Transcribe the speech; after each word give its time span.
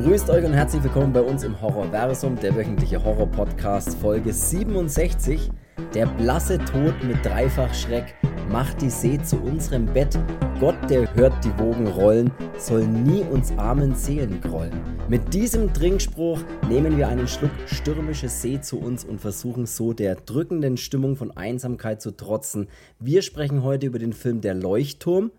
Grüßt 0.00 0.30
euch 0.30 0.44
und 0.44 0.52
herzlich 0.52 0.84
willkommen 0.84 1.12
bei 1.12 1.20
uns 1.20 1.42
im 1.42 1.60
Horrorversum, 1.60 2.36
der 2.36 2.54
wöchentliche 2.54 3.02
Horror-Podcast, 3.02 3.98
Folge 3.98 4.32
67. 4.32 5.50
Der 5.92 6.06
blasse 6.06 6.56
Tod 6.58 6.94
mit 7.02 7.26
Dreifachschreck 7.26 8.14
macht 8.48 8.80
die 8.80 8.90
See 8.90 9.18
zu 9.20 9.38
unserem 9.38 9.86
Bett. 9.86 10.16
Gott, 10.60 10.76
der 10.88 11.12
hört 11.16 11.44
die 11.44 11.58
Wogen 11.58 11.88
rollen, 11.88 12.30
soll 12.58 12.86
nie 12.86 13.22
uns 13.22 13.50
armen 13.58 13.96
Seelen 13.96 14.40
grollen. 14.40 14.80
Mit 15.08 15.34
diesem 15.34 15.74
Trinkspruch 15.74 16.38
nehmen 16.68 16.96
wir 16.96 17.08
einen 17.08 17.26
Schluck 17.26 17.50
stürmische 17.66 18.28
See 18.28 18.60
zu 18.60 18.78
uns 18.78 19.04
und 19.04 19.20
versuchen 19.20 19.66
so 19.66 19.94
der 19.94 20.14
drückenden 20.14 20.76
Stimmung 20.76 21.16
von 21.16 21.36
Einsamkeit 21.36 22.00
zu 22.00 22.12
trotzen. 22.12 22.68
Wir 23.00 23.22
sprechen 23.22 23.64
heute 23.64 23.86
über 23.86 23.98
den 23.98 24.12
Film 24.12 24.42
Der 24.42 24.54
Leuchtturm. 24.54 25.32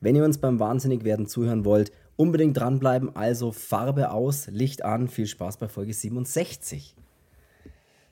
Wenn 0.00 0.16
ihr 0.16 0.24
uns 0.24 0.38
beim 0.38 0.58
Wahnsinnigwerden 0.58 1.26
zuhören 1.26 1.64
wollt, 1.64 1.92
unbedingt 2.20 2.58
dranbleiben. 2.58 3.16
Also 3.16 3.50
Farbe 3.50 4.10
aus, 4.10 4.46
Licht 4.48 4.84
an. 4.84 5.08
Viel 5.08 5.26
Spaß 5.26 5.56
bei 5.56 5.68
Folge 5.68 5.94
67. 5.94 6.94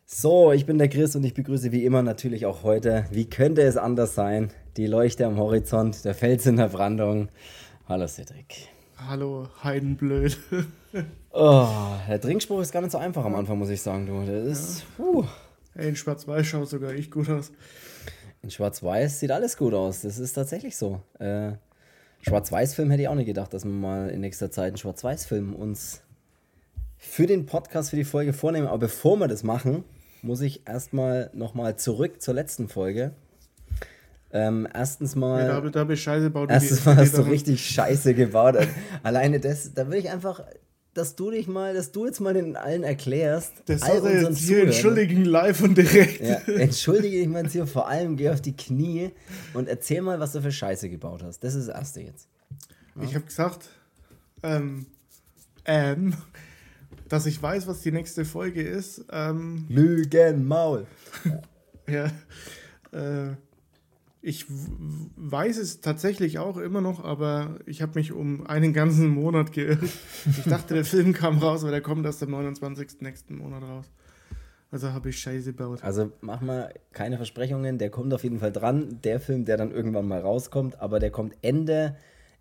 So, 0.07 0.53
ich 0.53 0.65
bin 0.65 0.79
der 0.79 0.89
Chris 0.89 1.15
und 1.15 1.25
ich 1.25 1.35
begrüße 1.35 1.71
wie 1.73 1.85
immer 1.85 2.03
natürlich 2.03 2.47
auch 2.47 2.63
heute, 2.63 3.05
wie 3.11 3.29
könnte 3.29 3.61
es 3.61 3.77
anders 3.77 4.15
sein, 4.15 4.51
die 4.79 4.87
Leuchte 4.87 5.27
am 5.27 5.37
Horizont, 5.37 6.07
der 6.07 6.15
Fels 6.15 6.47
in 6.47 6.57
der 6.57 6.69
Brandung. 6.69 7.29
Hallo 7.87 8.07
Cedric. 8.07 8.69
Hallo 8.97 9.49
Heidenblöd. 9.63 10.39
oh, 11.33 11.69
der 12.09 12.19
Trinkspruch 12.19 12.63
ist 12.63 12.73
gar 12.73 12.81
nicht 12.81 12.93
so 12.93 12.99
einfach 12.99 13.27
am 13.27 13.35
Anfang, 13.35 13.59
muss 13.59 13.69
ich 13.69 13.83
sagen, 13.83 14.07
du. 14.07 14.25
Das 14.25 14.47
ist, 14.47 14.85
ja. 14.99 15.05
uh. 15.05 15.25
Ey, 15.75 15.91
in 15.91 15.97
Schwarz-Weiß 15.97 16.47
schaut 16.47 16.71
sogar 16.71 16.95
ich 16.95 17.11
gut 17.11 17.29
aus. 17.29 17.53
In 18.41 18.51
Schwarz-Weiß 18.51 19.21
sieht 19.21 19.31
alles 19.31 19.59
gut 19.59 19.75
aus. 19.75 20.01
Das 20.01 20.19
ist 20.19 20.33
tatsächlich 20.33 20.79
so. 20.79 21.03
Äh, 21.19 21.53
Schwarz-Weiß-Film 22.23 22.91
hätte 22.91 23.03
ich 23.03 23.09
auch 23.09 23.15
nicht 23.15 23.27
gedacht, 23.27 23.53
dass 23.55 23.65
wir 23.65 23.71
mal 23.71 24.11
in 24.11 24.21
nächster 24.21 24.51
Zeit 24.51 24.69
einen 24.69 24.77
Schwarz-Weiß-Film 24.77 25.55
uns 25.55 26.03
für 26.97 27.27
den 27.27 27.47
Podcast, 27.47 27.91
für 27.91 27.97
die 27.97 28.05
Folge 28.05 28.33
vornehmen. 28.33 28.67
Aber 28.67 28.79
bevor 28.79 29.17
wir 29.19 29.29
das 29.29 29.45
machen, 29.45 29.85
muss 30.23 30.41
ich 30.41 30.67
erstmal 30.67 31.31
nochmal 31.33 31.77
zurück 31.77 32.21
zur 32.21 32.35
letzten 32.35 32.69
Folge. 32.69 33.13
Ähm, 34.31 34.69
erstens 34.75 35.17
mal. 35.17 35.47
Ja, 35.47 35.61
da, 35.61 35.71
da 35.71 35.81
habe 35.81 35.95
ich 35.95 36.03
Scheiße 36.03 36.25
gebaut. 36.25 36.51
Erstens 36.51 36.85
mal 36.85 36.97
hast 36.97 37.17
du 37.17 37.23
richtig 37.23 37.65
Scheiße 37.65 38.15
gebaut. 38.15 38.57
Alleine 39.03 39.41
das, 39.41 39.73
da 39.73 39.89
will 39.89 39.99
ich 39.99 40.11
einfach 40.11 40.43
dass 40.95 41.15
du 41.15 41.31
dich 41.31 41.47
mal, 41.47 41.75
dass 41.75 41.93
du 41.93 42.07
jetzt 42.07 42.21
mal 42.21 42.35
den 42.35 42.57
allen 42.57 42.83
erklärst. 42.83 43.53
Das 43.67 43.83
all 43.83 44.01
soll 44.01 44.11
jetzt 44.11 44.39
hier 44.39 44.63
entschuldigen 44.65 45.25
live 45.25 45.63
und 45.63 45.77
direkt. 45.77 46.21
Ja, 46.21 46.37
entschuldige 46.55 47.19
dich 47.19 47.29
mal 47.29 47.47
hier 47.49 47.67
vor 47.67 47.89
allem, 47.89 48.17
geh 48.17 48.31
auf 48.31 48.41
die 48.41 48.57
Knie 48.57 49.11
und 49.55 49.69
erzähl 49.69 50.03
mal, 50.03 50.19
was 50.19 50.33
du 50.33 50.43
für 50.43 50.53
Scheiße 50.53 50.89
gebaut 50.89 51.23
hast. 51.23 51.45
Das 51.45 51.55
ist 51.55 51.69
das 51.69 51.77
Erste 51.77 52.01
jetzt. 52.01 52.29
Ja. 52.97 53.03
Ich 53.03 53.15
habe 53.15 53.25
gesagt, 53.25 53.69
ähm, 54.43 54.87
ähm, 55.65 56.15
dass 57.09 57.27
ich 57.27 57.41
weiß, 57.41 57.67
was 57.67 57.81
die 57.83 57.93
nächste 57.93 58.25
Folge 58.25 58.63
ist. 58.63 59.05
Ähm, 59.11 59.67
Lügenmaul. 59.69 60.87
ja. 61.87 62.07
Äh, 62.93 63.37
ich 64.21 64.47
weiß 64.49 65.59
es 65.59 65.81
tatsächlich 65.81 66.39
auch 66.39 66.57
immer 66.57 66.81
noch, 66.81 67.05
aber 67.05 67.59
ich 67.67 67.83
habe 67.83 67.93
mich 67.99 68.13
um 68.13 68.47
einen 68.47 68.73
ganzen 68.73 69.09
Monat 69.09 69.53
geirrt. 69.53 69.79
Ich 70.27 70.45
dachte, 70.45 70.75
der 70.75 70.85
Film 70.85 71.13
kam 71.13 71.39
raus, 71.39 71.63
aber 71.63 71.71
der 71.71 71.81
kommt 71.81 72.05
erst 72.05 72.23
am 72.23 72.31
29. 72.31 73.01
nächsten 73.01 73.39
Monat 73.39 73.63
raus. 73.63 73.87
Also 74.71 74.93
habe 74.93 75.09
ich 75.09 75.19
Scheiße 75.19 75.53
gebaut. 75.53 75.83
Also 75.83 76.13
mach 76.21 76.41
mal 76.41 76.75
keine 76.93 77.17
Versprechungen, 77.17 77.79
der 77.79 77.91
kommt 77.91 78.13
auf 78.13 78.23
jeden 78.23 78.41
Fall 78.41 78.53
dran. 78.53 78.99
Der 79.03 79.21
Film, 79.21 79.45
der 79.45 79.57
dann 79.57 79.71
irgendwann 79.71 80.07
mal 80.07 80.21
rauskommt, 80.21 80.81
aber 80.81 80.99
der 80.99 81.11
kommt 81.11 81.35
Ende, 81.41 81.97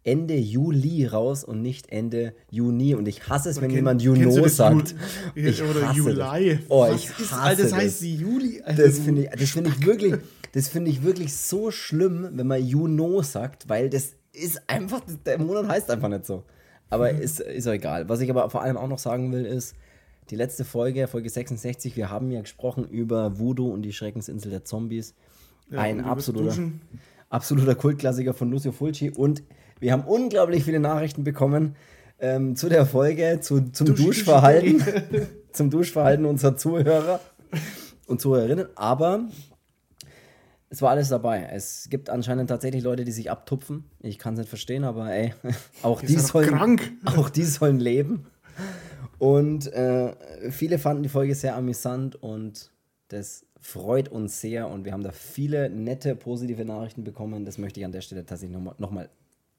Ende 0.07 0.35
Juli 0.37 1.05
raus 1.05 1.43
und 1.43 1.61
nicht 1.61 1.91
Ende 1.91 2.33
Juni. 2.49 2.95
Und 2.95 3.09
ich 3.09 3.27
hasse 3.27 3.49
es, 3.49 3.57
wenn 3.57 3.67
kenn, 3.67 3.79
jemand 3.79 4.01
Juno 4.01 4.47
sagt. 4.47 4.95
Ju 5.35 5.49
ich 5.49 5.61
oder 5.61 5.91
Juli. 5.91 6.59
Oh, 6.69 6.87
Was 6.87 6.95
ich 6.95 7.09
hasse 7.09 7.23
ist, 7.23 7.33
Alter, 7.33 7.63
das 7.63 7.73
heißt 7.73 8.01
Juli. 8.03 8.61
Alter, 8.63 8.83
das 8.83 8.99
finde 8.99 9.29
ich, 9.37 9.51
find 9.51 9.67
ich 9.67 9.85
wirklich. 9.85 10.15
Das 10.53 10.69
finde 10.69 10.89
ich 10.89 11.03
wirklich 11.03 11.35
so 11.35 11.71
schlimm, 11.71 12.29
wenn 12.31 12.47
man 12.47 12.65
Juno 12.65 13.21
sagt, 13.21 13.67
weil 13.69 13.89
das 13.89 14.13
ist 14.31 14.61
einfach, 14.67 15.01
der 15.25 15.37
Monat 15.39 15.67
heißt 15.67 15.91
einfach 15.91 16.07
nicht 16.07 16.25
so. 16.25 16.45
Aber 16.89 17.11
mhm. 17.11 17.21
ist, 17.21 17.41
ist 17.41 17.67
auch 17.67 17.73
egal. 17.73 18.07
Was 18.09 18.21
ich 18.21 18.29
aber 18.29 18.49
vor 18.49 18.61
allem 18.63 18.77
auch 18.77 18.87
noch 18.87 18.97
sagen 18.97 19.31
will, 19.33 19.45
ist, 19.45 19.75
die 20.29 20.35
letzte 20.35 20.63
Folge, 20.63 21.07
Folge 21.07 21.29
66, 21.29 21.97
wir 21.97 22.09
haben 22.09 22.31
ja 22.31 22.41
gesprochen 22.41 22.85
über 22.85 23.37
Voodoo 23.37 23.69
und 23.69 23.81
die 23.81 23.93
Schreckensinsel 23.93 24.49
der 24.49 24.63
Zombies. 24.63 25.15
Ja, 25.69 25.79
Ein 25.79 26.03
absoluter, 26.03 26.55
absoluter 27.29 27.75
Kultklassiker 27.75 28.33
von 28.33 28.49
Lucio 28.49 28.71
Fulci. 28.71 29.11
Und 29.11 29.43
wir 29.79 29.91
haben 29.91 30.03
unglaublich 30.03 30.63
viele 30.63 30.79
Nachrichten 30.79 31.23
bekommen 31.23 31.75
ähm, 32.19 32.55
zu 32.55 32.69
der 32.69 32.85
Folge, 32.85 33.39
zu, 33.41 33.71
zum 33.71 33.87
Dusch 33.87 34.03
Duschverhalten, 34.03 34.83
zum 35.51 35.69
Duschverhalten 35.69 36.25
unserer 36.25 36.57
Zuhörer 36.57 37.19
und 38.07 38.21
Zuhörerinnen. 38.21 38.67
Aber 38.75 39.27
es 40.69 40.81
war 40.81 40.91
alles 40.91 41.09
dabei. 41.09 41.47
Es 41.51 41.87
gibt 41.89 42.09
anscheinend 42.09 42.49
tatsächlich 42.49 42.83
Leute, 42.83 43.05
die 43.05 43.11
sich 43.11 43.31
abtupfen. 43.31 43.85
Ich 43.99 44.17
kann 44.17 44.33
es 44.33 44.39
nicht 44.39 44.49
verstehen, 44.49 44.83
aber 44.83 45.13
ey, 45.13 45.33
auch 45.83 46.01
die, 46.01 46.17
sollen, 46.17 46.49
krank. 46.49 46.91
auch 47.05 47.29
die 47.29 47.43
sollen 47.43 47.79
leben. 47.79 48.27
Und 49.19 49.71
äh, 49.73 50.51
viele 50.51 50.77
fanden 50.77 51.03
die 51.03 51.09
Folge 51.09 51.35
sehr 51.35 51.55
amüsant 51.55 52.21
und 52.21 52.71
das 53.07 53.45
freut 53.59 54.09
uns 54.09 54.41
sehr. 54.41 54.67
Und 54.67 54.85
wir 54.85 54.91
haben 54.91 55.03
da 55.03 55.11
viele 55.11 55.69
nette, 55.69 56.15
positive 56.15 56.65
Nachrichten 56.65 57.03
bekommen. 57.03 57.45
Das 57.45 57.57
möchte 57.57 57.79
ich 57.79 57.85
an 57.85 57.91
der 57.91 58.01
Stelle 58.01 58.25
tatsächlich 58.25 58.55
nochmal 58.55 58.75
noch 58.77 58.91
mal 58.91 59.09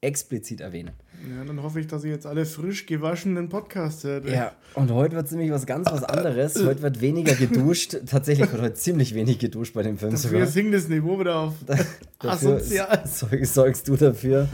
explizit 0.01 0.61
erwähnen. 0.61 0.91
Ja, 1.29 1.43
dann 1.43 1.61
hoffe 1.61 1.79
ich, 1.79 1.87
dass 1.87 2.03
ihr 2.03 2.11
jetzt 2.11 2.25
alle 2.25 2.45
frisch 2.45 2.85
gewaschenen 2.85 3.49
Podcast 3.49 4.03
hört. 4.05 4.27
Ja, 4.29 4.53
und 4.73 4.91
heute 4.91 5.15
wird 5.15 5.25
es 5.25 5.31
nämlich 5.31 5.51
was 5.51 5.65
ganz 5.65 5.91
was 5.91 6.03
anderes. 6.03 6.55
Heute 6.65 6.81
wird 6.81 7.01
weniger 7.01 7.35
geduscht. 7.35 7.97
Tatsächlich 8.05 8.51
wird 8.51 8.61
heute 8.61 8.75
ziemlich 8.75 9.13
wenig 9.13 9.39
geduscht 9.39 9.73
bei 9.73 9.83
dem 9.83 9.97
Film 9.97 10.11
dafür 10.11 10.29
sogar. 10.29 10.47
sinkt 10.47 10.73
das 10.73 10.87
Niveau 10.87 11.19
wieder 11.19 11.35
auf 11.35 11.53
dafür 12.19 12.59
sorgst 13.45 13.87
du 13.87 13.95
dafür, 13.97 14.47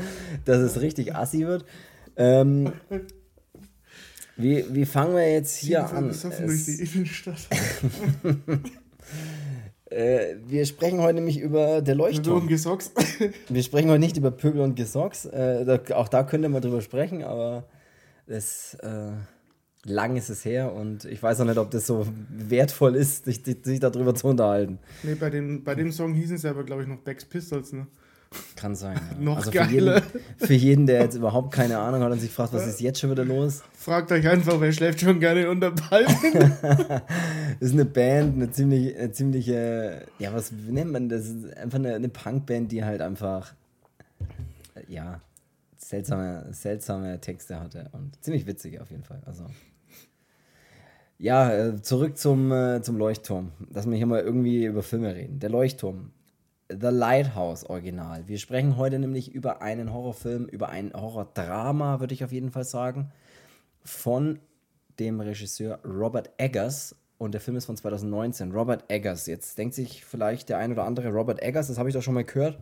dass 0.46 0.58
es 0.58 0.82
richtig 0.82 1.16
assi 1.16 1.46
wird. 1.46 1.66
Ähm, 2.16 2.72
wie, 4.38 4.66
wie 4.72 4.86
fangen 4.86 5.16
wir 5.16 5.32
jetzt 5.32 5.58
hier 5.58 5.88
an? 5.90 6.12
durch 6.12 6.66
die 6.66 6.82
Innenstadt. 6.82 7.48
Äh, 9.96 10.36
wir 10.46 10.66
sprechen 10.66 11.00
heute 11.00 11.16
nämlich 11.16 11.40
über 11.40 11.82
der 11.82 11.96
Leuchtturm. 11.96 12.24
Pöbel 12.24 12.42
und 12.42 12.48
Gesocks. 12.50 12.92
wir 13.48 13.64
sprechen 13.64 13.90
heute 13.90 14.00
nicht 14.00 14.18
über 14.18 14.30
Pöbel 14.30 14.60
und 14.60 14.76
Gesocks. 14.76 15.26
Äh, 15.26 15.64
da, 15.64 15.96
auch 15.96 16.10
da 16.10 16.24
könnte 16.24 16.50
man 16.50 16.62
drüber 16.62 16.82
sprechen, 16.82 17.24
aber 17.24 17.64
das, 18.28 18.74
äh, 18.82 19.12
lang 19.86 20.18
ist 20.18 20.30
es 20.30 20.44
her 20.44 20.74
und 20.74 21.06
ich 21.06 21.22
weiß 21.22 21.40
auch 21.40 21.46
nicht, 21.46 21.58
ob 21.58 21.72
das 21.72 21.88
so 21.88 22.08
wertvoll 22.30 22.96
ist, 22.96 23.26
sich, 23.26 23.44
sich 23.46 23.80
darüber 23.80 24.16
zu 24.16 24.28
unterhalten. 24.28 24.80
Nee, 25.04 25.16
bei 25.16 25.30
dem, 25.30 25.64
bei 25.64 25.76
dem 25.76 25.92
Song 25.92 26.14
hießen 26.14 26.36
es 26.36 26.46
aber, 26.46 26.64
glaube 26.64 26.82
ich, 26.82 26.88
noch 26.88 27.00
Becks 27.00 27.24
Pistols, 27.24 27.72
ne? 27.72 27.88
Kann 28.56 28.76
sein. 28.76 29.00
Ja. 29.12 29.24
Noch 29.24 29.38
also 29.38 29.52
geiler. 29.52 30.02
Für 30.02 30.18
jeden, 30.18 30.38
für 30.38 30.54
jeden, 30.54 30.86
der 30.86 31.02
jetzt 31.02 31.16
überhaupt 31.16 31.54
keine 31.54 31.78
Ahnung 31.78 32.02
hat 32.02 32.12
und 32.12 32.20
sich 32.20 32.32
fragt, 32.32 32.54
was 32.54 32.66
ist 32.68 32.80
jetzt 32.82 33.00
schon 33.00 33.12
wieder 33.12 33.26
los? 33.26 33.64
Fragt 33.74 34.12
euch 34.12 34.28
einfach, 34.28 34.60
wer 34.60 34.72
schläft 34.72 35.02
schon 35.02 35.20
gerne 35.20 35.50
unter 35.50 35.72
Ball. 35.72 36.06
das 36.06 37.02
ist 37.60 37.74
eine 37.74 37.86
Band, 37.86 38.36
eine 38.36 38.52
ziemlich, 38.52 38.98
eine 38.98 39.12
ziemliche, 39.12 40.06
ja, 40.20 40.34
was 40.34 40.52
nennt 40.52 40.92
man 40.92 41.10
das? 41.10 41.26
Einfach 41.56 41.80
eine, 41.80 41.96
eine 41.96 42.10
Punkband, 42.10 42.72
die 42.72 42.84
halt 42.84 43.02
einfach, 43.02 43.54
ja, 44.88 45.20
seltsame, 45.78 46.48
seltsame 46.52 47.20
Texte 47.22 47.60
hatte 47.60 47.90
und 47.92 48.22
ziemlich 48.24 48.48
witzig 48.48 48.80
auf 48.80 48.90
jeden 48.90 49.04
Fall. 49.04 49.22
Also. 49.26 49.46
Ja, 51.18 51.54
äh, 51.54 51.82
zurück 51.82 52.18
zum, 52.18 52.52
äh, 52.52 52.82
zum 52.82 52.98
Leuchtturm. 52.98 53.52
Lass 53.72 53.86
mich 53.86 53.98
hier 53.98 54.08
mal 54.08 54.22
irgendwie 54.22 54.66
über 54.66 54.84
Filme 54.84 55.16
reden. 55.16 55.40
Der 55.40 55.50
Leuchtturm. 55.50 56.12
The 56.68 56.88
Lighthouse 56.88 57.64
Original. 57.70 58.28
Wir 58.28 58.40
sprechen 58.40 58.76
heute 58.76 58.98
nämlich 58.98 59.32
über 59.32 59.62
einen 59.62 59.94
Horrorfilm, 59.94 60.46
über 60.46 60.70
ein 60.70 60.94
Horrordrama, 60.94 62.00
würde 62.00 62.16
ich 62.16 62.24
auf 62.24 62.32
jeden 62.32 62.50
Fall 62.50 62.64
sagen, 62.64 63.12
von 63.84 64.40
dem 65.00 65.20
Regisseur 65.20 65.80
Robert 65.86 66.32
Eggers. 66.38 66.96
Und 67.20 67.34
der 67.34 67.42
Film 67.42 67.56
ist 67.58 67.66
von 67.66 67.78
2019. 67.78 68.52
Robert 68.52 68.86
Eggers. 68.88 69.28
Jetzt 69.28 69.60
denkt 69.60 69.76
sich 69.76 70.04
vielleicht 70.04 70.50
der 70.50 70.58
ein 70.58 70.72
oder 70.72 70.86
andere, 70.86 71.10
Robert 71.10 71.40
Eggers, 71.40 71.68
das 71.68 71.78
habe 71.78 71.90
ich 71.90 71.94
doch 71.94 72.02
schon 72.02 72.16
mal 72.16 72.24
gehört. 72.24 72.58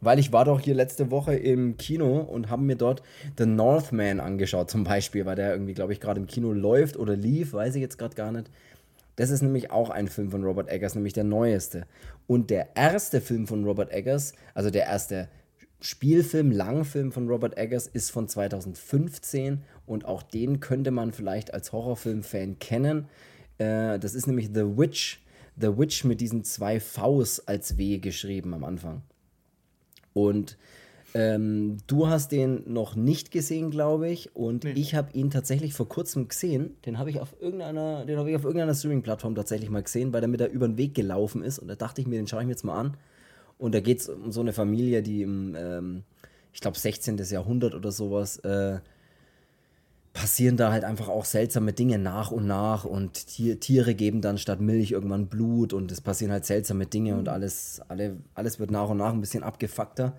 Weil 0.00 0.20
ich 0.20 0.32
war 0.32 0.44
doch 0.44 0.60
hier 0.60 0.74
letzte 0.74 1.10
Woche 1.10 1.34
im 1.34 1.76
Kino 1.76 2.20
und 2.20 2.48
habe 2.48 2.62
mir 2.62 2.76
dort 2.76 3.02
The 3.38 3.46
Northman 3.46 4.20
angeschaut, 4.20 4.70
zum 4.70 4.84
Beispiel, 4.84 5.26
weil 5.26 5.36
der 5.36 5.52
irgendwie, 5.52 5.74
glaube 5.74 5.92
ich, 5.92 6.00
gerade 6.00 6.20
im 6.20 6.26
Kino 6.26 6.52
läuft 6.52 6.96
oder 6.96 7.16
lief, 7.16 7.52
weiß 7.52 7.74
ich 7.74 7.80
jetzt 7.80 7.98
gerade 7.98 8.14
gar 8.14 8.30
nicht. 8.30 8.50
Das 9.16 9.30
ist 9.30 9.42
nämlich 9.42 9.70
auch 9.70 9.90
ein 9.90 10.08
Film 10.08 10.30
von 10.30 10.44
Robert 10.44 10.70
Eggers, 10.70 10.94
nämlich 10.94 11.12
der 11.12 11.24
neueste. 11.24 11.86
Und 12.26 12.50
der 12.50 12.76
erste 12.76 13.20
Film 13.20 13.46
von 13.46 13.64
Robert 13.64 13.92
Eggers, 13.92 14.32
also 14.54 14.70
der 14.70 14.84
erste 14.84 15.28
Spielfilm, 15.80 16.52
Langfilm 16.52 17.12
von 17.12 17.28
Robert 17.28 17.58
Eggers 17.58 17.88
ist 17.88 18.10
von 18.10 18.28
2015 18.28 19.62
und 19.84 20.04
auch 20.04 20.22
den 20.22 20.60
könnte 20.60 20.92
man 20.92 21.12
vielleicht 21.12 21.52
als 21.52 21.72
Horrorfilm-Fan 21.72 22.58
kennen. 22.58 23.08
Äh, 23.58 23.98
das 23.98 24.14
ist 24.14 24.26
nämlich 24.26 24.50
The 24.54 24.78
Witch. 24.78 25.20
The 25.60 25.76
Witch 25.76 26.04
mit 26.04 26.20
diesen 26.20 26.44
zwei 26.44 26.80
Vs 26.80 27.40
als 27.40 27.76
W 27.76 27.98
geschrieben 27.98 28.54
am 28.54 28.64
Anfang. 28.64 29.02
Und 30.14 30.56
Ähm, 31.14 31.78
du 31.86 32.08
hast 32.08 32.32
den 32.32 32.72
noch 32.72 32.96
nicht 32.96 33.30
gesehen, 33.30 33.70
glaube 33.70 34.08
ich, 34.08 34.34
und 34.34 34.64
nee. 34.64 34.72
ich 34.72 34.94
habe 34.94 35.12
ihn 35.12 35.30
tatsächlich 35.30 35.74
vor 35.74 35.88
kurzem 35.88 36.28
gesehen. 36.28 36.76
Den 36.86 36.98
habe 36.98 37.10
ich 37.10 37.20
auf 37.20 37.34
irgendeiner, 37.40 38.06
den 38.06 38.18
habe 38.18 38.30
ich 38.30 38.36
auf 38.36 38.44
irgendeiner 38.44 38.74
Streaming-Plattform 38.74 39.34
tatsächlich 39.34 39.68
mal 39.68 39.82
gesehen, 39.82 40.12
weil 40.12 40.22
er 40.22 40.28
mir 40.28 40.38
da 40.38 40.46
über 40.46 40.66
den 40.66 40.78
Weg 40.78 40.94
gelaufen 40.94 41.42
ist. 41.42 41.58
Und 41.58 41.68
da 41.68 41.74
dachte 41.74 42.00
ich 42.00 42.06
mir, 42.06 42.16
den 42.16 42.26
schaue 42.26 42.40
ich 42.40 42.46
mir 42.46 42.52
jetzt 42.52 42.64
mal 42.64 42.78
an. 42.78 42.96
Und 43.58 43.74
da 43.74 43.80
geht 43.80 44.00
es 44.00 44.08
um 44.08 44.32
so 44.32 44.40
eine 44.40 44.52
Familie, 44.52 45.02
die 45.02 45.22
im, 45.22 45.54
ähm, 45.56 46.02
ich 46.52 46.60
glaube, 46.60 46.78
16. 46.78 47.18
Jahrhundert 47.18 47.74
oder 47.74 47.92
sowas, 47.92 48.38
äh, 48.38 48.80
passieren 50.12 50.56
da 50.56 50.70
halt 50.72 50.84
einfach 50.84 51.08
auch 51.08 51.24
seltsame 51.24 51.72
Dinge 51.72 51.98
nach 51.98 52.30
und 52.30 52.46
nach 52.46 52.84
und 52.84 53.26
Tier, 53.28 53.60
Tiere 53.60 53.94
geben 53.94 54.20
dann 54.20 54.36
statt 54.36 54.60
Milch 54.60 54.92
irgendwann 54.92 55.26
Blut 55.26 55.72
und 55.72 55.90
es 55.90 56.00
passieren 56.00 56.32
halt 56.32 56.44
seltsame 56.44 56.86
Dinge 56.86 57.16
und 57.16 57.28
alles, 57.28 57.80
alle, 57.88 58.18
alles 58.34 58.60
wird 58.60 58.70
nach 58.70 58.90
und 58.90 58.98
nach 58.98 59.12
ein 59.12 59.20
bisschen 59.20 59.42
abgefuckter. 59.42 60.14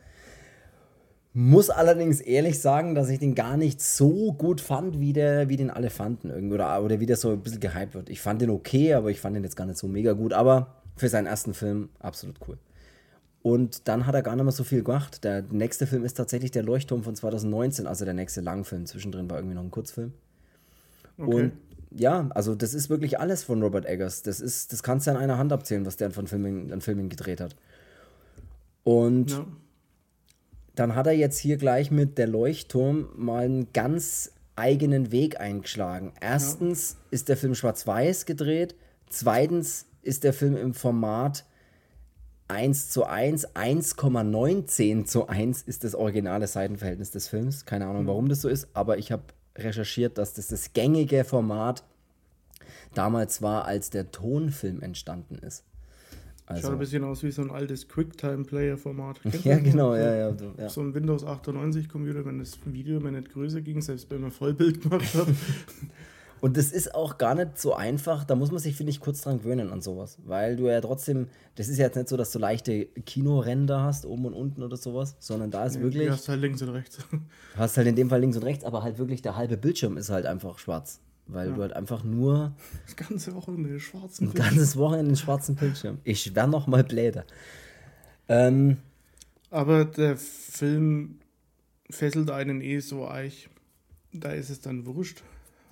Muss 1.36 1.72
allerdings 1.72 2.22
ehrlich 2.22 2.60
sagen, 2.60 2.94
dass 2.94 3.10
ich 3.10 3.18
den 3.18 3.34
gar 3.34 3.58
nicht 3.58 3.82
so 3.82 4.34
gut 4.34 4.62
fand, 4.62 5.00
wie, 5.00 5.14
der, 5.14 5.50
wie 5.50 5.58
den 5.58 5.72
alle 5.72 5.90
fanden 5.90 6.30
irgendwie 6.30 6.54
oder, 6.54 6.84
oder 6.84 7.00
wie 7.00 7.08
der 7.08 7.18
so 7.18 7.32
ein 7.32 7.42
bisschen 7.42 7.60
gehypt 7.60 7.96
wird. 7.96 8.10
Ich 8.10 8.22
fand 8.22 8.42
den 8.42 8.52
okay, 8.52 8.94
aber 8.94 9.10
ich 9.10 9.20
fand 9.20 9.36
den 9.36 9.44
jetzt 9.44 9.56
gar 9.56 9.66
nicht 9.66 9.80
so 9.80 9.88
mega 9.88 10.14
gut, 10.14 10.32
aber 10.32 10.76
für 10.96 11.10
seinen 11.10 11.26
ersten 11.26 11.56
Film 11.56 11.90
absolut 12.00 12.36
cool. 12.48 12.60
Und 13.42 13.88
dann 13.88 14.06
hat 14.06 14.14
er 14.14 14.22
gar 14.22 14.36
nicht 14.36 14.46
mehr 14.46 14.52
so 14.52 14.64
viel 14.64 14.84
gemacht. 14.84 15.24
Der 15.24 15.42
nächste 15.42 15.88
Film 15.88 16.06
ist 16.06 16.14
tatsächlich 16.14 16.52
der 16.52 16.64
Leuchtturm 16.64 17.04
von 17.04 17.16
2019, 17.16 17.88
also 17.88 18.06
der 18.06 18.14
nächste 18.14 18.42
Langfilm. 18.42 18.86
Zwischendrin 18.86 19.30
war 19.30 19.38
irgendwie 19.38 19.56
noch 19.56 19.64
ein 19.64 19.72
Kurzfilm. 19.72 20.14
Okay. 21.18 21.36
Und 21.36 21.52
ja, 21.92 22.30
also 22.30 22.56
das 22.56 22.74
ist 22.74 22.90
wirklich 22.90 23.20
alles 23.20 23.44
von 23.44 23.62
Robert 23.62 23.86
Eggers. 23.86 24.22
Das 24.22 24.40
ist, 24.40 24.72
das 24.72 24.82
kannst 24.82 25.08
du 25.08 25.12
an 25.12 25.18
einer 25.18 25.38
Hand 25.38 25.52
abzählen, 25.52 25.86
was 25.86 25.98
der 25.98 26.12
von 26.12 26.28
Filmen, 26.28 26.72
an 26.72 26.82
Filmen 26.82 27.10
gedreht 27.10 27.42
hat. 27.42 27.56
Und 28.84 29.32
ja. 29.32 29.46
Dann 30.76 30.96
hat 30.96 31.08
er 31.08 31.14
jetzt 31.14 31.38
hier 31.38 31.58
gleich 31.58 31.92
mit 31.92 32.18
der 32.18 32.28
Leuchtturm 32.28 33.10
mal 33.16 33.46
einen 33.46 33.72
ganz 33.74 34.32
eigenen 34.56 35.12
Weg 35.12 35.40
eingeschlagen. 35.40 36.14
Erstens 36.22 36.94
ja. 36.94 36.98
ist 37.12 37.30
der 37.30 37.38
Film 37.38 37.56
schwarz-weiß 37.56 38.26
gedreht. 38.26 38.76
Zweitens 39.10 39.86
ist 40.02 40.24
der 40.24 40.34
Film 40.34 40.58
im 40.58 40.74
Format 40.74 41.46
1 42.48 42.90
zu 42.90 43.06
1, 43.06 43.56
1,19 43.56 45.06
zu 45.06 45.28
1 45.28 45.62
ist 45.64 45.84
das 45.84 45.96
originale 45.96 46.48
Seitenverhältnis 46.48 47.12
des 47.12 47.28
Films. 47.28 47.66
Keine 47.66 47.88
Ahnung, 47.88 48.06
warum 48.06 48.30
das 48.30 48.42
so 48.42 48.50
ist, 48.50 48.68
aber 48.74 48.98
ich 48.98 49.12
habe 49.12 49.24
recherchiert, 49.56 50.18
dass 50.18 50.34
das 50.34 50.48
das 50.48 50.74
gängige 50.74 51.24
Format 51.24 51.84
damals 52.94 53.42
war, 53.42 53.66
als 53.66 53.90
der 53.90 54.12
Tonfilm 54.12 54.82
entstanden 54.82 55.36
ist. 55.36 55.64
Also, 56.54 56.68
Schaut 56.68 56.74
ein 56.74 56.80
bisschen 56.80 57.04
aus 57.04 57.24
wie 57.24 57.32
so 57.32 57.42
ein 57.42 57.52
altes 57.52 57.88
Quicktime-Player-Format. 57.88 59.22
Ja, 59.44 59.58
genau, 59.60 59.96
ja, 59.96 60.16
ja, 60.16 60.34
ja. 60.58 60.70
So 60.70 60.82
ein 60.82 60.94
Windows 60.94 61.26
98-Computer, 61.26 62.26
wenn 62.26 62.40
das 62.40 62.58
Video 62.66 63.00
mir 63.00 63.12
nicht 63.12 63.32
größer 63.32 63.62
ging, 63.62 63.82
selbst 63.82 64.10
wenn 64.12 64.22
man 64.22 64.32
Vollbild 64.32 64.82
gemacht 64.82 65.14
hat. 65.14 65.28
Und 66.44 66.58
das 66.58 66.74
ist 66.74 66.94
auch 66.94 67.18
gar 67.18 67.36
nicht 67.36 67.58
so 67.58 67.74
einfach. 67.74 68.26
Da 68.26 68.36
muss 68.36 68.52
man 68.52 68.60
sich, 68.60 68.76
finde 68.76 68.90
ich, 68.90 69.00
kurz 69.00 69.22
dran 69.22 69.38
gewöhnen 69.38 69.72
an 69.72 69.80
sowas. 69.80 70.18
Weil 70.26 70.58
du 70.58 70.68
ja 70.68 70.82
trotzdem, 70.82 71.28
das 71.56 71.70
ist 71.70 71.78
ja 71.78 71.86
jetzt 71.86 71.96
nicht 71.96 72.10
so, 72.10 72.18
dass 72.18 72.34
du 72.34 72.40
leichte 72.40 72.86
Kinoränder 73.06 73.82
hast, 73.82 74.06
oben 74.06 74.26
und 74.26 74.34
unten 74.34 74.62
oder 74.62 74.76
sowas, 74.76 75.16
sondern 75.20 75.52
da 75.52 75.66
ist 75.66 75.78
nee, 75.78 75.84
wirklich. 75.84 76.08
Du 76.08 76.12
hast 76.12 76.28
halt 76.28 76.42
links 76.42 76.62
und 76.62 76.70
rechts. 76.70 76.98
Hast 77.56 77.78
halt 77.78 77.88
in 77.88 77.96
dem 77.96 78.10
Fall 78.10 78.20
links 78.20 78.36
und 78.36 78.44
rechts, 78.44 78.66
aber 78.66 78.84
halt 78.84 78.98
wirklich 78.98 79.22
der 79.22 79.38
halbe 79.38 79.56
Bildschirm 79.56 79.96
ist 79.96 80.10
halt 80.10 80.26
einfach 80.26 80.60
schwarz. 80.60 81.00
Weil 81.28 81.50
ja. 81.50 81.56
du 81.56 81.62
halt 81.62 81.74
einfach 81.74 82.04
nur. 82.04 82.54
Das 82.86 82.96
ganze 82.96 83.34
Wochenende 83.36 83.70
den 83.70 83.80
schwarzen 83.80 84.28
Bildschirm. 84.28 84.46
Ein 84.46 84.56
ganzes 84.56 84.78
Wochenende 84.78 85.06
in 85.06 85.12
den 85.12 85.18
schwarzen 85.18 85.56
Bildschirm. 85.56 86.00
Ich 86.04 86.36
werde 86.36 86.52
noch 86.52 86.68
mal 86.68 86.84
Bläder. 86.84 87.26
Ähm, 88.28 88.78
aber 89.50 89.86
der 89.86 90.18
Film 90.18 91.20
fesselt 91.90 92.30
einen 92.32 92.62
eh 92.62 92.80
so 92.80 93.08
eich. 93.08 93.50
Da 94.12 94.32
ist 94.32 94.50
es 94.50 94.62
dann 94.62 94.86
wurscht. 94.86 95.24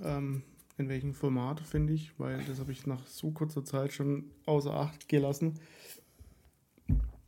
Ähm, 0.03 0.43
in 0.77 0.89
welchem 0.89 1.13
Format, 1.13 1.59
finde 1.59 1.93
ich, 1.93 2.11
weil 2.17 2.43
das 2.47 2.59
habe 2.59 2.71
ich 2.71 2.87
nach 2.87 3.05
so 3.05 3.31
kurzer 3.31 3.63
Zeit 3.63 3.93
schon 3.93 4.25
außer 4.45 4.73
Acht 4.73 5.07
gelassen. 5.07 5.59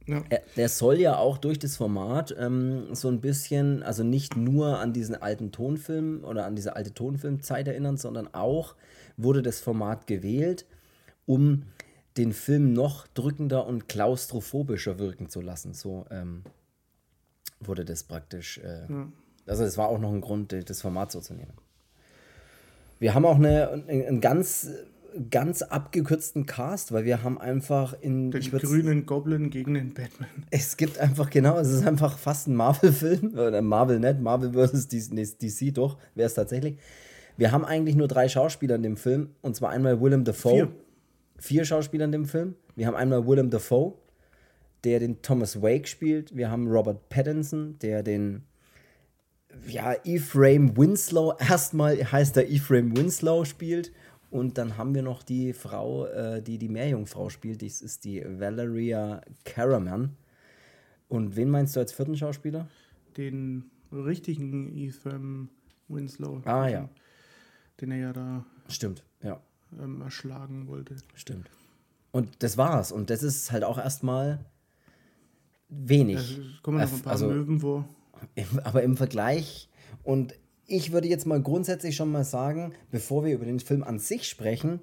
Ja. 0.06 0.22
Der 0.58 0.70
soll 0.70 1.00
ja 1.00 1.18
auch 1.18 1.38
durch 1.38 1.60
das 1.60 1.78
Format 1.78 2.36
ähm, 2.38 2.94
so 2.94 3.08
ein 3.08 3.22
bisschen, 3.22 3.84
also 3.84 4.04
nicht 4.04 4.36
nur 4.36 4.80
an 4.80 4.92
diesen 4.92 5.16
alten 5.16 5.52
Tonfilm 5.52 6.24
oder 6.26 6.46
an 6.46 6.56
diese 6.56 6.76
alte 6.76 6.94
Tonfilmzeit 6.94 7.68
erinnern, 7.68 7.98
sondern 7.98 8.34
auch 8.34 8.76
wurde 9.16 9.42
das 9.42 9.62
Format 9.62 10.08
gewählt, 10.08 10.66
um 11.26 11.64
den 12.18 12.34
Film 12.34 12.74
noch 12.74 13.08
drückender 13.08 13.66
und 13.66 13.88
klaustrophobischer 13.88 15.00
wirken 15.00 15.30
zu 15.30 15.42
lassen. 15.42 15.74
So 15.74 16.06
ähm, 16.12 16.44
wurde 17.60 17.86
das 17.86 18.04
praktisch. 18.04 18.60
Äh, 18.60 18.86
ja. 18.90 19.08
Also, 19.46 19.64
es 19.64 19.78
war 19.78 19.90
auch 19.90 20.00
noch 20.00 20.12
ein 20.12 20.22
Grund, 20.22 20.54
das 20.70 20.82
Format 20.82 21.12
so 21.12 21.20
zu 21.20 21.34
nehmen. 21.34 21.54
Wir 23.00 23.14
haben 23.14 23.26
auch 23.26 23.36
eine, 23.36 23.84
einen 23.88 24.22
ganz, 24.22 24.70
ganz 25.30 25.62
abgekürzten 25.62 26.46
Cast, 26.46 26.92
weil 26.92 27.06
wir 27.06 27.24
haben 27.24 27.38
einfach 27.38 27.94
in. 28.02 28.32
Den 28.32 28.42
grünen 28.42 29.06
Goblin 29.06 29.50
gegen 29.50 29.74
den 29.74 29.94
Batman. 29.94 30.30
Es 30.52 30.78
gibt 30.78 30.98
einfach, 31.00 31.30
genau, 31.30 31.58
es 31.58 31.70
ist 31.70 31.86
einfach 31.86 32.18
fast 32.18 32.48
ein 32.48 32.56
Marvel-Film. 32.56 33.34
Oder 33.34 33.62
Marvel 33.62 34.00
nicht, 34.00 34.20
Marvel 34.20 34.54
versus 34.54 34.88
DC, 34.88 35.74
doch, 35.74 35.98
wäre 36.16 36.28
es 36.28 36.34
tatsächlich. 36.34 36.78
Wir 37.38 37.52
haben 37.52 37.66
eigentlich 37.66 37.96
nur 37.96 38.08
drei 38.08 38.28
Schauspieler 38.28 38.76
in 38.76 38.84
dem 38.84 38.98
Film. 38.98 39.30
Und 39.42 39.56
zwar 39.56 39.72
einmal 39.72 40.02
Willem 40.02 40.24
Dafoe. 40.24 40.54
Vier. 40.54 40.72
Vier 41.38 41.66
Schauspieler 41.66 42.06
in 42.06 42.12
dem 42.12 42.26
Film. 42.26 42.56
Wir 42.76 42.88
haben 42.88 42.96
einmal 42.96 43.28
Willem 43.28 43.50
Dafoe, 43.50 43.96
der 44.84 45.00
den 45.00 45.22
Thomas 45.22 45.62
Wake 45.62 45.88
spielt. 45.88 46.36
Wir 46.36 46.52
haben 46.52 46.68
Robert 46.68 47.10
Pattinson, 47.10 47.78
der 47.80 48.04
den 48.04 48.44
ja, 49.68 49.96
Ephraim 50.04 50.76
Winslow, 50.78 51.34
erstmal 51.40 51.98
heißt 51.98 52.38
er 52.38 52.50
Ephraim 52.50 52.96
Winslow 52.96 53.46
spielt. 53.46 53.92
Und 54.34 54.58
dann 54.58 54.78
haben 54.78 54.96
wir 54.96 55.04
noch 55.04 55.22
die 55.22 55.54
Frau, 55.54 56.08
äh, 56.08 56.42
die 56.42 56.58
die 56.58 56.68
Meerjungfrau 56.68 57.30
spielt. 57.30 57.62
Das 57.62 57.84
ist 57.84 58.04
die 58.04 58.24
Valeria 58.26 59.22
Caraman. 59.46 60.18
Und 61.08 61.36
wen 61.36 61.52
meinst 61.52 61.76
du 61.76 61.80
als 61.80 61.94
vierten 61.94 62.18
Schauspieler? 62.18 62.68
Den 63.16 63.70
richtigen 63.92 64.76
Ephraim 64.76 65.50
Winslow. 65.88 66.42
Ah, 66.46 66.68
ja. 66.68 66.90
Den 67.80 67.92
er 67.92 67.98
ja 67.98 68.14
da. 68.14 68.44
Stimmt, 68.70 69.04
ja. 69.22 69.40
Ähm, 69.80 70.02
erschlagen 70.02 70.68
wollte. 70.68 70.96
Stimmt. 71.14 71.52
Und 72.12 72.42
das 72.42 72.58
war's. 72.58 72.92
Und 72.92 73.12
das 73.12 73.22
ist 73.22 73.52
halt 73.52 73.64
auch 73.64 73.78
erstmal 73.78 74.44
wenig. 75.70 76.40
Es 76.40 76.64
kommen 76.64 76.80
noch 76.80 76.92
ein 76.92 77.02
paar 77.04 77.12
also, 77.12 77.28
Möwen 77.28 77.60
vor 77.60 77.88
aber 78.64 78.84
im 78.84 78.98
Vergleich 78.98 79.70
und 80.04 80.34
ich 80.74 80.92
würde 80.92 81.08
jetzt 81.08 81.28
mal 81.28 81.42
grundsätzlich 81.42 81.96
schon 81.96 82.12
mal 82.12 82.24
sagen, 82.24 82.74
bevor 82.90 83.24
wir 83.24 83.34
über 83.34 83.46
den 83.46 83.60
Film 83.60 83.84
an 83.84 84.00
sich 84.00 84.28
sprechen, 84.28 84.80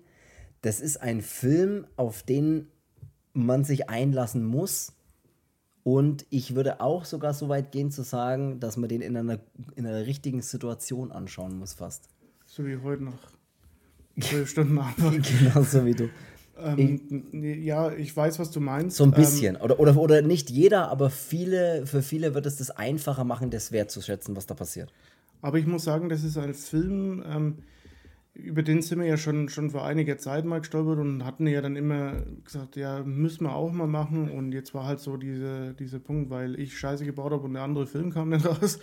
das 0.63 0.81
ist 0.81 0.99
ein 0.99 1.21
Film, 1.21 1.87
auf 1.97 2.23
den 2.23 2.69
man 3.33 3.65
sich 3.65 3.89
einlassen 3.91 4.45
muss. 4.45 4.93
Und 5.83 6.27
ich 6.31 6.55
würde 6.55 6.81
auch 6.81 7.05
sogar 7.05 7.35
so 7.35 7.49
weit 7.49 7.73
gehen 7.73 7.91
zu 7.91 8.03
sagen, 8.03 8.61
dass 8.61 8.77
man 8.77 8.89
den 8.89 9.01
in 9.01 9.17
einer, 9.17 9.41
in 9.75 9.87
einer 9.87 10.07
richtigen 10.07 10.43
Situation 10.43 11.11
anschauen 11.11 11.59
muss, 11.59 11.75
fast. 11.75 12.09
So 12.47 12.65
wie 12.67 12.77
heute 12.77 13.05
noch. 13.05 13.19
Zwölf 14.21 14.49
Stunden 14.49 14.79
Arbeit. 14.79 15.23
genau 15.39 15.63
so 15.63 15.85
wie 15.85 15.95
du. 15.95 16.09
Ähm, 16.59 17.23
ich, 17.33 17.65
ja, 17.65 17.91
ich 17.91 18.15
weiß, 18.15 18.39
was 18.39 18.51
du 18.51 18.61
meinst. 18.61 18.97
So 18.97 19.05
ein 19.05 19.13
bisschen. 19.13 19.57
Ähm, 19.57 19.63
oder, 19.63 19.81
oder, 19.81 19.97
oder 19.97 20.23
nicht 20.23 20.51
jeder, 20.51 20.89
aber 20.89 21.11
viele, 21.11 21.87
für 21.87 22.03
viele 22.03 22.35
wird 22.35 22.47
es 22.47 22.57
das 22.57 22.71
einfacher 22.71 23.25
machen, 23.25 23.51
das 23.51 23.73
wertzuschätzen, 23.73 24.37
was 24.37 24.47
da 24.47 24.55
passiert. 24.55 24.93
Aber 25.43 25.59
ich 25.59 25.67
muss 25.67 25.85
sagen, 25.85 26.09
das 26.09 26.25
ist 26.25 26.37
ein 26.37 26.55
Film, 26.55 27.23
ähm, 27.27 27.59
über 28.35 28.63
den 28.63 28.83
sind 28.83 29.01
wir 29.01 29.07
ja 29.07 29.17
schon, 29.17 29.49
schon 29.49 29.71
vor 29.71 29.85
einiger 29.85 30.19
Zeit 30.19 30.45
mal 30.45 30.61
gestolpert 30.61 30.99
und 30.99 31.25
hatten 31.25 31.47
ja 31.47 31.61
dann 31.61 31.77
immer 31.77 32.23
gesagt, 32.45 32.77
ja, 32.77 33.03
müssen 33.03 33.45
wir 33.45 33.55
auch 33.55 33.73
mal 33.73 33.87
machen. 33.87 34.31
Und 34.31 34.53
jetzt 34.53 34.73
war 34.75 34.85
halt 34.85 35.01
so 35.01 35.17
diese, 35.17 35.75
dieser 35.75 35.99
Punkt, 35.99 36.31
weil 36.31 36.59
ich 36.59 36.79
Scheiße 36.79 37.05
gebaut 37.05 37.33
habe 37.33 37.45
und 37.45 37.55
der 37.55 37.63
andere 37.63 37.87
Film 37.87 38.11
kam 38.11 38.31
nicht 38.31 38.47
raus. 38.47 38.79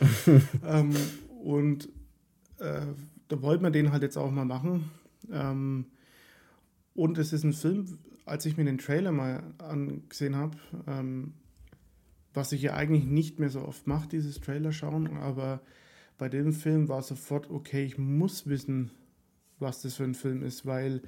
ähm, 0.65 0.95
und 1.43 1.89
äh, 2.59 2.81
da 3.27 3.41
wollten 3.41 3.63
wir 3.63 3.71
den 3.71 3.91
halt 3.91 4.03
jetzt 4.03 4.17
auch 4.17 4.31
mal 4.31 4.45
machen. 4.45 4.91
Ähm, 5.31 5.85
und 6.93 7.17
es 7.17 7.33
ist 7.33 7.43
ein 7.43 7.53
Film, 7.53 7.99
als 8.25 8.45
ich 8.45 8.57
mir 8.57 8.65
den 8.65 8.77
Trailer 8.77 9.11
mal 9.11 9.43
angesehen 9.59 10.35
habe, 10.35 10.57
ähm, 10.87 11.33
was 12.33 12.51
ich 12.51 12.61
ja 12.61 12.73
eigentlich 12.73 13.05
nicht 13.05 13.39
mehr 13.39 13.49
so 13.49 13.61
oft 13.61 13.87
mache, 13.87 14.09
dieses 14.09 14.39
Trailer 14.41 14.71
schauen, 14.71 15.17
aber 15.17 15.61
bei 16.17 16.29
dem 16.29 16.53
Film 16.53 16.87
war 16.87 17.01
sofort, 17.01 17.49
okay, 17.49 17.83
ich 17.83 17.97
muss 17.97 18.47
wissen, 18.47 18.91
was 19.59 19.81
das 19.81 19.95
für 19.95 20.03
ein 20.03 20.15
Film 20.15 20.43
ist, 20.43 20.65
weil 20.65 21.01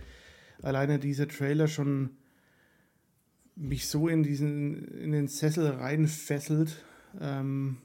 alleine 0.61 0.99
dieser 0.99 1.27
Trailer 1.27 1.67
schon 1.67 2.11
mich 3.55 3.87
so 3.87 4.07
in 4.07 4.23
diesen 4.23 4.87
in 4.87 5.11
den 5.11 5.27
Sessel 5.27 5.67
reinfesselt. 5.67 6.83
Ähm, 7.19 7.77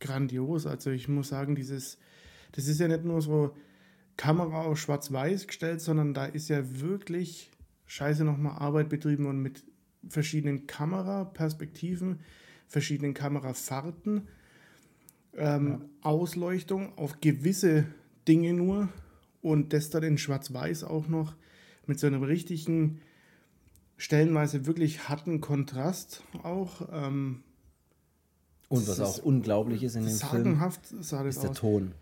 grandios. 0.00 0.66
Also 0.66 0.90
ich 0.90 1.08
muss 1.08 1.28
sagen, 1.28 1.54
dieses, 1.54 1.98
das 2.52 2.66
ist 2.66 2.80
ja 2.80 2.88
nicht 2.88 3.04
nur 3.04 3.22
so 3.22 3.56
Kamera 4.16 4.62
auf 4.62 4.78
schwarz-weiß 4.78 5.46
gestellt, 5.46 5.80
sondern 5.80 6.12
da 6.12 6.26
ist 6.26 6.48
ja 6.48 6.80
wirklich 6.80 7.50
scheiße 7.86 8.24
nochmal 8.24 8.58
Arbeit 8.58 8.88
betrieben 8.88 9.26
und 9.26 9.40
mit 9.40 9.64
verschiedenen 10.08 10.66
Kameraperspektiven 10.66 12.20
verschiedenen 12.72 13.12
Kamerafahrten, 13.12 14.28
ähm, 15.36 15.68
ja. 15.68 15.80
Ausleuchtung 16.02 16.96
auf 16.96 17.20
gewisse 17.20 17.86
Dinge 18.28 18.52
nur 18.52 18.88
und 19.40 19.72
das 19.72 19.90
dann 19.90 20.02
in 20.02 20.18
Schwarz-Weiß 20.18 20.84
auch 20.84 21.08
noch 21.08 21.34
mit 21.86 21.98
so 21.98 22.06
einem 22.06 22.22
richtigen, 22.22 23.00
stellenweise 23.96 24.66
wirklich 24.66 25.08
harten 25.08 25.40
Kontrast 25.40 26.22
auch. 26.42 26.88
Ähm, 26.92 27.42
und 28.68 28.88
was 28.88 29.00
auch 29.00 29.18
unglaublich 29.18 29.82
ist 29.82 29.96
in 29.96 30.04
dem 30.04 30.14
sagenhaft 30.14 30.86
Film, 30.86 31.02
sah 31.02 31.22
das 31.22 31.36
ist 31.36 31.42
der 31.42 31.50
aus. 31.50 31.58
Ton. 31.58 31.92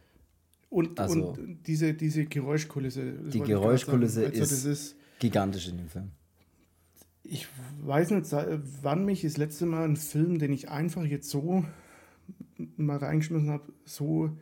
Und, 0.69 1.01
also, 1.01 1.31
und 1.31 1.67
diese, 1.67 1.95
diese 1.95 2.27
Geräuschkulisse. 2.27 3.13
Die 3.33 3.41
Geräuschkulisse 3.41 4.27
also 4.27 4.41
ist, 4.41 4.65
ist, 4.65 4.97
gigantisch 5.19 5.69
in 5.69 5.79
dem 5.79 5.89
Film. 5.89 6.11
Ich 7.25 7.49
weiß 7.83 8.11
nicht, 8.11 8.27
wann 8.83 9.05
mich 9.05 9.23
das 9.23 9.37
letzte 9.37 9.67
Mal 9.67 9.85
ein 9.85 9.97
Film, 9.97 10.39
den 10.39 10.53
ich 10.53 10.69
einfach 10.69 11.05
jetzt 11.05 11.29
so 11.29 11.65
mal 12.77 12.99
reingeschmissen 12.99 13.51
habe, 13.51 13.73
so 13.85 14.37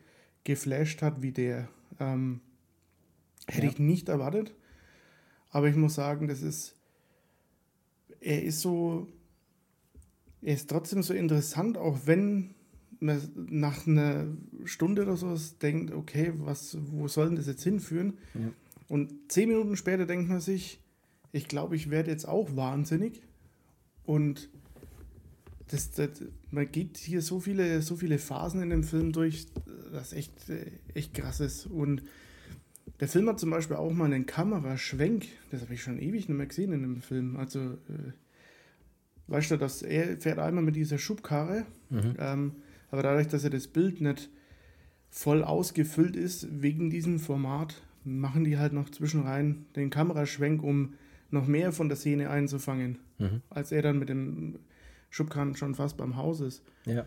geflasht 0.44 1.02
hat 1.02 1.22
wie 1.22 1.32
der. 1.32 1.68
Ähm, 2.00 2.40
hätte 3.46 3.66
ja. 3.66 3.72
ich 3.72 3.78
nicht 3.78 4.08
erwartet. 4.08 4.54
Aber 5.50 5.68
ich 5.68 5.76
muss 5.76 5.94
sagen, 5.94 6.28
das 6.28 6.42
ist. 6.42 6.74
Er 8.20 8.42
ist 8.42 8.60
so. 8.60 9.08
Er 10.42 10.54
ist 10.54 10.70
trotzdem 10.70 11.02
so 11.02 11.14
interessant, 11.14 11.76
auch 11.76 12.00
wenn 12.04 12.54
man 13.00 13.20
nach 13.34 13.86
einer 13.86 14.26
Stunde 14.64 15.02
oder 15.02 15.16
so 15.16 15.36
denkt, 15.60 15.92
okay, 15.92 16.32
was, 16.36 16.76
wo 16.90 17.08
soll 17.08 17.26
denn 17.26 17.36
das 17.36 17.46
jetzt 17.46 17.62
hinführen? 17.64 18.18
Ja. 18.34 18.50
Und 18.88 19.12
zehn 19.28 19.48
Minuten 19.48 19.76
später 19.76 20.06
denkt 20.06 20.28
man 20.28 20.40
sich, 20.40 20.80
ich 21.32 21.48
glaube, 21.48 21.76
ich 21.76 21.90
werde 21.90 22.10
jetzt 22.10 22.26
auch 22.26 22.56
wahnsinnig. 22.56 23.22
Und 24.04 24.48
das, 25.68 25.90
das, 25.92 26.10
man 26.50 26.70
geht 26.70 26.96
hier 26.96 27.22
so 27.22 27.40
viele, 27.40 27.82
so 27.82 27.96
viele 27.96 28.18
Phasen 28.18 28.62
in 28.62 28.70
dem 28.70 28.84
Film 28.84 29.12
durch, 29.12 29.46
das 29.92 30.12
echt, 30.12 30.32
echt 30.94 31.14
krass 31.14 31.40
ist. 31.40 31.66
Und 31.66 32.02
der 33.00 33.08
Film 33.08 33.28
hat 33.28 33.38
zum 33.38 33.50
Beispiel 33.50 33.76
auch 33.76 33.92
mal 33.92 34.06
einen 34.06 34.26
Kameraschwenk, 34.26 35.26
das 35.50 35.62
habe 35.62 35.74
ich 35.74 35.82
schon 35.82 35.98
ewig 35.98 36.28
nicht 36.28 36.36
mehr 36.36 36.46
gesehen 36.46 36.72
in 36.72 36.82
dem 36.82 37.00
Film. 37.02 37.36
Also, 37.36 37.60
äh, 37.60 38.12
weißt 39.28 39.52
du, 39.52 39.56
dass 39.56 39.82
er 39.82 40.16
fährt 40.18 40.38
einmal 40.38 40.64
mit 40.64 40.76
dieser 40.76 40.98
Schubkarre, 40.98 41.64
mhm. 41.90 42.14
ähm, 42.18 42.52
aber 42.90 43.02
dadurch, 43.02 43.28
dass 43.28 43.44
er 43.44 43.50
das 43.50 43.68
Bild 43.68 44.00
nicht 44.00 44.30
voll 45.10 45.44
ausgefüllt 45.44 46.16
ist, 46.16 46.48
wegen 46.62 46.90
diesem 46.90 47.18
Format, 47.18 47.82
machen 48.04 48.44
die 48.44 48.58
halt 48.58 48.72
noch 48.72 48.90
zwischenrein 48.90 49.66
den 49.76 49.90
Kameraschwenk, 49.90 50.62
um 50.62 50.94
noch 51.30 51.46
mehr 51.46 51.72
von 51.72 51.88
der 51.88 51.96
Szene 51.96 52.30
einzufangen, 52.30 52.98
mhm. 53.18 53.42
als 53.50 53.70
er 53.70 53.82
dann 53.82 53.98
mit 53.98 54.08
dem 54.08 54.58
Schubkarren 55.10 55.56
schon 55.56 55.74
fast 55.74 55.96
beim 55.96 56.16
Haus 56.16 56.40
ist. 56.40 56.62
Ja. 56.84 57.06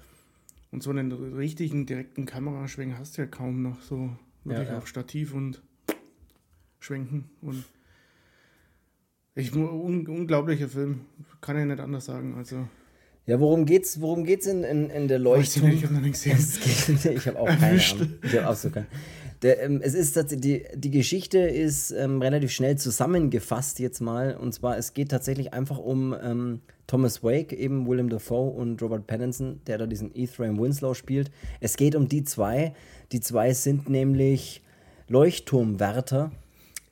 Und 0.71 0.83
so 0.83 0.89
einen 0.89 1.11
richtigen, 1.11 1.85
direkten 1.85 2.25
Kameraschwenk 2.25 2.97
hast 2.97 3.17
du 3.17 3.23
ja 3.23 3.27
kaum 3.27 3.61
noch 3.61 3.81
so 3.81 4.09
wirklich 4.43 4.67
ja, 4.67 4.73
ja. 4.73 4.77
auf 4.77 4.87
Stativ 4.87 5.33
und 5.33 5.61
schwenken. 6.79 7.29
Und 7.41 7.65
ich, 9.35 9.53
un, 9.53 10.07
unglaublicher 10.07 10.67
Film, 10.67 11.01
kann 11.41 11.57
ich 11.57 11.65
nicht 11.65 11.79
anders 11.79 12.05
sagen. 12.05 12.35
Also. 12.37 12.67
Ja, 13.25 13.39
worum 13.39 13.65
geht's, 13.65 14.01
worum 14.01 14.23
geht's 14.23 14.47
in, 14.47 14.63
in, 14.63 14.89
in 14.89 15.07
der 15.07 15.19
Leuchtung? 15.19 15.69
Ich, 15.69 15.75
ich 15.75 15.83
habe 15.83 15.93
noch 15.93 16.01
nichts 16.01 16.23
gesehen. 16.23 17.15
ich 17.15 17.27
habe 17.27 17.39
auch 17.39 17.47
keine 17.47 17.81
Ahnung. 17.81 18.13
Ich 18.23 18.35
habe 18.37 18.49
auch 18.49 18.55
so 18.55 18.69
keine. 18.69 18.87
Der, 19.41 19.63
ähm, 19.63 19.81
es 19.81 19.95
ist 19.95 20.15
die, 20.43 20.65
die 20.75 20.91
Geschichte 20.91 21.39
ist 21.39 21.91
ähm, 21.91 22.21
relativ 22.21 22.51
schnell 22.51 22.77
zusammengefasst 22.77 23.79
jetzt 23.79 23.99
mal. 23.99 24.35
Und 24.35 24.53
zwar, 24.53 24.77
es 24.77 24.93
geht 24.93 25.09
tatsächlich 25.09 25.53
einfach 25.53 25.79
um 25.79 26.15
ähm, 26.21 26.61
Thomas 26.91 27.23
Wake, 27.23 27.53
eben 27.53 27.87
William 27.87 28.09
Dafoe 28.09 28.51
und 28.51 28.81
Robert 28.81 29.07
Pattinson, 29.07 29.61
der 29.65 29.77
da 29.77 29.87
diesen 29.87 30.13
Ephraim 30.13 30.59
Winslow 30.59 30.93
spielt. 30.93 31.31
Es 31.61 31.77
geht 31.77 31.95
um 31.95 32.09
die 32.09 32.25
zwei. 32.25 32.73
Die 33.13 33.21
zwei 33.21 33.53
sind 33.53 33.87
nämlich 33.87 34.61
Leuchtturmwärter 35.07 36.33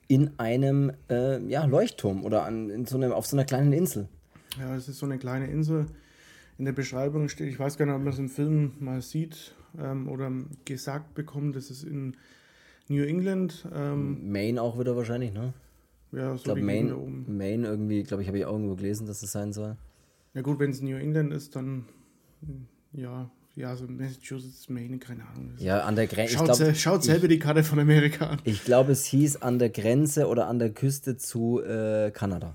in 0.08 0.30
einem 0.38 0.92
äh, 1.10 1.38
ja, 1.48 1.66
Leuchtturm 1.66 2.24
oder 2.24 2.46
an, 2.46 2.70
in 2.70 2.86
so 2.86 2.96
einem, 2.96 3.12
auf 3.12 3.26
so 3.26 3.36
einer 3.36 3.44
kleinen 3.44 3.74
Insel. 3.74 4.08
Ja, 4.58 4.74
es 4.74 4.88
ist 4.88 5.00
so 5.00 5.04
eine 5.04 5.18
kleine 5.18 5.48
Insel. 5.48 5.84
In 6.56 6.64
der 6.64 6.72
Beschreibung 6.72 7.28
steht, 7.28 7.48
ich 7.48 7.58
weiß 7.58 7.76
gar 7.76 7.84
nicht, 7.84 7.94
ob 7.94 8.00
man 8.00 8.14
es 8.14 8.18
im 8.18 8.30
Film 8.30 8.72
mal 8.78 9.02
sieht 9.02 9.54
ähm, 9.78 10.08
oder 10.08 10.32
gesagt 10.64 11.12
bekommt, 11.12 11.56
das 11.56 11.70
ist 11.70 11.84
in 11.84 12.16
New 12.88 13.04
England. 13.04 13.68
Ähm, 13.74 14.32
Maine 14.32 14.62
auch 14.62 14.80
wieder 14.80 14.96
wahrscheinlich, 14.96 15.34
ne? 15.34 15.52
Ja, 16.12 16.30
so 16.30 16.36
ich 16.36 16.44
glaube 16.44 16.62
Maine, 16.62 16.94
Maine 17.28 17.66
irgendwie, 17.66 18.02
glaube 18.02 18.22
ich, 18.22 18.28
habe 18.28 18.38
ich 18.38 18.46
auch 18.46 18.52
irgendwo 18.52 18.76
gelesen, 18.76 19.06
dass 19.06 19.22
es 19.22 19.30
sein 19.30 19.52
soll. 19.52 19.76
Ja 20.34 20.42
gut, 20.42 20.58
wenn 20.58 20.70
es 20.70 20.80
New 20.80 20.96
England 20.96 21.32
ist, 21.32 21.56
dann 21.56 21.86
ja, 22.92 23.30
ja, 23.56 23.76
so 23.76 23.86
Massachusetts, 23.86 24.68
Maine, 24.68 24.98
keine 24.98 25.26
Ahnung. 25.26 25.54
Ja, 25.58 25.80
an 25.80 25.96
der 25.96 26.06
Grenze. 26.06 26.34
Schaut, 26.34 26.56
glaub, 26.56 26.76
schaut 26.76 27.02
selber 27.02 27.28
die 27.28 27.38
Karte 27.38 27.64
von 27.64 27.78
Amerika 27.78 28.26
an. 28.26 28.38
Ich 28.44 28.64
glaube, 28.64 28.92
es 28.92 29.04
hieß 29.06 29.42
an 29.42 29.58
der 29.58 29.70
Grenze 29.70 30.28
oder 30.28 30.46
an 30.46 30.58
der 30.58 30.70
Küste 30.70 31.16
zu 31.16 31.60
äh, 31.60 32.10
Kanada. 32.12 32.54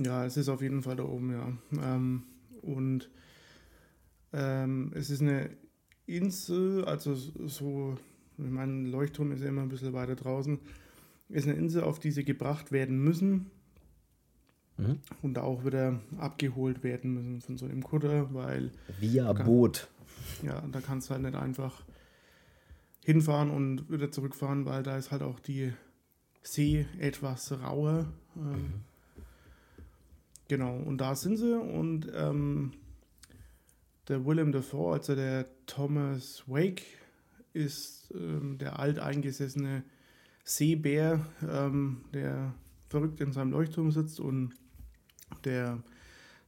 Ja, 0.00 0.24
es 0.24 0.36
ist 0.36 0.48
auf 0.48 0.62
jeden 0.62 0.82
Fall 0.82 0.96
da 0.96 1.04
oben, 1.04 1.32
ja. 1.32 1.52
Ähm, 1.82 2.22
und 2.62 3.10
ähm, 4.32 4.92
es 4.94 5.10
ist 5.10 5.20
eine 5.20 5.50
Insel, 6.06 6.84
also 6.84 7.14
so 7.14 7.96
ich 8.38 8.50
meine, 8.50 8.88
Leuchtturm 8.88 9.32
ist 9.32 9.42
ja 9.42 9.48
immer 9.48 9.62
ein 9.62 9.68
bisschen 9.68 9.92
weiter 9.92 10.14
draußen, 10.14 10.60
ist 11.28 11.48
eine 11.48 11.56
Insel, 11.56 11.82
auf 11.82 11.98
die 11.98 12.12
sie 12.12 12.24
gebracht 12.24 12.70
werden 12.70 13.02
müssen 13.02 13.50
mhm. 14.78 15.00
und 15.22 15.34
da 15.34 15.42
auch 15.42 15.64
wieder 15.64 16.00
abgeholt 16.18 16.82
werden 16.82 17.14
müssen 17.14 17.40
von 17.42 17.58
so 17.58 17.66
einem 17.66 17.82
Kutter, 17.82 18.32
weil. 18.32 18.70
Via 18.98 19.32
kann, 19.34 19.46
Boot. 19.46 19.88
Ja, 20.42 20.62
da 20.72 20.80
kannst 20.80 21.08
du 21.08 21.14
halt 21.14 21.22
nicht 21.22 21.36
einfach 21.36 21.82
hinfahren 23.04 23.50
und 23.50 23.90
wieder 23.90 24.10
zurückfahren, 24.10 24.64
weil 24.64 24.82
da 24.82 24.96
ist 24.96 25.10
halt 25.10 25.22
auch 25.22 25.40
die 25.40 25.72
See 26.42 26.86
etwas 26.98 27.52
rauer. 27.62 28.06
Ähm, 28.36 28.52
mhm. 28.52 28.72
Genau, 30.48 30.76
und 30.78 30.98
da 30.98 31.14
sind 31.14 31.36
sie 31.36 31.58
und 31.58 32.10
ähm, 32.14 32.72
der 34.08 34.24
William 34.24 34.50
Dafoe, 34.52 34.94
also 34.94 35.14
der 35.14 35.46
Thomas 35.66 36.44
Wake, 36.46 36.82
ist 37.52 38.12
ähm, 38.14 38.56
der 38.58 38.78
alteingesessene 38.78 39.82
Seebär, 40.44 41.26
ähm, 41.46 42.02
der 42.14 42.54
verrückt 42.88 43.20
in 43.20 43.32
seinem 43.32 43.50
Leuchtturm 43.50 43.90
sitzt 43.90 44.20
und 44.20 44.54
der 45.48 45.78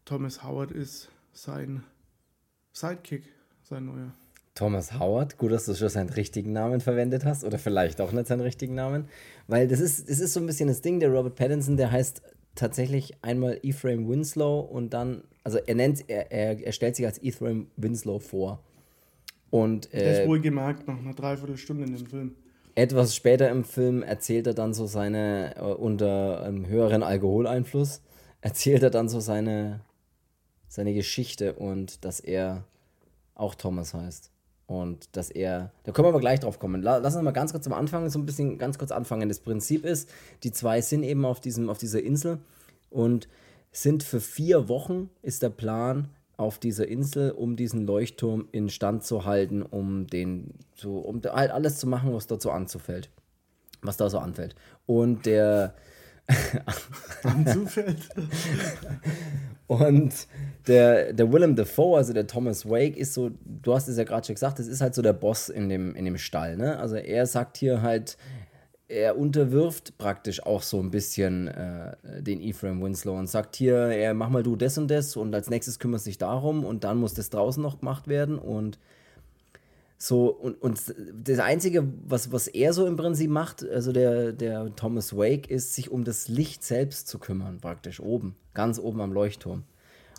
Thomas 0.04 0.45
Howard 0.45 0.71
ist 0.71 1.09
sein 1.33 1.83
Sidekick, 2.73 3.23
sein 3.62 3.87
neuer. 3.87 4.12
Thomas 4.54 4.99
Howard, 4.99 5.38
gut, 5.38 5.52
dass 5.52 5.64
du 5.64 5.75
schon 5.75 5.88
seinen 5.88 6.11
richtigen 6.11 6.52
Namen 6.52 6.80
verwendet 6.80 7.25
hast 7.25 7.45
oder 7.45 7.59
vielleicht 7.59 8.00
auch 8.00 8.12
nicht 8.12 8.26
seinen 8.26 8.42
richtigen 8.42 8.75
Namen, 8.75 9.09
weil 9.47 9.69
das 9.69 9.80
ist, 9.80 10.11
das 10.11 10.21
ist 10.21 10.35
so 10.35 10.40
ein 10.40 10.47
bisschen 10.47 10.69
das 10.69 10.83
Ding, 10.83 11.00
der 11.00 11.11
Robert 11.11 11.37
Pattinson, 11.37 11.76
der 11.76 11.90
heißt 11.90 12.21
tatsächlich 12.54 13.14
einmal 13.23 13.59
Ephraim 13.62 14.09
Winslow 14.09 14.61
und 14.61 14.92
dann, 14.92 15.23
also 15.45 15.59
er 15.59 15.75
nennt, 15.75 16.04
er, 16.09 16.30
er, 16.30 16.62
er 16.62 16.73
stellt 16.73 16.97
sich 16.97 17.07
als 17.07 17.23
Ephraim 17.23 17.69
Winslow 17.76 18.19
vor. 18.19 18.62
Und, 19.49 19.92
äh, 19.95 20.19
das 20.19 20.28
wohlgemerkt 20.28 20.87
nach 20.87 20.99
einer 20.99 21.14
Dreiviertelstunde 21.14 21.85
in 21.85 21.97
dem 21.97 22.07
Film. 22.07 22.35
Etwas 22.75 23.14
später 23.16 23.49
im 23.49 23.64
Film 23.64 24.02
erzählt 24.02 24.47
er 24.47 24.54
dann 24.54 24.75
so 24.75 24.87
seine, 24.87 25.57
äh, 25.57 25.61
unter 25.61 26.42
einem 26.42 26.66
höheren 26.66 27.02
Alkoholeinfluss, 27.02 28.02
erzählt 28.41 28.83
er 28.83 28.91
dann 28.91 29.09
so 29.09 29.21
seine, 29.21 29.81
seine 30.69 30.95
Geschichte 30.95 31.55
und 31.55 32.05
dass 32.05 32.21
er 32.21 32.65
auch 33.35 33.55
Thomas 33.55 33.95
heißt. 33.95 34.31
Und 34.67 35.09
dass 35.17 35.31
er, 35.31 35.73
da 35.83 35.91
können 35.91 36.07
wir 36.07 36.11
aber 36.11 36.21
gleich 36.21 36.41
drauf 36.41 36.61
kommen. 36.61 36.81
Lass 36.81 37.17
uns 37.17 37.25
mal 37.25 37.33
ganz 37.33 37.51
kurz 37.51 37.67
am 37.67 37.73
Anfang 37.73 38.09
so 38.09 38.21
ein 38.21 38.27
bisschen 38.27 38.57
ganz 38.57 38.79
kurz 38.79 38.93
anfangen. 38.93 39.29
Das 39.29 39.41
Prinzip 39.41 39.85
ist, 39.85 40.09
die 40.45 40.53
zwei 40.53 40.81
sind 40.81 41.03
eben 41.03 41.25
auf, 41.25 41.41
diesem, 41.41 41.69
auf 41.69 41.79
dieser 41.79 42.01
Insel 42.01 42.39
und 42.89 43.29
sind 43.73 44.05
für 44.05 44.21
vier 44.21 44.69
Wochen, 44.69 45.11
ist 45.23 45.43
der 45.43 45.51
Plan, 45.51 46.09
auf 46.37 46.59
dieser 46.59 46.89
Insel, 46.89 47.33
um 47.33 47.55
diesen 47.55 47.87
Leuchtturm 47.87 48.49
in 48.51 48.71
Stand 48.71 49.05
zu 49.05 49.27
halten, 49.27 49.61
um 49.63 50.07
den 50.07 50.55
so, 50.75 50.99
um 50.99 51.21
halt 51.23 51.51
alles 51.51 51.79
zu 51.79 51.87
machen, 51.87 52.15
was 52.15 52.29
dazu 52.29 52.51
anzufällt. 52.51 53.11
Was 53.83 53.99
da 53.99 54.09
so 54.09 54.19
anfällt. 54.19 54.55
Und 54.87 55.27
der 55.27 55.75
anzufällt. 57.23 58.09
und 59.67 60.13
der, 60.67 61.13
der 61.13 61.33
Willem 61.33 61.57
Dafoe, 61.57 61.97
also 61.97 62.13
der 62.13 62.27
Thomas 62.27 62.69
Wake, 62.69 62.97
ist 62.97 63.15
so, 63.15 63.31
du 63.45 63.75
hast 63.75 63.89
es 63.89 63.97
ja 63.97 64.05
gerade 64.05 64.27
schon 64.27 64.35
gesagt, 64.35 64.59
das 64.59 64.67
ist 64.67 64.81
halt 64.81 64.95
so 64.95 65.03
der 65.03 65.13
Boss 65.13 65.49
in 65.49 65.69
dem, 65.69 65.95
in 65.95 66.05
dem 66.05 66.19
Stall. 66.19 66.57
Ne? 66.57 66.79
Also 66.79 66.97
er 66.97 67.27
sagt 67.27 67.57
hier 67.57 67.83
halt, 67.83 68.17
er 68.91 69.17
unterwirft 69.17 69.97
praktisch 69.99 70.45
auch 70.45 70.63
so 70.63 70.81
ein 70.81 70.91
bisschen 70.91 71.47
äh, 71.47 71.95
den 72.21 72.41
Ephraim 72.41 72.83
Winslow 72.83 73.17
und 73.17 73.29
sagt 73.29 73.55
hier, 73.55 73.77
er 73.77 74.15
mach 74.15 74.29
mal 74.29 74.43
du 74.43 74.57
das 74.57 74.79
und 74.79 74.89
das 74.89 75.17
und 75.17 75.33
als 75.33 75.49
nächstes 75.49 75.79
kümmerst 75.79 76.07
dich 76.07 76.19
darum 76.19 76.65
und 76.65 76.83
dann 76.83 76.99
muss 76.99 77.15
das 77.15 77.31
draußen 77.31 77.63
noch 77.63 77.79
gemacht 77.79 78.09
werden 78.09 78.39
und 78.39 78.79
so 80.02 80.30
und, 80.30 80.62
und 80.62 80.80
das 81.25 81.38
Einzige, 81.40 81.87
was, 82.07 82.33
was 82.33 82.49
er 82.49 82.73
so 82.73 82.87
im 82.87 82.97
Prinzip 82.97 83.28
macht, 83.30 83.69
also 83.69 83.92
der, 83.92 84.33
der 84.33 84.75
Thomas 84.75 85.14
Wake, 85.14 85.50
ist 85.50 85.75
sich 85.75 85.90
um 85.90 86.04
das 86.04 86.28
Licht 86.28 86.64
selbst 86.64 87.07
zu 87.07 87.19
kümmern, 87.19 87.59
praktisch 87.61 88.00
oben, 88.00 88.35
ganz 88.54 88.78
oben 88.78 89.02
am 89.02 89.12
Leuchtturm. 89.12 89.64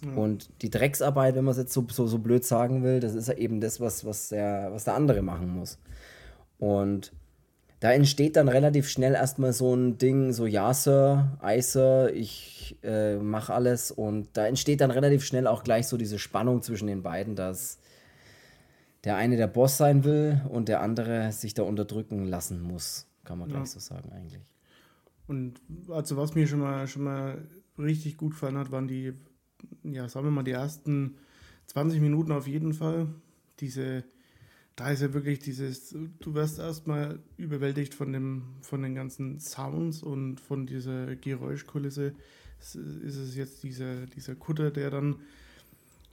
Ja. 0.05 0.13
Und 0.13 0.49
die 0.61 0.69
Drecksarbeit, 0.69 1.33
wenn 1.33 1.45
man 1.45 1.53
es 1.53 1.57
jetzt 1.57 1.73
so, 1.73 1.83
so, 1.91 2.05
so 2.05 2.19
blöd 2.19 2.45
sagen 2.45 2.83
will, 2.83 2.99
das 2.99 3.15
ist 3.15 3.27
ja 3.27 3.33
eben 3.33 3.59
das, 3.59 3.81
was, 3.81 4.05
was, 4.05 4.29
der, 4.29 4.69
was 4.71 4.83
der 4.83 4.93
andere 4.93 5.23
machen 5.23 5.49
muss. 5.49 5.79
Und 6.59 7.11
da 7.79 7.91
entsteht 7.91 8.35
dann 8.35 8.49
relativ 8.49 8.87
schnell 8.87 9.15
erstmal 9.15 9.51
so 9.51 9.73
ein 9.73 9.97
Ding, 9.97 10.31
so 10.31 10.45
ja, 10.45 10.75
Sir, 10.75 11.39
I, 11.43 11.59
Sir, 11.59 12.11
ich 12.13 12.77
äh, 12.83 13.15
mache 13.15 13.51
alles. 13.51 13.89
Und 13.89 14.27
da 14.33 14.45
entsteht 14.45 14.81
dann 14.81 14.91
relativ 14.91 15.25
schnell 15.25 15.47
auch 15.47 15.63
gleich 15.63 15.87
so 15.87 15.97
diese 15.97 16.19
Spannung 16.19 16.61
zwischen 16.61 16.85
den 16.85 17.01
beiden, 17.01 17.35
dass 17.35 17.79
der 19.03 19.15
eine 19.15 19.37
der 19.37 19.47
Boss 19.47 19.77
sein 19.77 20.03
will 20.03 20.41
und 20.49 20.67
der 20.67 20.81
andere 20.81 21.31
sich 21.31 21.53
da 21.53 21.63
unterdrücken 21.63 22.25
lassen 22.25 22.61
muss. 22.61 23.07
Kann 23.23 23.39
man 23.39 23.49
ja. 23.49 23.57
gleich 23.57 23.71
so 23.71 23.79
sagen, 23.79 24.11
eigentlich. 24.11 24.43
Und 25.27 25.61
also 25.89 26.17
was 26.17 26.35
mir 26.35 26.47
schon 26.47 26.59
mal 26.59 26.87
schon 26.87 27.03
mal 27.03 27.47
richtig 27.77 28.17
gut 28.17 28.31
gefallen 28.31 28.57
hat, 28.57 28.71
waren 28.71 28.87
die, 28.87 29.13
ja, 29.83 30.07
sagen 30.09 30.25
wir 30.25 30.31
mal, 30.31 30.43
die 30.43 30.51
ersten 30.51 31.15
20 31.67 32.01
Minuten 32.01 32.31
auf 32.31 32.47
jeden 32.47 32.73
Fall. 32.73 33.07
Diese 33.59 34.03
da 34.75 34.89
ist 34.89 35.01
ja 35.01 35.13
wirklich 35.13 35.39
dieses, 35.39 35.95
du 36.19 36.33
wirst 36.33 36.59
erstmal 36.59 37.19
überwältigt 37.37 37.93
von, 37.93 38.13
dem, 38.13 38.43
von 38.61 38.81
den 38.81 38.95
ganzen 38.95 39.39
Sounds 39.39 40.01
und 40.01 40.39
von 40.39 40.65
dieser 40.65 41.15
Geräuschkulisse. 41.15 42.13
Ist 42.59 42.75
es 42.75 43.35
jetzt 43.35 43.63
dieser, 43.63 44.05
dieser 44.07 44.35
Kutter, 44.35 44.71
der 44.71 44.89
dann 44.89 45.17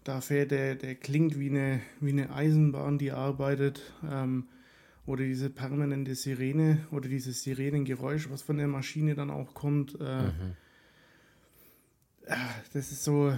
da 0.09 0.23
fährt, 0.23 0.51
der, 0.53 0.75
der 0.75 0.95
klingt 0.95 1.39
wie 1.39 1.51
eine, 1.51 1.81
wie 2.01 2.11
eine 2.11 2.33
Eisenbahn, 2.33 2.97
die 2.97 3.13
arbeitet. 3.13 3.83
Ähm, 4.11 4.49
oder 5.05 5.25
diese 5.25 5.51
permanente 5.51 6.15
Sirene 6.15 6.87
oder 6.91 7.09
dieses 7.09 7.43
Sirenengeräusch, 7.43 8.31
was 8.31 8.43
von 8.43 8.59
der 8.59 8.69
Maschine 8.69 9.15
dann 9.15 9.31
auch 9.31 9.55
kommt. 9.55 9.99
Äh, 10.01 10.23
mhm. 10.23 10.57
Das 12.75 12.93
ist 12.93 13.05
so, 13.05 13.33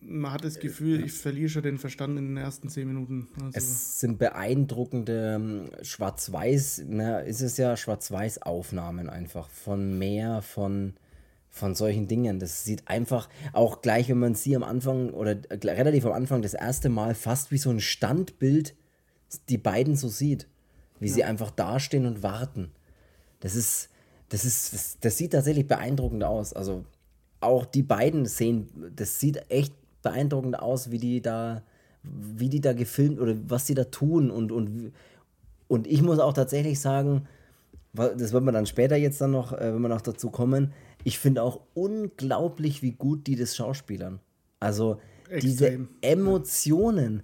man 0.00 0.32
hat 0.32 0.44
das 0.44 0.58
Gefühl, 0.58 1.04
ich 1.04 1.12
verliere 1.12 1.48
schon 1.48 1.62
den 1.62 1.78
Verstand 1.78 2.18
in 2.18 2.28
den 2.28 2.36
ersten 2.36 2.68
zehn 2.68 2.86
Minuten. 2.86 3.28
Also 3.42 3.56
es 3.56 4.00
sind 4.00 4.18
beeindruckende 4.18 5.34
ähm, 5.36 5.70
Schwarz-Weiß, 5.82 6.84
na, 6.88 7.20
ist 7.20 7.40
es 7.40 7.56
ja 7.56 7.76
Schwarz-Weiß-Aufnahmen 7.76 9.08
einfach 9.08 9.48
von 9.48 9.98
Meer, 9.98 10.42
von, 10.42 10.94
von 11.56 11.74
solchen 11.74 12.06
Dingen. 12.06 12.38
Das 12.38 12.64
sieht 12.64 12.86
einfach 12.86 13.30
auch 13.54 13.80
gleich, 13.80 14.10
wenn 14.10 14.18
man 14.18 14.34
sie 14.34 14.54
am 14.54 14.62
Anfang 14.62 15.10
oder 15.10 15.36
äh, 15.48 15.58
relativ 15.64 16.04
am 16.04 16.12
Anfang 16.12 16.42
das 16.42 16.52
erste 16.52 16.90
Mal 16.90 17.14
fast 17.14 17.50
wie 17.50 17.56
so 17.56 17.70
ein 17.70 17.80
Standbild 17.80 18.74
die 19.48 19.58
beiden 19.58 19.96
so 19.96 20.08
sieht, 20.08 20.46
wie 21.00 21.08
ja. 21.08 21.14
sie 21.14 21.24
einfach 21.24 21.50
dastehen 21.50 22.04
und 22.04 22.22
warten. 22.22 22.70
Das 23.40 23.56
ist, 23.56 23.88
das 24.28 24.44
ist, 24.44 24.74
das, 24.74 24.98
das 25.00 25.16
sieht 25.16 25.32
tatsächlich 25.32 25.66
beeindruckend 25.66 26.24
aus. 26.24 26.52
Also 26.52 26.84
auch 27.40 27.64
die 27.64 27.82
beiden 27.82 28.26
sehen, 28.26 28.68
das 28.94 29.18
sieht 29.18 29.50
echt 29.50 29.72
beeindruckend 30.02 30.58
aus, 30.58 30.90
wie 30.90 30.98
die 30.98 31.22
da, 31.22 31.62
wie 32.02 32.50
die 32.50 32.60
da 32.60 32.74
gefilmt 32.74 33.18
oder 33.18 33.34
was 33.48 33.66
sie 33.66 33.74
da 33.74 33.84
tun. 33.84 34.30
Und, 34.30 34.52
und, 34.52 34.92
und 35.68 35.86
ich 35.86 36.02
muss 36.02 36.18
auch 36.18 36.34
tatsächlich 36.34 36.80
sagen, 36.80 37.26
das 37.94 38.32
wird 38.32 38.44
man 38.44 38.52
dann 38.52 38.66
später 38.66 38.96
jetzt 38.96 39.22
dann 39.22 39.30
noch, 39.30 39.54
äh, 39.54 39.72
wenn 39.72 39.80
wir 39.80 39.88
noch 39.88 40.02
dazu 40.02 40.30
kommen, 40.30 40.74
ich 41.06 41.20
finde 41.20 41.44
auch 41.44 41.60
unglaublich, 41.74 42.82
wie 42.82 42.90
gut 42.90 43.28
die 43.28 43.36
das 43.36 43.54
schauspielern. 43.54 44.18
Also 44.58 44.98
Extrem. 45.28 45.40
diese 45.40 45.88
Emotionen, 46.00 47.22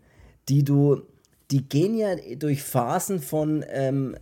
die 0.49 0.63
du, 0.63 1.03
die 1.51 1.69
gehen 1.69 1.97
ja 1.97 2.15
durch 2.37 2.63
Phasen 2.63 3.19
von, 3.19 3.65
ähm, 3.67 4.17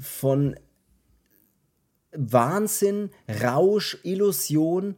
von 0.00 0.56
Wahnsinn, 2.10 3.10
Rausch, 3.40 3.98
Illusion 4.02 4.96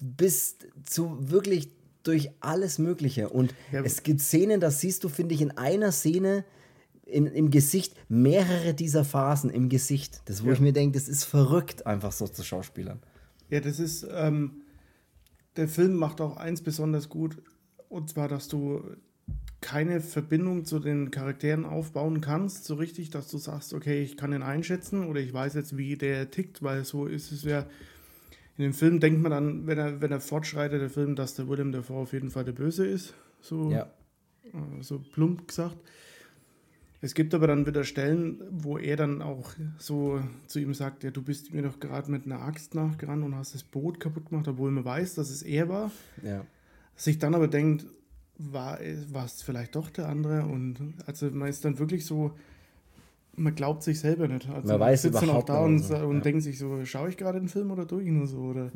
bis 0.00 0.56
zu 0.84 1.30
wirklich 1.30 1.68
durch 2.02 2.32
alles 2.40 2.80
Mögliche. 2.80 3.28
Und 3.28 3.54
ja. 3.70 3.82
es 3.84 4.02
gibt 4.02 4.18
Szenen, 4.18 4.58
das 4.58 4.80
siehst 4.80 5.04
du, 5.04 5.08
finde 5.08 5.36
ich, 5.36 5.42
in 5.42 5.52
einer 5.52 5.92
Szene 5.92 6.44
in, 7.04 7.26
im 7.26 7.52
Gesicht 7.52 7.94
mehrere 8.08 8.74
dieser 8.74 9.04
Phasen 9.04 9.48
im 9.48 9.68
Gesicht. 9.68 10.22
Das, 10.24 10.42
wo 10.42 10.48
ja. 10.48 10.54
ich 10.54 10.60
mir 10.60 10.72
denke, 10.72 10.98
das 10.98 11.06
ist 11.06 11.22
verrückt, 11.22 11.86
einfach 11.86 12.10
so 12.10 12.26
zu 12.26 12.42
Schauspielern. 12.42 13.00
Ja, 13.52 13.60
das 13.60 13.78
ist, 13.78 14.06
ähm, 14.10 14.62
der 15.56 15.68
Film 15.68 15.94
macht 15.94 16.22
auch 16.22 16.38
eins 16.38 16.62
besonders 16.62 17.10
gut, 17.10 17.36
und 17.90 18.08
zwar, 18.08 18.26
dass 18.26 18.48
du 18.48 18.82
keine 19.60 20.00
Verbindung 20.00 20.64
zu 20.64 20.78
den 20.78 21.10
Charakteren 21.10 21.66
aufbauen 21.66 22.22
kannst, 22.22 22.64
so 22.64 22.76
richtig, 22.76 23.10
dass 23.10 23.28
du 23.28 23.36
sagst, 23.36 23.74
okay, 23.74 24.02
ich 24.02 24.16
kann 24.16 24.32
ihn 24.32 24.42
einschätzen 24.42 25.06
oder 25.06 25.20
ich 25.20 25.34
weiß 25.34 25.52
jetzt, 25.52 25.76
wie 25.76 25.96
der 25.96 26.30
tickt, 26.30 26.62
weil 26.62 26.84
so 26.86 27.06
ist 27.06 27.30
es 27.30 27.44
ja 27.44 27.66
in 28.56 28.64
dem 28.64 28.72
Film 28.72 29.00
denkt 29.00 29.20
man 29.20 29.32
dann, 29.32 29.66
wenn 29.66 29.78
er, 29.78 30.00
wenn 30.00 30.12
er 30.12 30.20
fortschreitet, 30.20 30.80
der 30.80 30.90
Film, 30.90 31.14
dass 31.14 31.34
der 31.34 31.48
William 31.48 31.72
Dafoe 31.72 32.02
auf 32.02 32.12
jeden 32.12 32.30
Fall 32.30 32.44
der 32.44 32.52
Böse 32.52 32.86
ist. 32.86 33.12
So, 33.40 33.70
ja. 33.70 33.90
Äh, 34.44 34.82
so 34.82 34.98
plump 34.98 35.48
gesagt. 35.48 35.76
Es 37.04 37.14
gibt 37.14 37.34
aber 37.34 37.48
dann 37.48 37.66
wieder 37.66 37.82
Stellen, 37.82 38.40
wo 38.50 38.78
er 38.78 38.96
dann 38.96 39.22
auch 39.22 39.54
so 39.76 40.22
zu 40.46 40.60
ihm 40.60 40.72
sagt, 40.72 41.02
ja, 41.02 41.10
du 41.10 41.20
bist 41.20 41.52
mir 41.52 41.62
doch 41.62 41.80
gerade 41.80 42.08
mit 42.08 42.26
einer 42.26 42.40
Axt 42.40 42.76
nachgerannt 42.76 43.24
und 43.24 43.34
hast 43.34 43.54
das 43.54 43.64
Boot 43.64 43.98
kaputt 43.98 44.30
gemacht, 44.30 44.46
obwohl 44.46 44.70
man 44.70 44.84
weiß, 44.84 45.16
dass 45.16 45.28
es 45.28 45.42
er 45.42 45.68
war. 45.68 45.90
Ja. 46.22 46.46
Sich 46.94 47.18
dann 47.18 47.34
aber 47.34 47.48
denkt, 47.48 47.86
war, 48.38 48.78
war 49.10 49.24
es 49.24 49.42
vielleicht 49.42 49.74
doch 49.74 49.90
der 49.90 50.08
andere? 50.08 50.44
Und 50.44 50.76
also 51.04 51.28
man 51.32 51.48
ist 51.48 51.64
dann 51.64 51.80
wirklich 51.80 52.06
so, 52.06 52.36
man 53.34 53.56
glaubt 53.56 53.82
sich 53.82 53.98
selber 53.98 54.28
nicht. 54.28 54.48
Also 54.48 54.68
man 54.68 54.80
weiß 54.80 55.02
sitzt 55.02 55.20
dann 55.20 55.30
auch 55.30 55.42
da 55.42 55.58
und, 55.58 55.80
so, 55.80 55.96
und 55.96 56.18
ja. 56.18 56.22
denkt 56.22 56.44
sich 56.44 56.56
so, 56.56 56.84
schaue 56.84 57.08
ich 57.08 57.16
gerade 57.16 57.40
den 57.40 57.48
Film 57.48 57.72
oder 57.72 57.84
tue 57.84 58.04
ich 58.04 58.10
nur 58.10 58.28
so? 58.28 58.38
Oder 58.38 58.70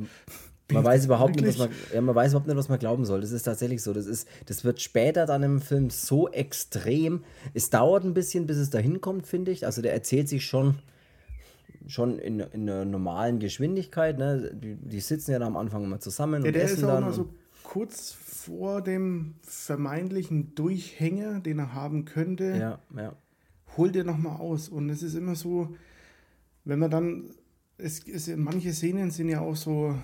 man 0.73 0.85
weiß 0.85 1.07
überhaupt 1.07 1.37
nicht, 1.37 1.47
was 1.47 1.59
man, 1.59 1.69
ja, 1.93 2.01
man 2.01 2.15
weiß 2.15 2.33
überhaupt 2.33 2.47
nicht, 2.49 2.57
was 2.57 2.69
man 2.69 2.79
glauben 2.79 3.05
soll. 3.05 3.21
Das 3.21 3.33
ist 3.33 3.45
tatsächlich 3.45 3.83
so. 3.83 3.93
Das, 3.93 4.07
ist, 4.07 4.29
das 4.47 4.65
wird 4.65 4.81
später 4.81 5.27
dann 5.27 5.43
im 5.43 5.61
Film 5.61 5.91
so 5.91 6.29
extrem. 6.29 7.25
Es 7.55 7.71
dauert 7.71 8.05
ein 8.05 8.15
bisschen, 8.15 8.47
bis 8.47 8.57
es 8.57 8.71
dahin 8.71 9.01
kommt, 9.01 9.27
finde 9.27 9.53
ich. 9.53 9.65
Also 9.65 9.83
der 9.83 9.93
erzählt 9.93 10.29
sich 10.29 10.45
schon, 10.45 10.77
schon 11.87 12.19
in, 12.19 12.41
in 12.41 12.69
einer 12.69 12.85
normalen 12.85 13.39
Geschwindigkeit. 13.39 14.19
Ne? 14.19 14.53
Die, 14.55 14.77
die 14.77 15.01
sitzen 15.01 15.33
ja 15.33 15.39
da 15.39 15.47
am 15.47 15.57
Anfang 15.57 15.85
immer 15.85 16.01
zusammen 16.01 16.43
ja, 16.43 16.49
und 16.49 16.55
der 16.55 16.65
essen 16.65 16.79
ist 16.79 16.85
auch 16.85 16.89
dann. 16.89 17.05
Mal 17.05 17.13
so 17.13 17.29
kurz 17.63 18.13
vor 18.13 18.83
dem 18.83 19.35
vermeintlichen 19.43 20.55
Durchhänger, 20.55 21.41
den 21.41 21.59
er 21.59 21.75
haben 21.75 22.05
könnte. 22.05 22.57
Ja, 22.59 22.79
ja 22.97 23.17
hol 23.77 23.91
dir 23.91 24.05
nochmal 24.05 24.37
aus. 24.37 24.69
Und 24.69 24.91
es 24.91 25.03
ist 25.03 25.15
immer 25.15 25.35
so, 25.35 25.75
wenn 26.65 26.79
man 26.79 26.91
dann, 26.91 27.31
es, 27.79 28.07
es, 28.07 28.29
manche 28.37 28.73
Szenen 28.73 29.11
sind 29.11 29.29
ja 29.29 29.41
auch 29.41 29.57
so, 29.57 29.95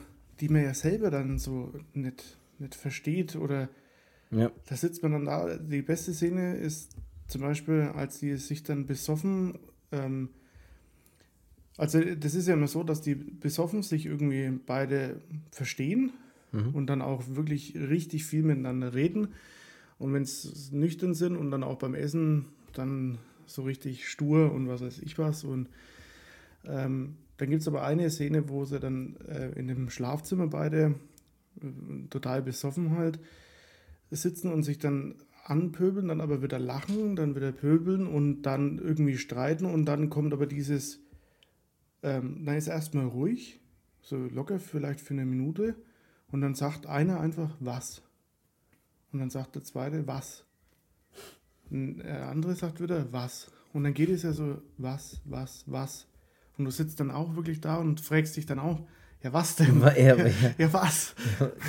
die 0.42 0.48
man 0.48 0.64
ja 0.64 0.74
selber 0.74 1.10
dann 1.10 1.38
so 1.38 1.72
nicht, 1.94 2.36
nicht 2.58 2.74
versteht 2.74 3.36
oder 3.36 3.68
ja. 4.32 4.50
da 4.66 4.76
sitzt 4.76 5.02
man 5.04 5.12
dann 5.12 5.24
da. 5.24 5.56
Die 5.56 5.82
beste 5.82 6.12
Szene 6.12 6.56
ist 6.56 6.96
zum 7.28 7.42
Beispiel, 7.42 7.92
als 7.94 8.18
die 8.18 8.36
sich 8.36 8.64
dann 8.64 8.86
besoffen, 8.86 9.60
ähm, 9.92 10.30
also 11.76 12.00
das 12.00 12.34
ist 12.34 12.48
ja 12.48 12.54
immer 12.54 12.66
so, 12.66 12.82
dass 12.82 13.02
die 13.02 13.14
besoffen 13.14 13.84
sich 13.84 14.06
irgendwie 14.06 14.50
beide 14.66 15.20
verstehen 15.52 16.12
mhm. 16.50 16.74
und 16.74 16.88
dann 16.88 17.02
auch 17.02 17.22
wirklich 17.28 17.76
richtig 17.76 18.24
viel 18.24 18.42
miteinander 18.42 18.94
reden. 18.94 19.28
Und 20.00 20.12
wenn 20.12 20.24
es 20.24 20.72
nüchtern 20.72 21.14
sind 21.14 21.36
und 21.36 21.52
dann 21.52 21.62
auch 21.62 21.78
beim 21.78 21.94
Essen, 21.94 22.46
dann 22.72 23.18
so 23.46 23.62
richtig 23.62 24.08
stur 24.08 24.52
und 24.52 24.66
was 24.66 24.80
weiß 24.80 24.98
ich 24.98 25.18
was. 25.18 25.44
Und 25.44 25.68
ähm, 26.66 27.14
dann 27.42 27.50
gibt 27.50 27.62
es 27.62 27.66
aber 27.66 27.82
eine 27.82 28.08
Szene, 28.08 28.48
wo 28.48 28.64
sie 28.64 28.78
dann 28.78 29.16
äh, 29.26 29.50
in 29.58 29.66
dem 29.66 29.90
Schlafzimmer 29.90 30.46
beide 30.46 30.94
äh, 31.60 32.06
total 32.08 32.40
besoffen 32.40 32.96
halt 32.96 33.18
sitzen 34.12 34.52
und 34.52 34.62
sich 34.62 34.78
dann 34.78 35.16
anpöbeln, 35.42 36.06
dann 36.06 36.20
aber 36.20 36.40
wieder 36.40 36.60
lachen, 36.60 37.16
dann 37.16 37.34
wieder 37.34 37.50
pöbeln 37.50 38.06
und 38.06 38.42
dann 38.42 38.78
irgendwie 38.78 39.18
streiten 39.18 39.64
und 39.64 39.86
dann 39.86 40.08
kommt 40.08 40.32
aber 40.32 40.46
dieses, 40.46 41.00
ähm, 42.04 42.44
dann 42.44 42.56
ist 42.56 42.68
erstmal 42.68 43.06
ruhig, 43.06 43.58
so 44.02 44.18
locker 44.18 44.60
vielleicht 44.60 45.00
für 45.00 45.14
eine 45.14 45.26
Minute 45.26 45.74
und 46.30 46.42
dann 46.42 46.54
sagt 46.54 46.86
einer 46.86 47.18
einfach 47.18 47.56
was. 47.58 48.02
Und 49.10 49.18
dann 49.18 49.30
sagt 49.30 49.56
der 49.56 49.64
zweite 49.64 50.06
was. 50.06 50.44
Der 51.70 52.28
andere 52.28 52.54
sagt 52.54 52.80
wieder, 52.80 53.12
was? 53.12 53.50
Und 53.72 53.82
dann 53.82 53.94
geht 53.94 54.10
es 54.10 54.22
ja 54.22 54.32
so, 54.32 54.62
was, 54.78 55.20
was, 55.24 55.64
was? 55.66 56.06
Und 56.62 56.66
du 56.66 56.70
sitzt 56.70 57.00
dann 57.00 57.10
auch 57.10 57.34
wirklich 57.34 57.60
da 57.60 57.76
und 57.76 58.00
fragst 58.00 58.36
dich 58.36 58.46
dann 58.46 58.60
auch, 58.60 58.78
ja, 59.20 59.32
was 59.32 59.56
denn? 59.56 59.80
Ja, 59.96 60.16
ja, 60.16 60.26
ja 60.58 60.72
was? 60.72 61.16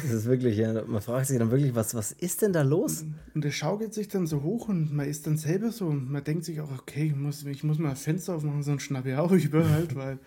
das 0.04 0.12
ist 0.12 0.26
wirklich, 0.26 0.58
ja, 0.58 0.84
man 0.86 1.02
fragt 1.02 1.26
sich 1.28 1.40
dann 1.40 1.50
wirklich, 1.50 1.74
was, 1.74 1.96
was 1.96 2.12
ist 2.12 2.44
denn 2.44 2.54
da 2.54 2.62
los? 2.62 3.06
Und 3.34 3.44
der 3.44 3.50
schaukelt 3.50 3.94
sich 3.94 4.08
dann 4.08 4.28
so 4.28 4.44
hoch 4.44 4.70
und 4.70 4.94
man 4.94 5.08
ist 5.08 5.26
dann 5.26 5.38
selber 5.38 5.72
so, 5.72 5.90
man 5.90 6.24
denkt 6.24 6.46
sich 6.46 6.62
auch, 6.62 6.72
okay, 6.72 7.08
ich 7.08 7.16
muss, 7.16 7.44
ich 7.44 7.64
muss 7.64 7.80
mal 7.80 7.90
ein 7.90 7.96
Fenster 7.96 8.36
aufmachen, 8.36 8.62
sonst 8.62 8.84
schnappe 8.84 9.10
ich 9.10 9.18
auch 9.18 9.32
über 9.32 9.68
halt, 9.68 9.96
weil 9.96 10.20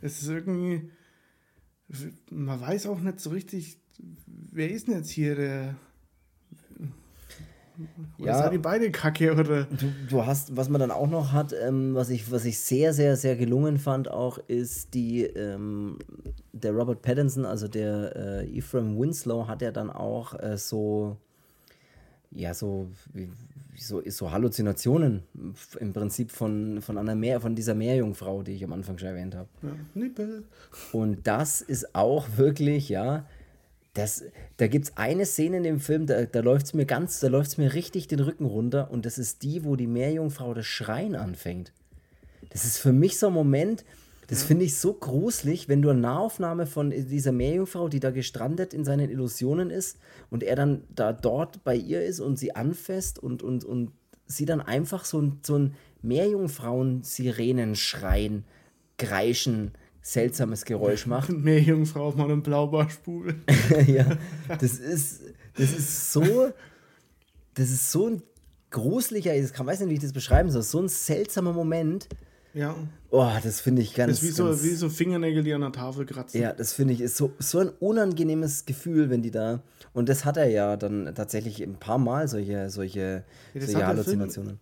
es 0.00 0.22
ist 0.22 0.28
irgendwie, 0.28 0.90
man 2.30 2.58
weiß 2.58 2.86
auch 2.86 3.00
nicht 3.00 3.20
so 3.20 3.28
richtig, 3.28 3.78
wer 4.26 4.70
ist 4.70 4.88
denn 4.88 4.94
jetzt 4.94 5.10
hier 5.10 5.34
der, 5.34 5.76
oder 8.18 8.26
ja, 8.26 8.38
seid 8.38 8.52
ihr 8.52 8.62
beide 8.62 8.90
kacke, 8.90 9.32
oder? 9.32 9.64
Du, 9.64 9.92
du, 10.08 10.26
hast, 10.26 10.56
was 10.56 10.68
man 10.68 10.80
dann 10.80 10.90
auch 10.90 11.08
noch 11.08 11.32
hat, 11.32 11.52
ähm, 11.52 11.94
was, 11.94 12.10
ich, 12.10 12.30
was 12.30 12.44
ich 12.44 12.58
sehr, 12.58 12.92
sehr, 12.92 13.16
sehr 13.16 13.36
gelungen 13.36 13.78
fand, 13.78 14.10
auch, 14.10 14.38
ist 14.48 14.94
die, 14.94 15.24
ähm, 15.24 15.98
der 16.52 16.72
Robert 16.72 17.02
Pattinson, 17.02 17.44
also 17.44 17.68
der 17.68 18.16
äh, 18.16 18.58
Ephraim 18.58 18.98
Winslow, 18.98 19.46
hat 19.46 19.62
ja 19.62 19.70
dann 19.70 19.90
auch 19.90 20.38
äh, 20.40 20.56
so, 20.56 21.16
ja, 22.30 22.52
so, 22.54 22.88
wie, 23.12 23.28
so, 23.76 24.02
so 24.06 24.30
Halluzinationen 24.30 25.22
im 25.78 25.92
Prinzip 25.92 26.32
von, 26.32 26.82
von 26.82 26.98
einer 26.98 27.14
Meer, 27.14 27.40
von 27.40 27.54
dieser 27.54 27.74
Meerjungfrau, 27.74 28.42
die 28.42 28.52
ich 28.52 28.64
am 28.64 28.72
Anfang 28.72 28.98
schon 28.98 29.08
erwähnt 29.08 29.34
habe. 29.36 29.48
Ja, 29.62 29.70
Nippel. 29.94 30.44
Und 30.92 31.26
das 31.26 31.60
ist 31.60 31.94
auch 31.94 32.26
wirklich, 32.36 32.88
ja, 32.88 33.24
das, 33.98 34.24
da 34.56 34.68
gibt 34.68 34.86
es 34.86 34.96
eine 34.96 35.26
Szene 35.26 35.58
in 35.58 35.64
dem 35.64 35.80
Film, 35.80 36.06
da, 36.06 36.24
da 36.24 36.40
läuft 36.40 36.64
es 36.66 36.74
mir 36.74 36.86
ganz, 36.86 37.20
da 37.20 37.28
läuft 37.28 37.50
es 37.50 37.58
mir 37.58 37.74
richtig 37.74 38.08
den 38.08 38.20
Rücken 38.20 38.46
runter 38.46 38.90
und 38.90 39.04
das 39.04 39.18
ist 39.18 39.42
die, 39.42 39.64
wo 39.64 39.76
die 39.76 39.86
Meerjungfrau 39.86 40.54
das 40.54 40.64
Schreien 40.66 41.14
anfängt. 41.14 41.74
Das 42.50 42.64
ist 42.64 42.78
für 42.78 42.92
mich 42.92 43.18
so 43.18 43.26
ein 43.26 43.34
Moment, 43.34 43.84
das 44.28 44.42
finde 44.42 44.64
ich 44.66 44.78
so 44.78 44.94
gruselig, 44.94 45.68
wenn 45.68 45.82
du 45.82 45.90
eine 45.90 46.00
Nahaufnahme 46.00 46.66
von 46.66 46.90
dieser 46.90 47.32
Meerjungfrau, 47.32 47.88
die 47.88 48.00
da 48.00 48.10
gestrandet 48.10 48.74
in 48.74 48.84
seinen 48.84 49.08
Illusionen 49.10 49.70
ist 49.70 49.96
und 50.30 50.42
er 50.42 50.54
dann 50.54 50.84
da 50.94 51.14
dort 51.14 51.64
bei 51.64 51.74
ihr 51.74 52.04
ist 52.04 52.20
und 52.20 52.38
sie 52.38 52.54
anfasst 52.54 53.18
und, 53.18 53.42
und, 53.42 53.64
und 53.64 53.92
sie 54.26 54.44
dann 54.44 54.60
einfach 54.60 55.06
so 55.06 55.18
ein, 55.20 55.40
so 55.42 55.58
ein 55.58 55.74
Meerjungfrauen-Sirenenschreien, 56.02 58.44
Kreischen, 58.98 59.72
seltsames 60.12 60.64
Geräusch 60.64 61.06
macht. 61.06 61.30
Meerjungfrau 61.30 62.08
auf 62.08 62.16
meinem 62.16 62.42
Blaubarspul. 62.42 63.34
ja, 63.86 64.16
das 64.58 64.78
ist, 64.78 65.20
das 65.54 65.72
ist 65.72 66.12
so, 66.12 66.52
das 67.54 67.70
ist 67.70 67.92
so 67.92 68.08
ein 68.08 68.22
gruseliger, 68.70 69.34
ich 69.34 69.58
weiß 69.58 69.80
nicht, 69.80 69.90
wie 69.90 69.94
ich 69.94 70.00
das 70.00 70.12
beschreiben 70.12 70.50
soll, 70.50 70.62
so 70.62 70.80
ein 70.80 70.88
seltsamer 70.88 71.52
Moment. 71.52 72.08
Ja. 72.54 72.74
Oh, 73.10 73.30
das 73.42 73.60
finde 73.60 73.82
ich 73.82 73.94
ganz. 73.94 74.12
Das 74.12 74.22
ist 74.22 74.38
wie, 74.38 74.42
ganz, 74.42 74.60
so, 74.60 74.64
wie 74.64 74.74
so 74.74 74.88
Fingernägel, 74.88 75.44
die 75.44 75.52
an 75.52 75.60
der 75.60 75.72
Tafel 75.72 76.06
kratzen. 76.06 76.40
Ja, 76.40 76.52
das 76.54 76.72
finde 76.72 76.94
ich 76.94 77.00
ist 77.02 77.16
so, 77.16 77.32
so 77.38 77.58
ein 77.58 77.68
unangenehmes 77.68 78.64
Gefühl, 78.64 79.10
wenn 79.10 79.22
die 79.22 79.30
da. 79.30 79.62
Und 79.92 80.08
das 80.08 80.24
hat 80.24 80.38
er 80.38 80.48
ja 80.48 80.76
dann 80.76 81.14
tatsächlich 81.14 81.62
ein 81.62 81.76
paar 81.76 81.98
Mal, 81.98 82.26
solche, 82.26 82.70
solche, 82.70 83.24
Ja, 83.52 83.60
solche 83.60 83.66
der 83.66 83.68
Film 83.68 83.86
Halluzinationen. 83.86 84.60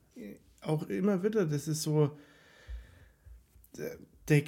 Auch 0.62 0.88
immer 0.88 1.22
wieder, 1.22 1.46
das 1.46 1.68
ist 1.68 1.82
so. 1.82 2.10
Der, 4.28 4.42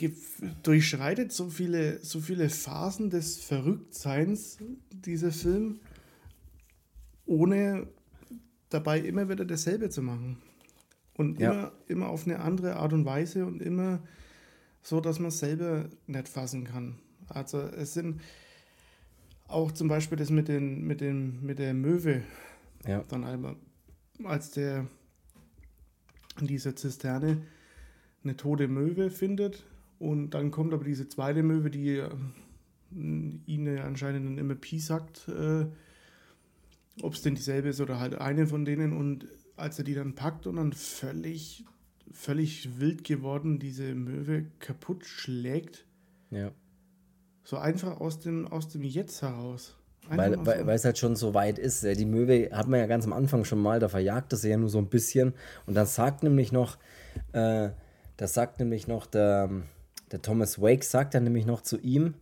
durchschreitet 0.65 1.33
so 1.33 1.51
viele, 1.51 2.03
so 2.05 2.21
viele 2.21 2.51
Phasen 2.51 3.11
des 3.11 3.37
Verrücktseins, 3.39 4.59
dieser 4.91 5.31
Film, 5.31 5.79
ohne 7.27 7.87
dabei 8.71 8.99
immer 9.01 9.29
wieder 9.29 9.45
dasselbe 9.45 9.89
zu 9.89 10.03
machen. 10.03 10.39
Und 11.15 11.39
Ja. 11.41 11.53
immer, 11.53 11.73
immer 11.87 12.09
auf 12.09 12.27
eine 12.27 12.41
andere 12.41 12.77
Art 12.77 12.93
und 12.93 13.05
Weise 13.05 13.47
und 13.47 13.63
immer 13.63 14.01
so, 14.83 15.01
dass 15.01 15.19
man 15.19 15.29
es 15.29 15.39
selber 15.39 15.89
nicht 16.07 16.29
fassen 16.29 16.65
kann. 16.65 16.97
Also 17.29 17.59
es 17.61 17.95
sind 17.95 18.21
auch 19.47 19.73
zum 19.73 19.89
Beispiel 19.89 20.19
das 20.19 20.31
mit, 20.31 20.49
den, 20.49 20.87
mit, 20.87 21.01
den, 21.01 21.45
mit 21.45 21.59
der 21.59 21.75
Möwe, 21.75 22.23
Ja. 22.87 23.05
dann 23.09 23.25
einmal, 23.25 23.57
als 24.25 24.51
der 24.51 24.87
in 26.41 26.47
dieser 26.47 26.77
Zisterne 26.77 27.43
eine 28.25 28.37
tote 28.37 28.69
Möwe 28.69 29.11
findet 29.11 29.65
und 29.99 30.31
dann 30.31 30.51
kommt 30.51 30.73
aber 30.73 30.85
diese 30.85 31.09
zweite 31.09 31.43
Möwe, 31.43 31.71
die 31.71 31.97
äh, 31.97 32.09
ihn 32.93 33.79
anscheinend 33.79 34.27
dann 34.27 34.39
immer 34.39 34.55
Pi 34.55 34.79
sagt, 34.79 35.29
äh, 35.29 35.67
ob 37.03 37.15
es 37.15 37.23
denn 37.23 37.35
dieselbe 37.35 37.69
ist 37.69 37.81
oder 37.81 38.01
halt 38.01 38.17
eine 38.17 38.47
von 38.47 38.65
denen 38.65 38.97
und 38.97 39.27
als 39.57 39.79
er 39.79 39.85
die 39.85 39.95
dann 39.95 40.15
packt 40.15 40.47
und 40.47 40.57
dann 40.57 40.73
völlig, 40.73 41.65
völlig 42.13 42.81
wild 42.81 43.05
geworden 43.05 43.59
diese 43.59 43.95
Möwe 43.95 44.47
kaputt 44.61 45.05
schlägt, 45.05 45.85
Ja. 46.31 46.51
so 47.45 47.57
einfach 47.57 48.01
aus 48.01 48.21
dem, 48.21 48.47
aus 48.49 48.69
dem 48.69 48.83
Jetzt 48.83 49.23
heraus. 49.23 49.75
Einfach 50.09 50.47
Weil, 50.47 50.67
weil, 50.67 50.77
es 50.77 50.85
halt 50.87 50.97
schon 50.97 51.17
so 51.17 51.35
weit 51.35 51.59
ist. 51.59 51.83
Ja, 51.83 51.93
Die 51.93 52.07
Möwe 52.07 52.49
hat 52.53 52.67
man 52.67 52.81
ja 52.81 52.87
ganz 52.87 53.05
am 53.05 53.13
Anfang 53.13 53.45
schon 53.45 53.61
mal, 53.61 53.79
da 53.79 53.89
verjagt 53.89 54.33
es 54.33 54.43
ja 54.43 54.57
nur 54.57 54.71
so 54.71 54.79
ein 54.79 54.89
bisschen. 54.89 55.35
Und 55.67 55.75
dann 55.75 55.85
sagt 55.87 56.23
nämlich 56.23 56.51
noch, 56.51 56.79
äh, 57.33 57.71
das 58.19 58.35
sagt 58.35 58.59
nämlich 58.59 58.87
noch 58.87 59.07
der, 59.07 59.49
der 60.13 60.21
Thomas 60.21 60.61
Wake, 60.61 60.85
sagt 60.85 61.15
dann 61.15 61.25
nämlich 61.25 61.47
noch 61.47 61.63
zu 61.63 61.79
ihm, 61.79 62.15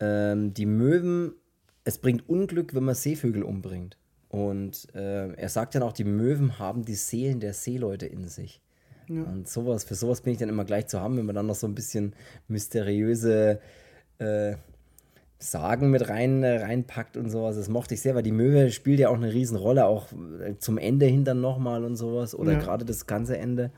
ähm, 0.00 0.54
die 0.54 0.66
Möwen, 0.66 1.34
es 1.84 1.98
bringt 1.98 2.28
Unglück, 2.28 2.74
wenn 2.74 2.84
man 2.84 2.94
Seevögel 2.94 3.42
umbringt. 3.42 3.98
Und 4.28 4.88
äh, 4.94 5.32
er 5.34 5.48
sagt 5.48 5.74
dann 5.74 5.82
auch, 5.82 5.92
die 5.92 6.04
Möwen 6.04 6.58
haben 6.58 6.84
die 6.84 6.94
Seelen 6.94 7.40
der 7.40 7.52
Seeleute 7.54 8.06
in 8.06 8.28
sich. 8.28 8.60
Ja. 9.08 9.22
Und 9.22 9.48
sowas, 9.48 9.84
für 9.84 9.94
sowas 9.94 10.20
bin 10.22 10.32
ich 10.32 10.38
dann 10.38 10.48
immer 10.48 10.64
gleich 10.64 10.86
zu 10.88 11.00
haben, 11.00 11.16
wenn 11.16 11.26
man 11.26 11.34
dann 11.36 11.46
noch 11.46 11.54
so 11.54 11.66
ein 11.66 11.74
bisschen 11.74 12.14
mysteriöse 12.48 13.60
äh, 14.18 14.56
Sagen 15.38 15.90
mit 15.90 16.08
rein, 16.08 16.42
äh, 16.42 16.62
reinpackt 16.62 17.18
und 17.18 17.28
sowas. 17.30 17.56
Das 17.56 17.68
mochte 17.68 17.92
ich 17.92 18.00
sehr, 18.00 18.14
weil 18.14 18.22
die 18.22 18.32
Möwe 18.32 18.70
spielt 18.72 18.98
ja 18.98 19.10
auch 19.10 19.16
eine 19.16 19.34
Riesenrolle, 19.34 19.84
auch 19.84 20.08
äh, 20.40 20.56
zum 20.58 20.78
Ende 20.78 21.04
hin 21.04 21.24
dann 21.24 21.42
nochmal 21.42 21.84
und 21.84 21.96
sowas. 21.96 22.34
Oder 22.34 22.52
Ja. 22.52 22.58
gerade 22.58 22.86
das 22.86 23.06
ganze 23.06 23.36
Ende. 23.36 23.70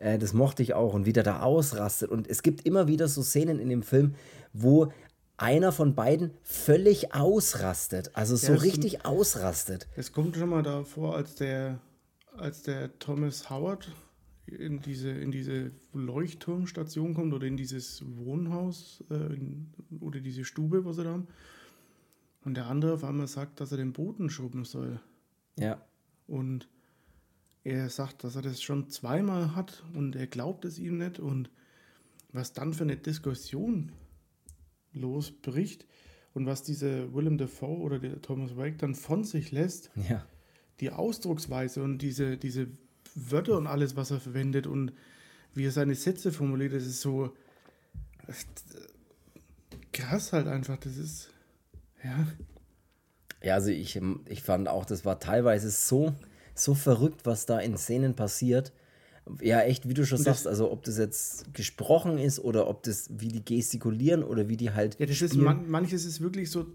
Äh, 0.00 0.18
das 0.18 0.32
mochte 0.32 0.64
ich 0.64 0.74
auch. 0.74 0.94
Und 0.94 1.06
wie 1.06 1.12
der 1.12 1.22
da 1.22 1.40
ausrastet. 1.40 2.10
Und 2.10 2.28
es 2.28 2.42
gibt 2.42 2.66
immer 2.66 2.88
wieder 2.88 3.06
so 3.06 3.22
Szenen 3.22 3.60
in 3.60 3.68
dem 3.68 3.84
Film, 3.84 4.16
wo 4.52 4.92
einer 5.36 5.72
von 5.72 5.94
beiden 5.94 6.32
völlig 6.42 7.14
ausrastet. 7.14 8.10
Also 8.14 8.34
so 8.34 8.54
das 8.54 8.62
richtig 8.62 9.06
ausrastet. 9.06 9.86
Es 9.94 10.12
kommt 10.12 10.36
schon 10.36 10.50
mal 10.50 10.62
davor, 10.62 11.16
als 11.16 11.36
der, 11.36 11.78
als 12.36 12.62
der 12.62 12.98
Thomas 12.98 13.48
Howard 13.48 13.90
in 14.46 14.80
diese, 14.80 15.10
in 15.10 15.30
diese 15.30 15.70
Leuchtturmstation 15.92 17.14
kommt 17.14 17.32
oder 17.32 17.46
in 17.46 17.56
dieses 17.56 18.02
Wohnhaus 18.16 19.04
äh, 19.10 19.14
in, 19.14 19.72
oder 20.00 20.20
diese 20.20 20.44
Stube, 20.44 20.84
was 20.84 20.96
sie 20.96 21.04
da 21.04 21.10
haben. 21.10 21.28
Und 22.44 22.56
der 22.56 22.66
andere 22.66 22.94
auf 22.94 23.04
einmal 23.04 23.28
sagt, 23.28 23.60
dass 23.60 23.70
er 23.70 23.78
den 23.78 23.92
Boden 23.92 24.30
schrubben 24.30 24.64
soll. 24.64 25.00
Ja. 25.58 25.80
Und 26.26 26.68
er 27.64 27.88
sagt, 27.90 28.24
dass 28.24 28.36
er 28.36 28.42
das 28.42 28.62
schon 28.62 28.88
zweimal 28.88 29.54
hat 29.54 29.84
und 29.94 30.16
er 30.16 30.26
glaubt 30.26 30.64
es 30.64 30.78
ihm 30.78 30.98
nicht. 30.98 31.18
Und 31.18 31.50
was 32.32 32.52
dann 32.52 32.72
für 32.72 32.84
eine 32.84 32.96
Diskussion 32.96 33.92
losbricht 34.92 35.86
und 36.34 36.46
was 36.46 36.62
dieser 36.62 37.12
Willem 37.14 37.38
Dafoe 37.38 37.78
oder 37.80 37.98
der 37.98 38.20
Thomas 38.22 38.56
Wake 38.56 38.78
dann 38.78 38.94
von 38.94 39.24
sich 39.24 39.50
lässt, 39.52 39.90
Ja. 40.08 40.24
die 40.80 40.90
Ausdrucksweise 40.90 41.82
und 41.82 41.98
diese, 41.98 42.36
diese 42.36 42.68
Wörter 43.14 43.56
und 43.58 43.66
alles, 43.66 43.96
was 43.96 44.10
er 44.10 44.20
verwendet 44.20 44.66
und 44.66 44.92
wie 45.54 45.66
er 45.66 45.72
seine 45.72 45.94
Sätze 45.96 46.32
formuliert, 46.32 46.72
das 46.72 46.84
ist 46.86 47.00
so 47.00 47.26
äh, 48.26 48.32
krass 49.92 50.32
halt 50.32 50.46
einfach. 50.46 50.78
Das 50.78 50.96
ist, 50.96 51.30
ja, 52.04 52.26
Ja, 53.42 53.54
also 53.54 53.70
ich, 53.70 54.00
ich 54.26 54.42
fand 54.42 54.68
auch, 54.68 54.84
das 54.84 55.04
war 55.04 55.18
teilweise 55.18 55.70
so, 55.70 56.14
so 56.60 56.74
verrückt, 56.74 57.26
was 57.26 57.46
da 57.46 57.58
in 57.58 57.76
Szenen 57.76 58.14
passiert. 58.14 58.72
Ja, 59.40 59.60
echt, 59.60 59.88
wie 59.88 59.94
du 59.94 60.04
schon 60.04 60.18
sagst, 60.18 60.46
also 60.46 60.72
ob 60.72 60.82
das 60.84 60.98
jetzt 60.98 61.52
gesprochen 61.54 62.18
ist 62.18 62.40
oder 62.40 62.68
ob 62.68 62.82
das, 62.82 63.10
wie 63.18 63.28
die 63.28 63.44
gestikulieren 63.44 64.24
oder 64.24 64.48
wie 64.48 64.56
die 64.56 64.70
halt. 64.70 64.98
Ja, 64.98 65.06
das 65.06 65.20
ist 65.20 65.32
spielen. 65.32 65.44
man, 65.44 65.70
manches 65.70 66.04
ist 66.04 66.20
wirklich 66.20 66.50
so, 66.50 66.66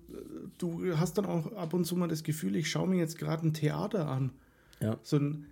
du 0.58 0.98
hast 0.98 1.18
dann 1.18 1.26
auch 1.26 1.52
ab 1.54 1.74
und 1.74 1.86
zu 1.86 1.96
mal 1.96 2.08
das 2.08 2.24
Gefühl, 2.24 2.56
ich 2.56 2.70
schaue 2.70 2.88
mir 2.88 2.98
jetzt 2.98 3.18
gerade 3.18 3.48
ein 3.48 3.54
Theater 3.54 4.08
an. 4.08 4.32
Ja. 4.80 4.98
So 5.04 5.18
ein, 5.18 5.48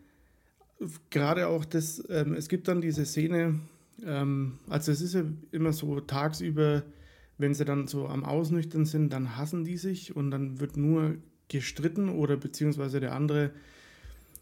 gerade 1.09 1.47
auch 1.47 1.65
das, 1.65 2.03
ähm, 2.09 2.33
es 2.33 2.47
gibt 2.47 2.67
dann 2.67 2.79
diese 2.79 3.05
Szene, 3.05 3.59
ähm, 4.05 4.59
also 4.69 4.91
es 4.91 5.01
ist 5.01 5.15
ja 5.15 5.23
immer 5.51 5.73
so 5.73 5.99
tagsüber, 5.99 6.83
wenn 7.37 7.53
sie 7.53 7.65
dann 7.65 7.87
so 7.87 8.07
am 8.07 8.23
Ausnüchtern 8.23 8.85
sind, 8.85 9.11
dann 9.11 9.35
hassen 9.37 9.63
die 9.63 9.77
sich 9.77 10.15
und 10.15 10.31
dann 10.31 10.59
wird 10.59 10.77
nur 10.77 11.15
gestritten 11.47 12.09
oder 12.09 12.37
beziehungsweise 12.37 12.99
der 12.99 13.13
andere 13.13 13.51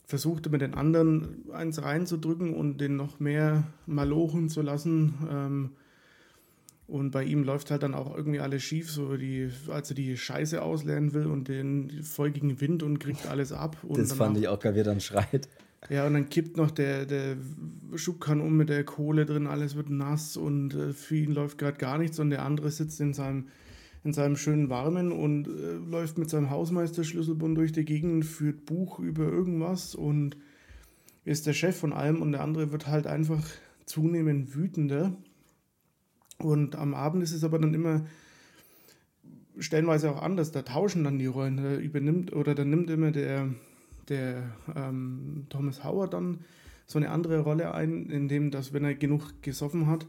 versucht 0.05 0.51
mit 0.51 0.61
den 0.61 0.73
anderen 0.73 1.49
eins 1.53 1.81
reinzudrücken 1.81 2.53
und 2.53 2.79
den 2.79 2.95
noch 2.95 3.19
mehr 3.19 3.63
malochen 3.85 4.49
zu 4.49 4.61
lassen. 4.61 5.13
Ähm, 5.29 5.69
und 6.87 7.11
bei 7.11 7.23
ihm 7.23 7.43
läuft 7.45 7.71
halt 7.71 7.83
dann 7.83 7.93
auch 7.93 8.13
irgendwie 8.13 8.41
alles 8.41 8.63
schief, 8.63 8.91
so 8.91 9.15
die, 9.15 9.49
als 9.69 9.89
er 9.91 9.95
die 9.95 10.17
Scheiße 10.17 10.61
auslernen 10.61 11.13
will 11.13 11.25
und 11.25 11.47
den 11.47 12.03
gegen 12.33 12.59
Wind 12.59 12.83
und 12.83 12.99
kriegt 12.99 13.27
alles 13.27 13.53
ab. 13.53 13.77
Und 13.83 13.97
Das 13.97 14.11
fand 14.11 14.37
ich 14.37 14.49
auch 14.49 14.59
geil, 14.59 14.75
wie 14.75 14.79
er 14.79 14.83
dann 14.83 14.99
schreit. 14.99 15.47
Ja, 15.89 16.05
und 16.05 16.13
dann 16.13 16.29
kippt 16.29 16.57
noch 16.57 16.69
der, 16.69 17.05
der 17.05 17.37
Schubkarren 17.95 18.41
um 18.41 18.55
mit 18.55 18.69
der 18.69 18.83
Kohle 18.83 19.25
drin, 19.25 19.47
alles 19.47 19.75
wird 19.75 19.89
nass 19.89 20.37
und 20.37 20.73
äh, 20.73 20.93
für 20.93 21.15
ihn 21.15 21.31
läuft 21.31 21.57
gerade 21.57 21.77
gar 21.77 21.97
nichts 21.97 22.19
und 22.19 22.29
der 22.29 22.43
andere 22.43 22.69
sitzt 22.69 22.99
in 23.01 23.13
seinem, 23.13 23.47
in 24.03 24.13
seinem 24.13 24.35
schönen 24.35 24.69
Warmen 24.69 25.11
und 25.11 25.47
äh, 25.47 25.73
läuft 25.73 26.17
mit 26.17 26.29
seinem 26.29 26.49
Hausmeisterschlüsselbund 26.49 27.57
durch 27.57 27.71
die 27.71 27.85
Gegend, 27.85 28.25
führt 28.25 28.65
Buch 28.65 28.99
über 28.99 29.23
irgendwas 29.23 29.93
und 29.95 30.37
ist 31.23 31.45
der 31.45 31.53
Chef 31.53 31.77
von 31.77 31.93
allem 31.93 32.21
und 32.21 32.31
der 32.31 32.41
andere 32.41 32.71
wird 32.71 32.87
halt 32.87 33.05
einfach 33.05 33.43
zunehmend 33.85 34.55
wütender. 34.55 35.13
Und 36.39 36.75
am 36.75 36.95
Abend 36.95 37.21
ist 37.21 37.33
es 37.33 37.43
aber 37.43 37.59
dann 37.59 37.75
immer 37.75 38.05
stellenweise 39.59 40.09
auch 40.09 40.21
anders. 40.21 40.51
Da 40.51 40.63
tauschen 40.63 41.03
dann 41.03 41.19
die 41.19 41.27
Rollen. 41.27 41.57
Da 41.57 41.75
übernimmt 41.75 42.33
oder 42.33 42.55
dann 42.55 42.71
nimmt 42.71 42.89
immer 42.89 43.11
der, 43.11 43.49
der 44.09 44.51
ähm, 44.75 45.45
Thomas 45.49 45.83
Howard 45.83 46.13
dann 46.13 46.39
so 46.87 46.97
eine 46.97 47.11
andere 47.11 47.41
Rolle 47.41 47.73
ein, 47.75 48.09
indem 48.09 48.49
dass, 48.49 48.73
wenn 48.73 48.83
er 48.83 48.95
genug 48.95 49.43
gesoffen 49.43 49.85
hat, 49.85 50.07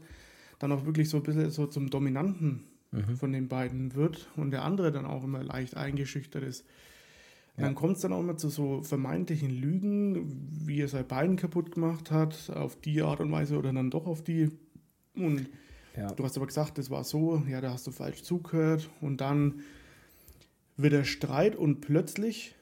dann 0.57 0.71
auch 0.71 0.85
wirklich 0.85 1.09
so 1.09 1.17
ein 1.17 1.23
bisschen 1.23 1.51
so 1.51 1.67
zum 1.67 1.91
Dominanten 1.91 2.61
mhm. 2.93 3.15
von 3.17 3.31
den 3.31 3.47
beiden 3.47 3.95
wird 3.95 4.29
und 4.35 4.51
der 4.51 4.63
andere 4.63 4.91
dann 4.91 5.05
auch 5.05 5.23
immer 5.23 5.43
leicht 5.43 5.75
eingeschüchtert 5.75 6.43
ist. 6.43 6.65
Ja. 7.57 7.65
Dann 7.65 7.75
kommt 7.75 7.97
es 7.97 8.01
dann 8.01 8.13
auch 8.13 8.19
immer 8.19 8.37
zu 8.37 8.49
so 8.49 8.81
vermeintlichen 8.81 9.49
Lügen, 9.49 10.65
wie 10.65 10.81
er 10.81 10.87
sein 10.87 11.07
Bein 11.07 11.35
kaputt 11.35 11.71
gemacht 11.71 12.09
hat, 12.09 12.49
auf 12.49 12.79
die 12.79 13.01
Art 13.01 13.19
und 13.19 13.31
Weise 13.31 13.57
oder 13.57 13.71
dann 13.71 13.91
doch 13.91 14.07
auf 14.07 14.23
die. 14.23 14.49
Und 15.15 15.49
ja. 15.95 16.07
du 16.07 16.23
hast 16.23 16.35
aber 16.37 16.47
gesagt, 16.47 16.79
das 16.79 16.89
war 16.89 17.03
so, 17.03 17.43
ja, 17.47 17.61
da 17.61 17.71
hast 17.71 17.85
du 17.85 17.91
falsch 17.91 18.23
zugehört. 18.23 18.89
Und 19.01 19.21
dann 19.21 19.61
wird 20.77 20.93
der 20.93 21.03
Streit 21.03 21.55
und 21.55 21.81
plötzlich 21.81 22.55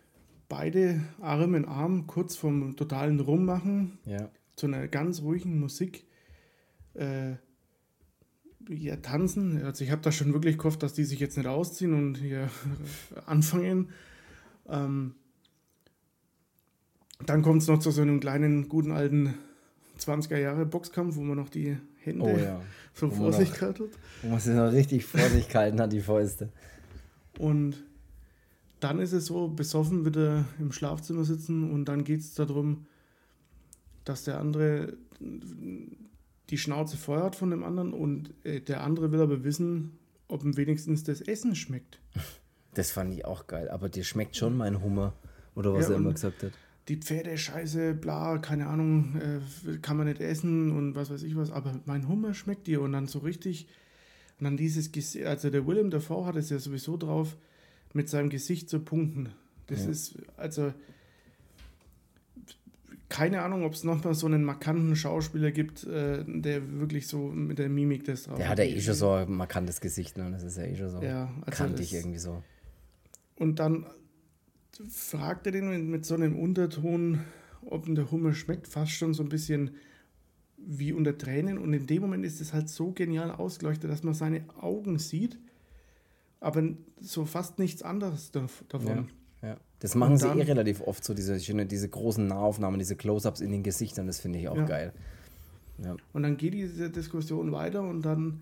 beide 0.49 1.01
Arm 1.21 1.55
in 1.55 1.63
Arm 1.65 2.07
kurz 2.07 2.35
vom 2.35 2.75
totalen 2.75 3.21
Rummachen 3.21 3.99
ja. 4.05 4.29
zu 4.57 4.67
einer 4.67 4.89
ganz 4.89 5.21
ruhigen 5.21 5.57
Musik 5.57 6.05
äh, 6.95 7.35
ja, 8.69 8.95
tanzen. 8.97 9.63
Also 9.63 9.83
ich 9.83 9.91
habe 9.91 10.01
da 10.01 10.11
schon 10.11 10.33
wirklich 10.33 10.57
gehofft, 10.57 10.83
dass 10.83 10.93
die 10.93 11.03
sich 11.03 11.19
jetzt 11.19 11.37
nicht 11.37 11.47
ausziehen 11.47 11.93
und 11.93 12.15
hier 12.15 12.49
anfangen. 13.25 13.89
Ähm, 14.69 15.15
dann 17.25 17.41
kommt 17.41 17.61
es 17.61 17.67
noch 17.67 17.79
zu 17.79 17.91
so 17.91 18.01
einem 18.01 18.19
kleinen, 18.19 18.67
guten 18.69 18.91
alten 18.91 19.35
20er 19.99 20.37
Jahre 20.37 20.65
Boxkampf, 20.65 21.15
wo 21.15 21.21
man 21.21 21.37
noch 21.37 21.49
die 21.49 21.77
Hände 21.99 22.25
oh, 22.25 22.37
ja. 22.37 22.61
so 22.93 23.11
wo 23.11 23.15
vor 23.15 23.33
sich 23.33 23.61
haltet. 23.61 23.91
Wo 24.21 24.29
man 24.29 24.39
sich 24.39 24.55
noch 24.55 24.71
richtig 24.71 25.05
vor 25.05 25.21
sich 25.29 25.47
gehalten 25.47 25.79
hat, 25.79 25.93
die 25.93 26.01
Fäuste. 26.01 26.49
Und 27.37 27.83
dann 28.79 28.99
ist 28.99 29.13
es 29.13 29.27
so, 29.27 29.47
besoffen 29.47 30.05
wieder 30.05 30.45
im 30.59 30.71
Schlafzimmer 30.71 31.23
sitzen 31.23 31.71
und 31.71 31.85
dann 31.85 32.03
geht 32.03 32.21
es 32.21 32.33
darum, 32.33 32.87
dass 34.05 34.23
der 34.23 34.39
andere 34.39 34.97
die 36.51 36.57
Schnauze 36.57 36.97
feuert 36.97 37.35
von 37.35 37.49
dem 37.49 37.63
anderen 37.63 37.93
und 37.93 38.33
äh, 38.43 38.59
der 38.59 38.83
andere 38.83 39.11
will 39.11 39.21
aber 39.21 39.43
wissen, 39.43 39.97
ob 40.27 40.43
ihm 40.43 40.57
wenigstens 40.57 41.03
das 41.03 41.21
Essen 41.21 41.55
schmeckt. 41.55 41.99
Das 42.73 42.89
fand 42.89 43.13
ich 43.13 43.25
auch 43.25 43.47
geil, 43.47 43.67
aber 43.67 43.89
dir 43.89 44.05
schmeckt 44.05 44.37
schon 44.37 44.55
mein 44.55 44.81
Hummer, 44.81 45.13
oder 45.55 45.73
was 45.73 45.87
ja, 45.87 45.91
er 45.91 45.97
immer 45.97 46.13
gesagt 46.13 46.41
hat. 46.41 46.53
Die 46.87 46.95
Pferde, 46.95 47.37
scheiße, 47.37 47.95
bla, 47.95 48.37
keine 48.37 48.67
Ahnung, 48.67 49.17
äh, 49.17 49.77
kann 49.79 49.97
man 49.97 50.07
nicht 50.07 50.21
essen 50.21 50.71
und 50.71 50.95
was 50.95 51.09
weiß 51.09 51.23
ich 51.23 51.35
was, 51.35 51.51
aber 51.51 51.81
mein 51.83 52.07
Hummer 52.07 52.33
schmeckt 52.33 52.67
dir 52.67 52.79
und 52.79 52.93
dann 52.93 53.07
so 53.07 53.19
richtig, 53.19 53.67
und 54.39 54.45
dann 54.45 54.55
dieses 54.55 54.93
Gesicht, 54.93 55.25
also 55.25 55.49
der 55.49 55.67
Willem 55.67 55.89
Dafoe 55.89 56.25
hat 56.25 56.37
es 56.37 56.49
ja 56.49 56.59
sowieso 56.59 56.95
drauf, 56.95 57.35
mit 57.91 58.07
seinem 58.07 58.29
Gesicht 58.29 58.69
zu 58.69 58.79
punkten. 58.79 59.33
Das 59.67 59.83
ja. 59.83 59.91
ist, 59.91 60.15
also, 60.37 60.73
keine 63.11 63.41
Ahnung, 63.41 63.65
ob 63.65 63.73
es 63.73 63.83
nochmal 63.83 64.13
so 64.15 64.25
einen 64.25 64.45
markanten 64.45 64.95
Schauspieler 64.95 65.51
gibt, 65.51 65.83
äh, 65.83 66.23
der 66.25 66.79
wirklich 66.79 67.07
so 67.07 67.27
mit 67.27 67.59
der 67.59 67.67
Mimik 67.67 68.05
das 68.05 68.23
drauf 68.23 68.37
Der 68.37 68.47
hat 68.47 68.57
ja 68.57 68.63
eh 68.63 68.79
schon 68.79 68.93
so 68.93 69.11
ein 69.11 69.33
markantes 69.33 69.81
Gesicht, 69.81 70.17
ne? 70.17 70.31
Das 70.31 70.43
ist 70.43 70.57
ja 70.57 70.63
eh 70.63 70.77
schon 70.77 70.89
so 70.89 71.01
ja, 71.01 71.29
also 71.45 71.63
kantig 71.63 71.93
irgendwie 71.93 72.19
so. 72.19 72.41
Und 73.35 73.59
dann 73.59 73.85
fragt 74.89 75.45
er 75.45 75.51
den 75.51 75.89
mit 75.89 76.05
so 76.05 76.15
einem 76.15 76.39
Unterton, 76.39 77.19
ob 77.65 77.85
der 77.93 78.09
Hummer 78.11 78.33
schmeckt, 78.33 78.67
fast 78.67 78.93
schon 78.93 79.13
so 79.13 79.23
ein 79.23 79.29
bisschen 79.29 79.71
wie 80.55 80.93
unter 80.93 81.17
Tränen. 81.17 81.57
Und 81.57 81.73
in 81.73 81.87
dem 81.87 82.01
Moment 82.01 82.25
ist 82.25 82.39
es 82.39 82.53
halt 82.53 82.69
so 82.69 82.93
genial 82.93 83.29
ausgeleuchtet, 83.29 83.91
dass 83.91 84.03
man 84.03 84.13
seine 84.13 84.45
Augen 84.61 84.99
sieht, 84.99 85.37
aber 86.39 86.63
so 87.01 87.25
fast 87.25 87.59
nichts 87.59 87.83
anderes 87.83 88.31
davon. 88.31 88.87
Ja. 88.87 89.05
Das 89.81 89.95
machen 89.95 90.15
sie 90.15 90.27
eh 90.27 90.43
relativ 90.43 90.81
oft 90.81 91.03
so, 91.03 91.15
diese, 91.15 91.37
diese 91.37 91.89
großen 91.89 92.27
Nahaufnahmen, 92.27 92.77
diese 92.77 92.95
Close-Ups 92.95 93.41
in 93.41 93.51
den 93.51 93.63
Gesichtern, 93.63 94.05
das 94.05 94.19
finde 94.19 94.37
ich 94.37 94.47
auch 94.47 94.55
ja. 94.55 94.65
geil. 94.65 94.93
Ja. 95.83 95.95
Und 96.13 96.21
dann 96.21 96.37
geht 96.37 96.53
diese 96.53 96.91
Diskussion 96.91 97.51
weiter 97.51 97.81
und 97.81 98.03
dann 98.03 98.41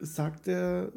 sagt 0.00 0.46
der 0.46 0.90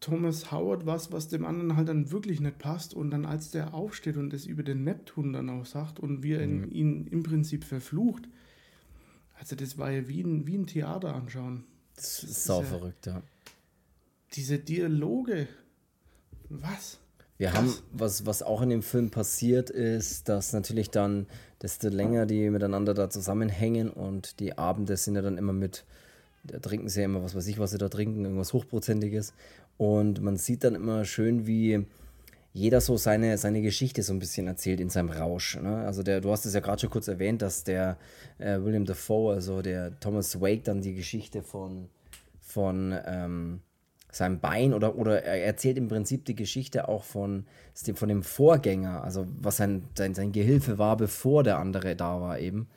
Thomas 0.00 0.50
Howard 0.50 0.84
was, 0.84 1.12
was 1.12 1.28
dem 1.28 1.44
anderen 1.44 1.76
halt 1.76 1.88
dann 1.88 2.10
wirklich 2.10 2.40
nicht 2.40 2.58
passt. 2.58 2.92
Und 2.92 3.12
dann, 3.12 3.24
als 3.24 3.52
der 3.52 3.72
aufsteht 3.72 4.16
und 4.16 4.32
das 4.32 4.46
über 4.46 4.64
den 4.64 4.82
Neptun 4.82 5.32
dann 5.32 5.48
auch 5.48 5.64
sagt 5.64 6.00
und 6.00 6.24
wir 6.24 6.44
mhm. 6.44 6.70
ihn 6.72 7.06
im 7.06 7.22
Prinzip 7.22 7.62
verflucht, 7.62 8.28
also 9.38 9.54
das 9.54 9.78
war 9.78 9.92
ja 9.92 10.08
wie 10.08 10.22
ein, 10.22 10.48
wie 10.48 10.58
ein 10.58 10.66
Theater 10.66 11.14
anschauen. 11.14 11.62
Das 11.94 12.24
ist 12.24 12.44
sau 12.44 12.62
verrückt, 12.62 13.06
ja. 13.06 13.22
Diese 14.32 14.58
Dialoge, 14.58 15.46
was? 16.48 16.98
Wir 17.38 17.48
Krass. 17.48 17.56
haben, 17.58 17.74
was, 17.92 18.26
was 18.26 18.42
auch 18.42 18.62
in 18.62 18.70
dem 18.70 18.82
Film 18.82 19.10
passiert 19.10 19.70
ist, 19.70 20.28
dass 20.28 20.52
natürlich 20.52 20.90
dann, 20.90 21.26
desto 21.62 21.88
länger 21.88 22.26
die 22.26 22.48
miteinander 22.50 22.94
da 22.94 23.10
zusammenhängen 23.10 23.90
und 23.90 24.40
die 24.40 24.56
Abende 24.56 24.96
sind 24.96 25.16
ja 25.16 25.22
dann 25.22 25.36
immer 25.36 25.52
mit, 25.52 25.84
da 26.44 26.58
trinken 26.58 26.88
sie 26.88 27.00
ja 27.00 27.04
immer, 27.04 27.22
was 27.22 27.34
weiß 27.34 27.46
ich, 27.48 27.58
was 27.58 27.72
sie 27.72 27.78
da 27.78 27.88
trinken, 27.88 28.24
irgendwas 28.24 28.52
Hochprozentiges. 28.52 29.34
Und 29.76 30.22
man 30.22 30.36
sieht 30.36 30.64
dann 30.64 30.74
immer 30.74 31.04
schön, 31.04 31.46
wie 31.46 31.84
jeder 32.54 32.80
so 32.80 32.96
seine, 32.96 33.36
seine 33.36 33.60
Geschichte 33.60 34.02
so 34.02 34.14
ein 34.14 34.18
bisschen 34.18 34.46
erzählt 34.46 34.80
in 34.80 34.88
seinem 34.88 35.10
Rausch. 35.10 35.56
Ne? 35.56 35.84
Also 35.84 36.02
der, 36.02 36.22
du 36.22 36.32
hast 36.32 36.46
es 36.46 36.54
ja 36.54 36.60
gerade 36.60 36.80
schon 36.80 36.88
kurz 36.88 37.06
erwähnt, 37.06 37.42
dass 37.42 37.64
der 37.64 37.98
äh, 38.38 38.58
William 38.62 38.86
Dafoe, 38.86 39.34
also 39.34 39.60
der 39.60 40.00
Thomas 40.00 40.40
Wake, 40.40 40.64
dann 40.64 40.80
die 40.80 40.94
Geschichte 40.94 41.42
von, 41.42 41.90
von 42.40 42.98
ähm, 43.04 43.60
seinem 44.16 44.40
Bein 44.40 44.72
oder, 44.72 44.96
oder 44.96 45.22
er 45.22 45.44
erzählt 45.44 45.76
im 45.78 45.88
Prinzip 45.88 46.24
die 46.24 46.34
Geschichte 46.34 46.88
auch 46.88 47.04
von, 47.04 47.44
von 47.94 48.08
dem 48.08 48.22
Vorgänger, 48.22 49.04
also 49.04 49.26
was 49.40 49.58
sein, 49.58 49.84
sein, 49.96 50.14
sein 50.14 50.32
Gehilfe 50.32 50.78
war, 50.78 50.96
bevor 50.96 51.42
der 51.42 51.58
andere 51.58 51.96
da 51.96 52.20
war 52.20 52.38
eben. 52.38 52.68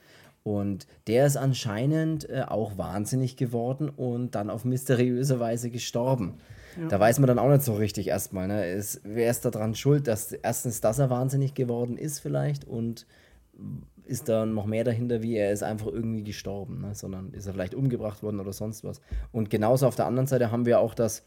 Und 0.43 0.88
der 1.08 1.25
ist 1.25 1.38
anscheinend 1.38 2.30
äh, 2.30 2.43
auch 2.47 2.78
wahnsinnig 2.78 3.38
geworden 3.38 3.89
und 3.89 4.36
dann 4.36 4.49
auf 4.49 4.65
mysteriöse 4.65 5.39
Weise 5.39 5.69
gestorben. 5.69 6.36
Ja. 6.80 6.88
Da 6.88 6.99
weiß 6.99 7.19
man 7.19 7.28
dann 7.28 7.39
auch 7.39 7.49
nicht 7.49 7.63
so 7.63 7.73
richtig 7.73 8.08
erstmal, 8.08 8.47
ne? 8.47 8.69
Ist, 8.71 9.02
wer 9.04 9.30
ist 9.30 9.43
daran 9.43 9.75
schuld, 9.75 10.08
dass 10.08 10.32
erstens, 10.32 10.82
dass 10.82 10.99
er 10.99 11.10
wahnsinnig 11.10 11.54
geworden 11.56 11.97
ist 11.97 12.19
vielleicht 12.19 12.65
und 12.65 13.06
ist 14.10 14.28
da 14.28 14.45
noch 14.45 14.65
mehr 14.65 14.84
dahinter, 14.84 15.22
wie 15.22 15.36
er 15.36 15.52
ist 15.52 15.63
einfach 15.63 15.88
irgendwie 15.88 16.24
gestorben, 16.24 16.82
ne? 16.82 16.95
sondern 16.95 17.32
ist 17.34 17.45
er 17.45 17.54
vielleicht 17.54 17.76
umgebracht 17.76 18.24
worden 18.24 18.39
oder 18.39 18.52
sonst 18.52 18.84
was. 18.84 19.02
Und 19.32 19.50
genauso 19.50 19.88
auf 19.88 19.95
der 19.95 20.08
anderen 20.08 20.28
Seite 20.28 20.52
haben 20.52 20.65
wir 20.65 20.80
auch 20.80 20.93
das, 20.93 21.24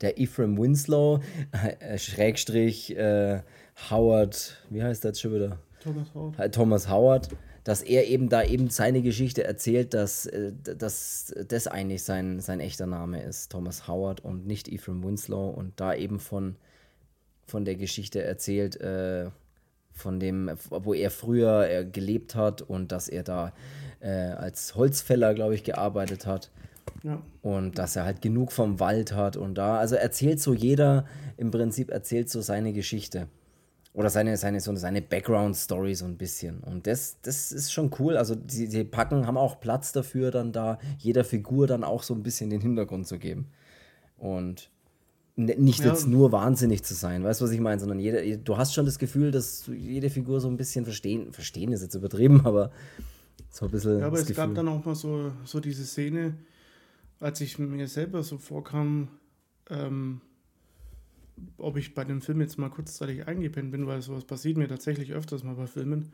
der 0.00 0.18
Ephraim 0.18 0.58
Winslow, 0.58 1.20
äh, 1.80 1.98
Schrägstrich 1.98 2.96
äh, 2.96 3.42
Howard, 3.90 4.64
wie 4.70 4.82
heißt 4.82 5.04
das 5.04 5.20
schon 5.20 5.34
wieder? 5.34 5.58
Thomas 5.80 6.14
Howard. 6.14 6.38
Äh, 6.38 6.50
Thomas 6.50 6.88
Howard, 6.88 7.28
dass 7.64 7.82
er 7.82 8.06
eben 8.06 8.28
da 8.28 8.42
eben 8.42 8.70
seine 8.70 9.02
Geschichte 9.02 9.44
erzählt, 9.44 9.92
dass, 9.94 10.26
äh, 10.26 10.52
dass 10.62 11.34
das 11.46 11.66
eigentlich 11.66 12.02
sein, 12.02 12.40
sein 12.40 12.60
echter 12.60 12.86
Name 12.86 13.22
ist, 13.22 13.52
Thomas 13.52 13.86
Howard 13.86 14.24
und 14.24 14.46
nicht 14.46 14.68
Ephraim 14.68 15.04
Winslow 15.04 15.50
und 15.50 15.78
da 15.78 15.94
eben 15.94 16.18
von, 16.18 16.56
von 17.46 17.64
der 17.64 17.76
Geschichte 17.76 18.22
erzählt, 18.22 18.80
äh, 18.80 19.30
von 19.94 20.20
dem, 20.20 20.50
wo 20.68 20.92
er 20.92 21.10
früher 21.10 21.70
äh, 21.70 21.84
gelebt 21.84 22.34
hat 22.34 22.60
und 22.62 22.92
dass 22.92 23.08
er 23.08 23.22
da 23.22 23.52
äh, 24.00 24.08
als 24.08 24.74
Holzfäller, 24.74 25.34
glaube 25.34 25.54
ich, 25.54 25.64
gearbeitet 25.64 26.26
hat. 26.26 26.50
Ja. 27.02 27.22
Und 27.42 27.78
dass 27.78 27.96
er 27.96 28.04
halt 28.04 28.20
genug 28.20 28.52
vom 28.52 28.80
Wald 28.80 29.14
hat 29.14 29.36
und 29.36 29.54
da, 29.56 29.78
also 29.78 29.94
erzählt 29.94 30.40
so 30.40 30.52
jeder, 30.52 31.06
im 31.36 31.50
Prinzip 31.50 31.90
erzählt 31.90 32.28
so 32.28 32.40
seine 32.40 32.72
Geschichte. 32.72 33.28
Oder 33.94 34.10
seine, 34.10 34.36
seine, 34.36 34.60
so 34.60 34.74
seine 34.74 35.02
Background-Story 35.02 35.94
so 35.94 36.04
ein 36.04 36.16
bisschen. 36.16 36.58
Und 36.58 36.88
das, 36.88 37.20
das 37.22 37.52
ist 37.52 37.72
schon 37.72 37.92
cool. 38.00 38.16
Also 38.16 38.34
die, 38.34 38.68
die 38.68 38.82
packen, 38.82 39.24
haben 39.26 39.36
auch 39.36 39.60
Platz 39.60 39.92
dafür, 39.92 40.32
dann 40.32 40.50
da 40.50 40.78
jeder 40.98 41.22
Figur 41.22 41.68
dann 41.68 41.84
auch 41.84 42.02
so 42.02 42.12
ein 42.12 42.24
bisschen 42.24 42.50
den 42.50 42.60
Hintergrund 42.60 43.06
zu 43.06 43.20
geben. 43.20 43.52
Und 44.18 44.70
nicht 45.36 45.80
ja. 45.80 45.86
jetzt 45.86 46.06
nur 46.06 46.30
wahnsinnig 46.30 46.84
zu 46.84 46.94
sein, 46.94 47.24
weißt 47.24 47.40
du, 47.40 47.46
was 47.46 47.50
ich 47.50 47.60
meine, 47.60 47.80
sondern 47.80 47.98
jede, 47.98 48.38
du 48.38 48.56
hast 48.56 48.72
schon 48.72 48.86
das 48.86 48.98
Gefühl, 48.98 49.32
dass 49.32 49.66
jede 49.66 50.08
Figur 50.08 50.40
so 50.40 50.48
ein 50.48 50.56
bisschen 50.56 50.84
verstehen, 50.84 51.32
verstehen 51.32 51.72
ist 51.72 51.82
jetzt 51.82 51.94
übertrieben, 51.94 52.46
aber 52.46 52.70
so 53.50 53.64
ein 53.64 53.70
bisschen. 53.70 53.98
Ja, 53.98 54.06
aber 54.06 54.18
es 54.18 54.26
Gefühl. 54.26 54.46
gab 54.46 54.54
dann 54.54 54.68
auch 54.68 54.84
mal 54.84 54.94
so, 54.94 55.32
so 55.44 55.60
diese 55.60 55.84
Szene, 55.84 56.34
als 57.18 57.40
ich 57.40 57.58
mir 57.58 57.88
selber 57.88 58.22
so 58.22 58.38
vorkam, 58.38 59.08
ähm, 59.70 60.20
ob 61.58 61.76
ich 61.76 61.94
bei 61.94 62.04
dem 62.04 62.20
Film 62.20 62.40
jetzt 62.40 62.58
mal 62.58 62.70
kurzzeitig 62.70 63.26
eingepennt 63.26 63.72
bin, 63.72 63.86
weil 63.88 64.02
sowas 64.02 64.24
passiert 64.24 64.56
mir 64.56 64.68
tatsächlich 64.68 65.12
öfters 65.12 65.42
mal 65.42 65.54
bei 65.54 65.66
Filmen. 65.66 66.12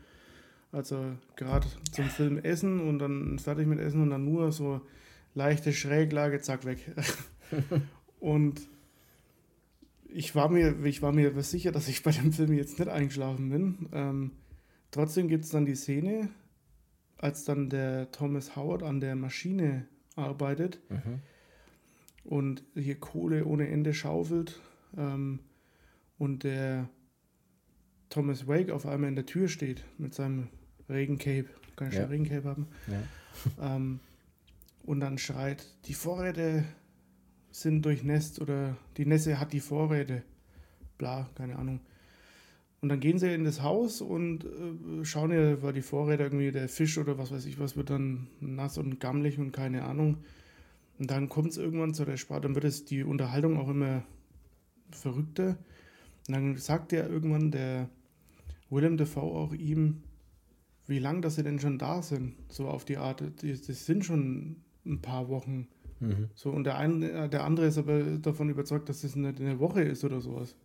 Also 0.73 1.05
gerade 1.37 1.67
zum 1.93 2.07
Film 2.07 2.39
essen 2.39 2.81
und 2.81 3.01
dann 3.01 3.39
fertig 3.39 3.67
mit 3.67 3.81
Essen 3.81 4.03
und 4.03 4.11
dann 4.11 4.25
nur 4.25 4.53
so 4.53 4.81
leichte 5.35 5.73
Schräglage, 5.73 6.41
zack, 6.41 6.65
weg. 6.65 6.95
und 8.21 8.61
ich 10.13 10.35
war 10.35 10.49
mir, 10.49 10.85
ich 10.85 11.03
war 11.03 11.13
mir 11.13 11.41
sicher, 11.43 11.73
dass 11.73 11.89
ich 11.89 12.03
bei 12.03 12.11
dem 12.11 12.33
Film 12.33 12.53
jetzt 12.53 12.79
nicht 12.79 12.89
eingeschlafen 12.89 13.51
bin. 13.51 13.89
Ähm, 13.93 14.31
trotzdem 14.91 15.29
gibt 15.29 15.45
es 15.45 15.51
dann 15.51 15.67
die 15.67 15.75
Szene, 15.75 16.29
als 17.19 17.45
dann 17.45 17.69
der 17.69 18.11
Thomas 18.13 18.57
Howard 18.57 18.83
an 18.83 19.01
der 19.01 19.17
Maschine 19.17 19.87
arbeitet 20.17 20.81
mhm. 20.89 21.21
und 22.25 22.65
hier 22.75 22.99
Kohle 22.99 23.45
ohne 23.45 23.69
Ende 23.69 23.95
schaufelt 23.95 24.61
ähm, 24.97 25.41
und 26.19 26.45
der 26.45 26.89
Thomas 28.09 28.49
Wake 28.49 28.71
auf 28.71 28.87
einmal 28.87 29.09
in 29.09 29.17
der 29.17 29.27
Tür 29.27 29.49
steht 29.49 29.85
mit 29.99 30.15
seinem 30.15 30.49
Regencape. 30.89 31.47
Kann 31.77 31.89
ich 31.89 31.95
ja. 31.95 32.03
schon 32.03 32.11
Regencape 32.11 32.45
haben? 32.45 32.67
Ja. 32.89 33.77
Ähm, 33.77 34.01
und 34.83 35.01
dann 35.01 35.19
schreit, 35.19 35.65
die 35.87 35.95
Vorräte 35.95 36.65
sind 37.51 37.85
durchnässt 37.85 38.41
oder 38.41 38.77
die 38.97 39.07
Nässe 39.07 39.41
hat 39.41 39.53
die 39.53 39.61
Vorräte. 39.61 40.23
Bla, 40.99 41.29
keine 41.35 41.57
Ahnung. 41.57 41.81
Und 42.81 42.89
dann 42.89 43.01
gehen 43.01 43.19
sie 43.19 43.33
in 43.35 43.45
das 43.45 43.63
Haus 43.63 44.01
und 44.01 44.45
äh, 44.45 45.05
schauen 45.05 45.33
ja, 45.33 45.63
war 45.63 45.73
die 45.73 45.83
Vorräte 45.83 46.23
irgendwie, 46.23 46.51
der 46.51 46.69
Fisch 46.69 46.97
oder 46.97 47.19
was 47.19 47.31
weiß 47.31 47.45
ich, 47.45 47.59
was 47.59 47.77
wird 47.77 47.91
dann 47.91 48.29
nass 48.41 48.79
und 48.79 49.01
gammelig 49.01 49.39
und 49.39 49.53
keine 49.53 49.85
Ahnung. 49.85 50.19
Und 50.99 51.11
dann 51.11 51.29
kommt 51.29 51.53
es 51.53 51.59
irgendwann 51.59 51.95
zu 51.95 52.05
der 52.05 52.17
Sprache, 52.17 52.43
dann 52.43 52.55
wird 52.55 52.65
es 52.65 52.85
die 52.85 53.05
Unterhaltung 53.05 53.59
auch 53.59 53.69
immer 53.69 54.03
verrückter. 54.91 55.59
Und 56.29 56.35
dann 56.35 56.57
sagt 56.57 56.93
ja 56.93 57.07
irgendwann 57.07 57.51
der 57.51 57.89
Willem 58.71 58.97
Dafoe 58.97 59.23
auch 59.23 59.53
ihm, 59.53 60.03
wie 60.87 60.99
lange 60.99 61.21
dass 61.21 61.37
sie 61.37 61.43
denn 61.43 61.59
schon 61.59 61.79
da 61.79 62.03
sind, 62.03 62.35
so 62.49 62.69
auf 62.69 62.85
die 62.85 62.97
Art. 62.97 63.23
Das 63.43 63.87
sind 63.87 64.05
schon 64.05 64.57
ein 64.87 65.01
paar 65.01 65.29
Wochen. 65.29 65.69
Mhm. 66.01 66.31
So, 66.35 66.51
und 66.51 66.65
der, 66.65 66.79
eine, 66.79 67.29
der 67.29 67.45
andere 67.45 67.67
ist 67.67 67.79
aber 67.79 68.03
davon 68.03 68.49
überzeugt, 68.49 68.89
dass 68.89 69.03
das 69.03 69.17
eine, 69.17 69.29
eine 69.29 69.61
Woche 69.61 69.83
ist 69.83 70.05
oder 70.05 70.21
sowas. 70.21 70.57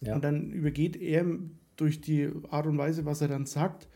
Ja. 0.00 0.14
Und 0.14 0.24
dann 0.24 0.50
übergeht 0.52 0.96
er 0.96 1.26
durch 1.76 2.00
die 2.00 2.30
Art 2.50 2.66
und 2.66 2.78
Weise, 2.78 3.04
was 3.04 3.20
er 3.20 3.28
dann 3.28 3.46
sagt, 3.46 3.88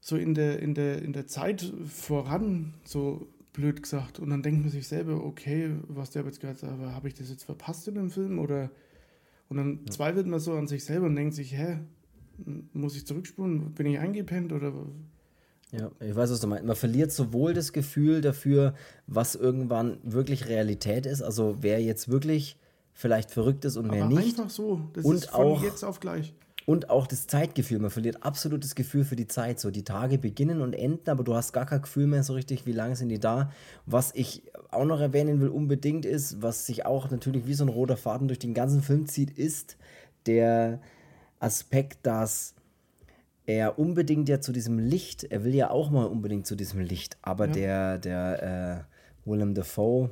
so 0.00 0.16
in 0.16 0.34
der, 0.34 0.60
in 0.60 0.74
der, 0.74 1.02
in 1.02 1.12
der 1.12 1.26
Zeit 1.26 1.72
voran, 1.86 2.74
so 2.84 3.28
blöd 3.52 3.82
gesagt. 3.82 4.18
Und 4.20 4.30
dann 4.30 4.42
denkt 4.42 4.60
man 4.60 4.70
sich 4.70 4.86
selber, 4.86 5.24
okay, 5.24 5.72
was 5.88 6.10
der 6.10 6.24
jetzt 6.24 6.40
gerade 6.40 6.58
sagt, 6.58 6.78
habe 6.78 7.08
ich 7.08 7.14
das 7.14 7.30
jetzt 7.30 7.44
verpasst 7.44 7.88
in 7.88 7.94
dem 7.94 8.10
Film? 8.10 8.38
Oder 8.38 8.70
und 9.48 9.56
dann 9.56 9.80
ja. 9.86 9.90
zweifelt 9.90 10.26
man 10.26 10.40
so 10.40 10.52
an 10.52 10.68
sich 10.68 10.84
selber 10.84 11.06
und 11.06 11.16
denkt 11.16 11.34
sich, 11.34 11.56
hä, 11.56 11.78
muss 12.72 12.96
ich 12.96 13.06
zurückspulen? 13.06 13.72
Bin 13.72 13.86
ich 13.86 13.98
eingepennt 13.98 14.52
oder 14.52 14.72
ja, 15.72 15.90
ich 16.00 16.16
weiß, 16.16 16.30
was 16.30 16.40
du 16.40 16.46
meinst. 16.46 16.64
Man 16.64 16.76
verliert 16.76 17.12
sowohl 17.12 17.52
das 17.52 17.72
Gefühl 17.72 18.20
dafür, 18.20 18.74
was 19.06 19.34
irgendwann 19.34 19.98
wirklich 20.02 20.48
Realität 20.48 21.04
ist, 21.04 21.22
also 21.22 21.58
wer 21.60 21.82
jetzt 21.82 22.08
wirklich 22.08 22.56
vielleicht 22.92 23.30
verrückt 23.30 23.64
ist 23.64 23.76
und 23.76 23.92
wer 23.92 24.04
Aber 24.04 24.14
nicht. 24.14 24.38
Einfach 24.38 24.50
so, 24.50 24.80
das 24.94 25.04
und 25.04 25.16
ist 25.16 25.30
von 25.30 25.40
auch, 25.40 25.62
jetzt 25.62 25.84
auf 25.84 26.00
gleich. 26.00 26.34
Und 26.66 26.90
auch 26.90 27.06
das 27.06 27.26
Zeitgefühl. 27.26 27.78
Man 27.78 27.90
verliert 27.90 28.22
absolut 28.22 28.62
das 28.62 28.74
Gefühl 28.74 29.04
für 29.04 29.16
die 29.16 29.26
Zeit. 29.26 29.58
So, 29.58 29.70
die 29.70 29.84
Tage 29.84 30.18
beginnen 30.18 30.60
und 30.60 30.74
enden, 30.74 31.08
aber 31.08 31.24
du 31.24 31.34
hast 31.34 31.52
gar 31.52 31.64
kein 31.64 31.80
Gefühl 31.80 32.06
mehr 32.06 32.22
so 32.24 32.34
richtig, 32.34 32.66
wie 32.66 32.72
lange 32.72 32.96
sind 32.96 33.08
die 33.08 33.20
da. 33.20 33.50
Was 33.86 34.14
ich 34.14 34.42
auch 34.70 34.84
noch 34.84 35.00
erwähnen 35.00 35.40
will, 35.40 35.48
unbedingt 35.48 36.04
ist, 36.04 36.42
was 36.42 36.66
sich 36.66 36.84
auch 36.84 37.10
natürlich 37.10 37.46
wie 37.46 37.54
so 37.54 37.64
ein 37.64 37.70
roter 37.70 37.96
Faden 37.96 38.28
durch 38.28 38.38
den 38.38 38.52
ganzen 38.52 38.82
Film 38.82 39.06
zieht, 39.06 39.30
ist 39.30 39.76
der 40.26 40.80
Aspekt, 41.40 42.00
dass 42.02 42.54
er 43.48 43.78
unbedingt 43.78 44.28
ja 44.28 44.42
zu 44.42 44.52
diesem 44.52 44.78
Licht, 44.78 45.24
er 45.24 45.42
will 45.42 45.54
ja 45.54 45.70
auch 45.70 45.88
mal 45.88 46.04
unbedingt 46.04 46.46
zu 46.46 46.54
diesem 46.54 46.80
Licht, 46.80 47.16
aber 47.22 47.46
ja. 47.46 47.52
der, 47.52 47.98
der 47.98 48.84
äh, 49.24 49.30
Willem 49.30 49.54
Dafoe, 49.54 50.10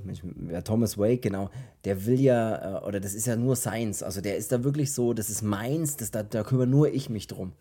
ja, 0.51 0.63
Thomas 0.63 0.97
Wake, 0.97 1.21
genau, 1.21 1.51
der 1.85 2.07
will 2.07 2.19
ja, 2.19 2.79
äh, 2.79 2.87
oder 2.87 2.99
das 2.99 3.13
ist 3.13 3.27
ja 3.27 3.37
nur 3.37 3.55
seins, 3.55 4.03
also 4.03 4.23
der 4.23 4.39
ist 4.39 4.53
da 4.53 4.65
wirklich 4.65 4.95
so, 4.95 5.13
das 5.13 5.29
ist 5.29 5.43
meins, 5.43 5.99
das, 5.99 6.11
da, 6.11 6.23
da 6.23 6.45
kümmere 6.45 6.67
nur 6.67 6.91
ich 6.95 7.11
mich 7.11 7.27
drum. 7.27 7.53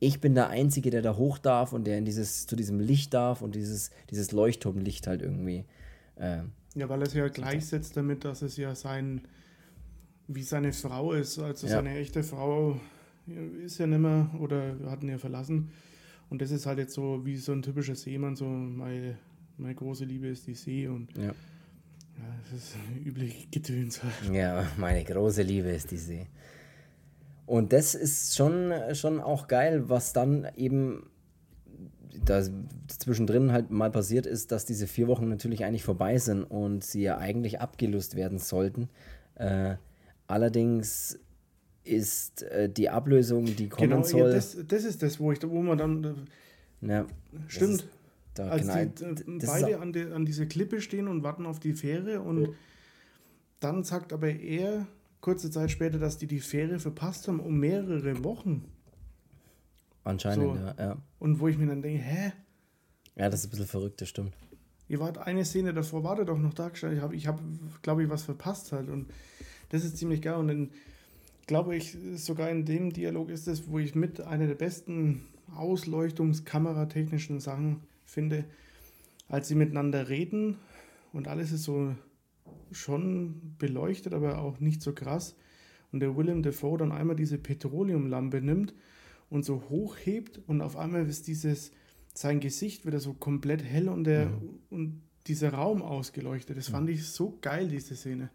Ich 0.00 0.20
bin 0.20 0.34
der 0.34 0.48
Einzige, 0.48 0.90
der 0.90 1.00
da 1.00 1.16
hoch 1.16 1.38
darf 1.38 1.72
und 1.72 1.86
der 1.86 1.96
in 1.96 2.04
dieses, 2.04 2.46
zu 2.46 2.54
diesem 2.54 2.78
Licht 2.78 3.14
darf 3.14 3.40
und 3.40 3.54
dieses, 3.54 3.90
dieses 4.10 4.32
Leuchtturmlicht 4.32 5.06
halt 5.06 5.22
irgendwie. 5.22 5.64
Äh, 6.16 6.40
ja, 6.74 6.90
weil 6.90 7.00
er 7.00 7.06
es 7.06 7.14
ja 7.14 7.26
gleichsetzt 7.28 7.96
damit, 7.96 8.26
dass 8.26 8.42
es 8.42 8.58
ja 8.58 8.74
sein, 8.74 9.22
wie 10.28 10.42
seine 10.42 10.74
Frau 10.74 11.14
ist, 11.14 11.38
also 11.38 11.66
ja. 11.66 11.76
seine 11.76 11.96
echte 11.96 12.22
Frau 12.22 12.78
ist 13.64 13.78
ja 13.78 13.86
nicht 13.86 13.98
mehr 13.98 14.30
oder 14.38 14.76
hat 14.86 15.02
ihn 15.02 15.10
ja 15.10 15.18
verlassen. 15.18 15.70
Und 16.28 16.42
das 16.42 16.50
ist 16.50 16.66
halt 16.66 16.78
jetzt 16.78 16.94
so 16.94 17.24
wie 17.24 17.36
so 17.36 17.52
ein 17.52 17.62
typischer 17.62 17.94
Seemann, 17.94 18.36
so 18.36 18.46
meine, 18.46 19.16
meine 19.58 19.74
große 19.74 20.04
Liebe 20.04 20.28
ist 20.28 20.46
die 20.46 20.54
See 20.54 20.88
und 20.88 21.16
ja. 21.16 21.32
Ja, 22.18 22.24
das 22.50 22.62
ist 22.62 22.76
üblich 23.04 23.50
Getöns 23.50 24.02
halt. 24.02 24.34
Ja, 24.34 24.66
meine 24.78 25.04
große 25.04 25.42
Liebe 25.42 25.68
ist 25.68 25.90
die 25.90 25.98
See. 25.98 26.26
Und 27.44 27.72
das 27.72 27.94
ist 27.94 28.34
schon, 28.36 28.72
schon 28.94 29.20
auch 29.20 29.46
geil, 29.46 29.88
was 29.88 30.12
dann 30.12 30.48
eben 30.56 31.10
da 32.24 32.42
zwischendrin 32.88 33.52
halt 33.52 33.70
mal 33.70 33.90
passiert 33.90 34.26
ist, 34.26 34.50
dass 34.50 34.64
diese 34.64 34.86
vier 34.86 35.06
Wochen 35.06 35.28
natürlich 35.28 35.64
eigentlich 35.64 35.84
vorbei 35.84 36.18
sind 36.18 36.42
und 36.44 36.82
sie 36.82 37.02
ja 37.02 37.18
eigentlich 37.18 37.60
abgelöst 37.60 38.16
werden 38.16 38.38
sollten. 38.38 38.88
Äh, 39.36 39.76
allerdings 40.26 41.20
ist 41.86 42.42
äh, 42.42 42.68
die 42.68 42.88
Ablösung, 42.88 43.44
die 43.44 43.68
kommen 43.68 43.90
genau, 43.90 44.02
soll. 44.02 44.28
Ja, 44.28 44.34
das, 44.34 44.56
das 44.66 44.84
ist 44.84 45.02
das, 45.02 45.20
wo, 45.20 45.32
ich, 45.32 45.42
wo 45.42 45.62
man 45.62 45.78
dann. 45.78 46.26
Äh, 46.82 46.86
ja, 46.88 47.06
stimmt. 47.48 47.88
Da, 48.34 48.48
Als 48.48 48.62
genau, 48.62 48.84
die, 48.84 49.04
äh, 49.04 49.46
beide 49.46 49.80
an, 49.80 49.92
die, 49.92 50.02
an 50.02 50.26
dieser 50.26 50.46
Klippe 50.46 50.80
stehen 50.80 51.08
und 51.08 51.22
warten 51.22 51.46
auf 51.46 51.58
die 51.58 51.72
Fähre 51.72 52.20
und 52.20 52.54
dann 53.60 53.82
sagt 53.82 54.12
aber 54.12 54.28
er 54.28 54.86
kurze 55.20 55.50
Zeit 55.50 55.70
später, 55.70 55.98
dass 55.98 56.18
die 56.18 56.26
die 56.26 56.40
Fähre 56.40 56.78
verpasst 56.78 57.28
haben 57.28 57.40
um 57.40 57.58
mehrere 57.58 58.22
Wochen. 58.22 58.64
Anscheinend, 60.04 60.58
so. 60.58 60.64
ja, 60.64 60.74
ja. 60.78 60.96
Und 61.18 61.40
wo 61.40 61.48
ich 61.48 61.58
mir 61.58 61.66
dann 61.66 61.82
denke, 61.82 62.00
hä? 62.00 62.32
Ja, 63.16 63.30
das 63.30 63.40
ist 63.40 63.46
ein 63.46 63.50
bisschen 63.50 63.66
verrückt, 63.66 64.00
das 64.00 64.08
stimmt. 64.08 64.34
Ihr 64.88 65.00
wart 65.00 65.18
eine 65.18 65.44
Szene 65.44 65.74
davor, 65.74 66.04
wartet 66.04 66.28
doch 66.28 66.38
noch 66.38 66.54
da. 66.54 66.70
Ich 66.72 66.84
habe, 66.84 67.16
ich 67.16 67.26
hab, 67.26 67.40
glaube 67.82 68.04
ich, 68.04 68.08
was 68.08 68.22
verpasst 68.22 68.70
halt. 68.70 68.88
Und 68.88 69.10
das 69.70 69.84
ist 69.84 69.96
ziemlich 69.96 70.22
geil. 70.22 70.36
Und 70.36 70.48
dann 70.48 70.70
glaube 71.46 71.76
ich, 71.76 71.96
sogar 72.14 72.50
in 72.50 72.64
dem 72.64 72.92
Dialog 72.92 73.30
ist 73.30 73.48
es, 73.48 73.68
wo 73.68 73.78
ich 73.78 73.94
mit 73.94 74.20
einer 74.20 74.46
der 74.46 74.54
besten 74.54 75.22
Ausleuchtungskameratechnischen 75.54 77.40
Sachen 77.40 77.82
finde, 78.04 78.44
als 79.28 79.48
sie 79.48 79.54
miteinander 79.54 80.08
reden 80.08 80.56
und 81.12 81.28
alles 81.28 81.52
ist 81.52 81.62
so 81.64 81.94
schon 82.72 83.54
beleuchtet, 83.58 84.12
aber 84.12 84.38
auch 84.38 84.60
nicht 84.60 84.82
so 84.82 84.92
krass. 84.92 85.36
Und 85.92 86.00
der 86.00 86.16
Willem 86.16 86.42
Dafoe 86.42 86.78
dann 86.78 86.92
einmal 86.92 87.16
diese 87.16 87.38
Petroleumlampe 87.38 88.40
nimmt 88.40 88.74
und 89.30 89.44
so 89.44 89.62
hochhebt 89.68 90.40
und 90.46 90.60
auf 90.60 90.76
einmal 90.76 91.06
ist 91.06 91.26
dieses, 91.26 91.70
sein 92.12 92.40
Gesicht 92.40 92.86
wieder 92.86 93.00
so 93.00 93.14
komplett 93.14 93.62
hell 93.62 93.88
und, 93.88 94.04
der, 94.04 94.24
ja. 94.24 94.40
und 94.70 95.02
dieser 95.26 95.52
Raum 95.52 95.82
ausgeleuchtet. 95.82 96.56
Das 96.56 96.68
fand 96.68 96.88
ich 96.90 97.06
so 97.06 97.38
geil, 97.40 97.68
diese 97.68 97.96
Szene. 97.96 98.30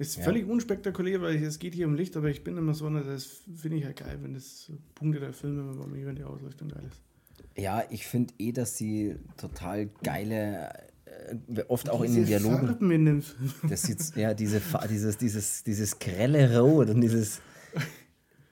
Ist 0.00 0.16
ja. 0.16 0.24
völlig 0.24 0.48
unspektakulär, 0.48 1.20
weil 1.20 1.36
es 1.44 1.58
geht 1.58 1.74
hier 1.74 1.86
um 1.86 1.94
Licht, 1.94 2.16
aber 2.16 2.30
ich 2.30 2.42
bin 2.42 2.56
immer 2.56 2.72
so, 2.72 2.88
das 2.88 3.42
finde 3.54 3.76
ich 3.76 3.84
ja 3.84 3.92
geil, 3.92 4.18
wenn 4.22 4.32
das 4.32 4.72
Punkte 4.94 5.20
der 5.20 5.34
Filme 5.34 5.74
bei 5.74 5.86
mir, 5.86 6.06
wenn 6.06 6.16
die 6.16 6.24
Ausleuchtung 6.24 6.68
geil 6.68 6.84
ist. 6.88 7.02
Ja, 7.62 7.84
ich 7.90 8.06
finde 8.06 8.32
eh, 8.38 8.52
dass 8.52 8.78
sie 8.78 9.16
total 9.36 9.90
geile, 10.02 10.72
äh, 11.04 11.62
oft 11.68 11.90
auch 11.90 12.00
diese 12.00 12.20
in 12.20 12.24
den 12.24 12.26
Dialogen. 12.28 12.66
Farben 12.66 12.90
in 12.92 13.20
Film. 13.20 13.52
Das 13.68 13.82
sieht, 13.82 14.16
ja, 14.16 14.32
diese, 14.32 14.62
dieses, 14.88 15.18
dieses, 15.18 15.64
dieses 15.64 15.98
grelle 15.98 16.58
Rot 16.58 16.88
und 16.88 17.02
dieses. 17.02 17.42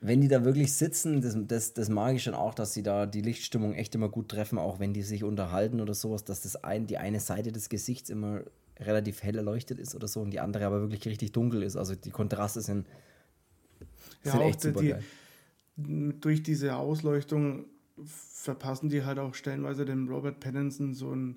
Wenn 0.01 0.21
die 0.21 0.29
da 0.29 0.45
wirklich 0.45 0.75
sitzen, 0.75 1.23
das, 1.23 1.35
das, 1.47 1.73
das 1.73 1.89
mag 1.89 2.15
ich 2.15 2.23
schon 2.23 2.35
auch, 2.35 2.55
dass 2.55 2.75
sie 2.75 2.83
da 2.85 3.07
die 3.07 3.23
Lichtstimmung 3.23 3.75
echt 3.75 3.95
immer 3.95 4.11
gut 4.11 4.29
treffen, 4.29 4.59
auch 4.59 4.79
wenn 4.79 4.93
die 4.93 5.03
sich 5.03 5.25
unterhalten 5.25 5.81
oder 5.81 5.95
sowas, 5.95 6.25
dass 6.25 6.43
das 6.43 6.63
ein, 6.63 6.87
die 6.87 6.99
eine 6.99 7.19
Seite 7.19 7.51
des 7.53 7.69
Gesichts 7.69 8.11
immer 8.11 8.43
relativ 8.81 9.23
hell 9.23 9.37
erleuchtet 9.37 9.79
ist 9.79 9.95
oder 9.95 10.09
so 10.09 10.21
und 10.21 10.31
die 10.31 10.41
andere 10.41 10.67
aber 10.67 10.81
wirklich 10.81 11.07
richtig 11.07 11.33
dunkel 11.33 11.63
ist. 11.63 11.77
Also 11.77 11.95
die 11.95 12.11
Kontraste 12.11 12.61
sind, 12.61 12.87
ja, 14.25 14.33
sind 14.33 14.41
echt 14.43 14.61
super 14.61 14.81
die. 14.81 14.95
Durch 16.21 16.43
diese 16.43 16.77
Ausleuchtung 16.77 17.67
verpassen 18.05 18.89
die 18.89 19.05
halt 19.05 19.19
auch 19.19 19.35
stellenweise 19.35 19.85
dem 19.85 20.09
Robert 20.09 20.41
Pattinson 20.41 20.95
so 20.95 21.15
ein 21.15 21.37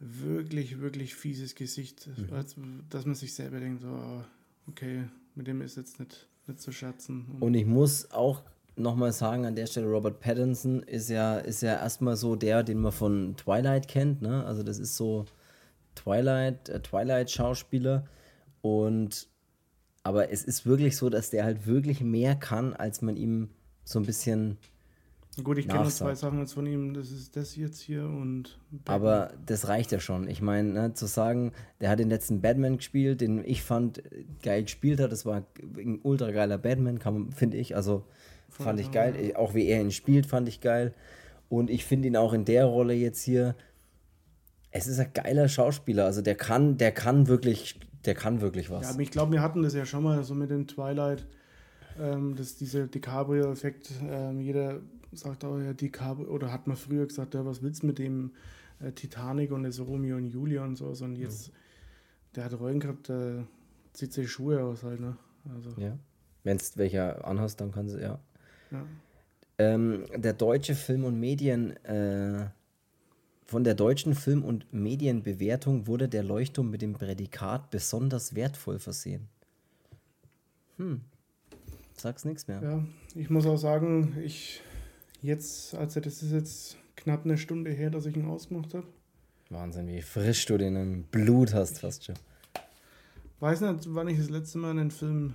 wirklich, 0.00 0.80
wirklich 0.80 1.14
fieses 1.14 1.54
Gesicht, 1.54 2.08
mhm. 2.16 2.32
als, 2.32 2.56
dass 2.90 3.06
man 3.06 3.14
sich 3.14 3.34
selber 3.34 3.60
denkt, 3.60 3.82
so, 3.82 4.24
okay, 4.68 5.04
mit 5.34 5.46
dem 5.46 5.60
ist 5.62 5.76
jetzt 5.76 6.00
nicht, 6.00 6.26
nicht 6.46 6.60
zu 6.60 6.72
scherzen. 6.72 7.26
Und, 7.34 7.42
und 7.42 7.54
ich 7.54 7.66
muss 7.66 8.10
auch 8.10 8.42
nochmal 8.76 9.12
sagen, 9.12 9.46
an 9.46 9.54
der 9.54 9.66
Stelle, 9.66 9.86
Robert 9.86 10.20
Pattinson 10.20 10.82
ist 10.82 11.08
ja, 11.08 11.38
ist 11.38 11.62
ja 11.62 11.74
erstmal 11.74 12.16
so 12.16 12.36
der, 12.36 12.62
den 12.62 12.80
man 12.80 12.92
von 12.92 13.36
Twilight 13.36 13.88
kennt, 13.88 14.20
ne? 14.20 14.44
Also 14.44 14.62
das 14.62 14.78
ist 14.78 14.96
so 14.96 15.26
Twilight, 15.94 16.68
äh, 16.68 16.80
Twilight-Schauspieler. 16.80 18.06
Und 18.62 19.28
aber 20.04 20.30
es 20.30 20.44
ist 20.44 20.66
wirklich 20.66 20.96
so, 20.96 21.08
dass 21.08 21.30
der 21.30 21.44
halt 21.44 21.66
wirklich 21.66 22.02
mehr 22.02 22.34
kann, 22.34 22.74
als 22.74 23.02
man 23.02 23.16
ihm 23.16 23.48
so 23.84 23.98
ein 23.98 24.04
bisschen. 24.04 24.58
Gut, 25.42 25.58
ich 25.58 25.66
kenne 25.66 25.88
zwei 25.88 26.14
Sachen 26.14 26.38
jetzt 26.38 26.52
von 26.52 26.64
ihm, 26.64 26.94
das 26.94 27.10
ist 27.10 27.34
das 27.34 27.56
jetzt 27.56 27.80
hier 27.80 28.04
und. 28.04 28.58
Batman. 28.70 28.94
Aber 28.94 29.32
das 29.46 29.66
reicht 29.66 29.90
ja 29.90 29.98
schon. 29.98 30.28
Ich 30.28 30.42
meine, 30.42 30.72
ne, 30.72 30.94
zu 30.94 31.06
sagen, 31.06 31.52
der 31.80 31.88
hat 31.88 31.98
den 31.98 32.10
letzten 32.10 32.40
Batman 32.40 32.76
gespielt, 32.76 33.20
den 33.20 33.42
ich 33.44 33.62
fand 33.62 34.02
geil 34.42 34.62
gespielt 34.62 35.00
hat, 35.00 35.10
das 35.10 35.26
war 35.26 35.42
ein 35.76 35.98
ultra 36.02 36.30
geiler 36.30 36.58
Batman, 36.58 37.00
finde 37.34 37.56
ich. 37.56 37.74
Also 37.74 38.04
fand 38.48 38.78
ich 38.78 38.92
geil. 38.92 39.34
Auch 39.36 39.54
wie 39.54 39.66
er 39.66 39.80
ihn 39.80 39.90
spielt, 39.90 40.26
fand 40.26 40.48
ich 40.48 40.60
geil. 40.60 40.94
Und 41.48 41.70
ich 41.70 41.84
finde 41.84 42.08
ihn 42.08 42.16
auch 42.16 42.32
in 42.32 42.44
der 42.44 42.66
Rolle 42.66 42.94
jetzt 42.94 43.22
hier 43.22 43.56
es 44.74 44.86
ist 44.86 44.98
ein 44.98 45.10
geiler 45.14 45.48
Schauspieler. 45.48 46.04
Also 46.04 46.20
der 46.20 46.34
kann, 46.34 46.76
der 46.76 46.92
kann 46.92 47.26
wirklich, 47.28 47.80
der 48.04 48.14
kann 48.14 48.42
wirklich 48.42 48.68
was. 48.68 48.82
Ja, 48.82 48.90
aber 48.90 49.00
ich 49.00 49.10
glaube, 49.10 49.32
wir 49.32 49.40
hatten 49.40 49.62
das 49.62 49.72
ja 49.72 49.86
schon 49.86 50.02
mal 50.02 50.22
so 50.22 50.34
mit 50.34 50.50
dem 50.50 50.66
Twilight, 50.66 51.26
ähm, 51.98 52.36
dass 52.36 52.56
dieser 52.56 52.86
DiCaprio-Effekt, 52.86 53.90
ähm, 54.06 54.40
jeder 54.40 54.80
sagt 55.12 55.44
auch 55.44 55.58
ja 55.58 55.72
DiCaprio, 55.72 56.28
oder 56.28 56.52
hat 56.52 56.66
man 56.66 56.76
früher 56.76 57.06
gesagt, 57.06 57.34
ja, 57.34 57.46
was 57.46 57.62
willst 57.62 57.82
du 57.82 57.86
mit 57.86 57.98
dem? 57.98 58.32
äh, 58.80 58.92
Titanic 58.92 59.52
und 59.52 59.64
das 59.64 59.80
Romeo 59.80 60.16
und 60.16 60.26
Julia 60.26 60.64
und 60.64 60.76
so. 60.76 60.86
Und 60.86 61.16
jetzt, 61.16 61.48
mhm. 61.48 61.52
der 62.36 62.44
hat 62.44 62.58
Rollen 62.58 62.80
gehabt, 62.80 63.08
der 63.08 63.46
zieht 63.92 64.12
sich 64.12 64.30
Schuhe 64.30 64.62
aus 64.62 64.82
halt, 64.82 65.00
ne? 65.00 65.16
Also. 65.54 65.70
Ja. 65.80 65.96
Wenn 66.42 66.56
es 66.56 66.76
welcher 66.76 67.26
anhast, 67.26 67.60
dann 67.60 67.72
kann 67.72 67.88
sie, 67.88 68.00
ja. 68.00 68.18
ja. 68.70 68.86
Ähm, 69.56 70.04
der 70.14 70.32
deutsche 70.34 70.74
Film- 70.74 71.04
und 71.04 71.18
Medien, 71.18 71.76
äh, 71.84 72.46
von 73.44 73.64
der 73.64 73.74
deutschen 73.74 74.14
Film- 74.14 74.44
und 74.44 74.72
Medienbewertung 74.72 75.86
wurde 75.86 76.08
der 76.08 76.22
Leuchtturm 76.22 76.70
mit 76.70 76.82
dem 76.82 76.94
Prädikat 76.94 77.70
besonders 77.70 78.34
wertvoll 78.34 78.78
versehen. 78.78 79.28
Hm. 80.76 81.02
Sag's 81.96 82.24
nichts 82.24 82.48
mehr. 82.48 82.62
Ja, 82.62 82.84
ich 83.14 83.30
muss 83.30 83.46
auch 83.46 83.56
sagen, 83.56 84.16
ich 84.24 84.62
jetzt, 85.22 85.74
also 85.74 86.00
das 86.00 86.22
ist 86.22 86.32
jetzt 86.32 86.76
knapp 86.96 87.24
eine 87.24 87.38
Stunde 87.38 87.70
her, 87.70 87.90
dass 87.90 88.06
ich 88.06 88.16
ihn 88.16 88.26
ausgemacht 88.26 88.74
habe. 88.74 88.86
Wahnsinn, 89.50 89.86
wie 89.88 90.02
frisch 90.02 90.46
du 90.46 90.58
den 90.58 90.76
im 90.76 91.02
Blut 91.04 91.54
hast, 91.54 91.80
fast 91.80 92.04
schon. 92.04 92.16
Weiß 93.40 93.60
nicht, 93.60 93.94
wann 93.94 94.08
ich 94.08 94.18
das 94.18 94.30
letzte 94.30 94.58
Mal 94.58 94.70
einen 94.70 94.90
Film 94.90 95.34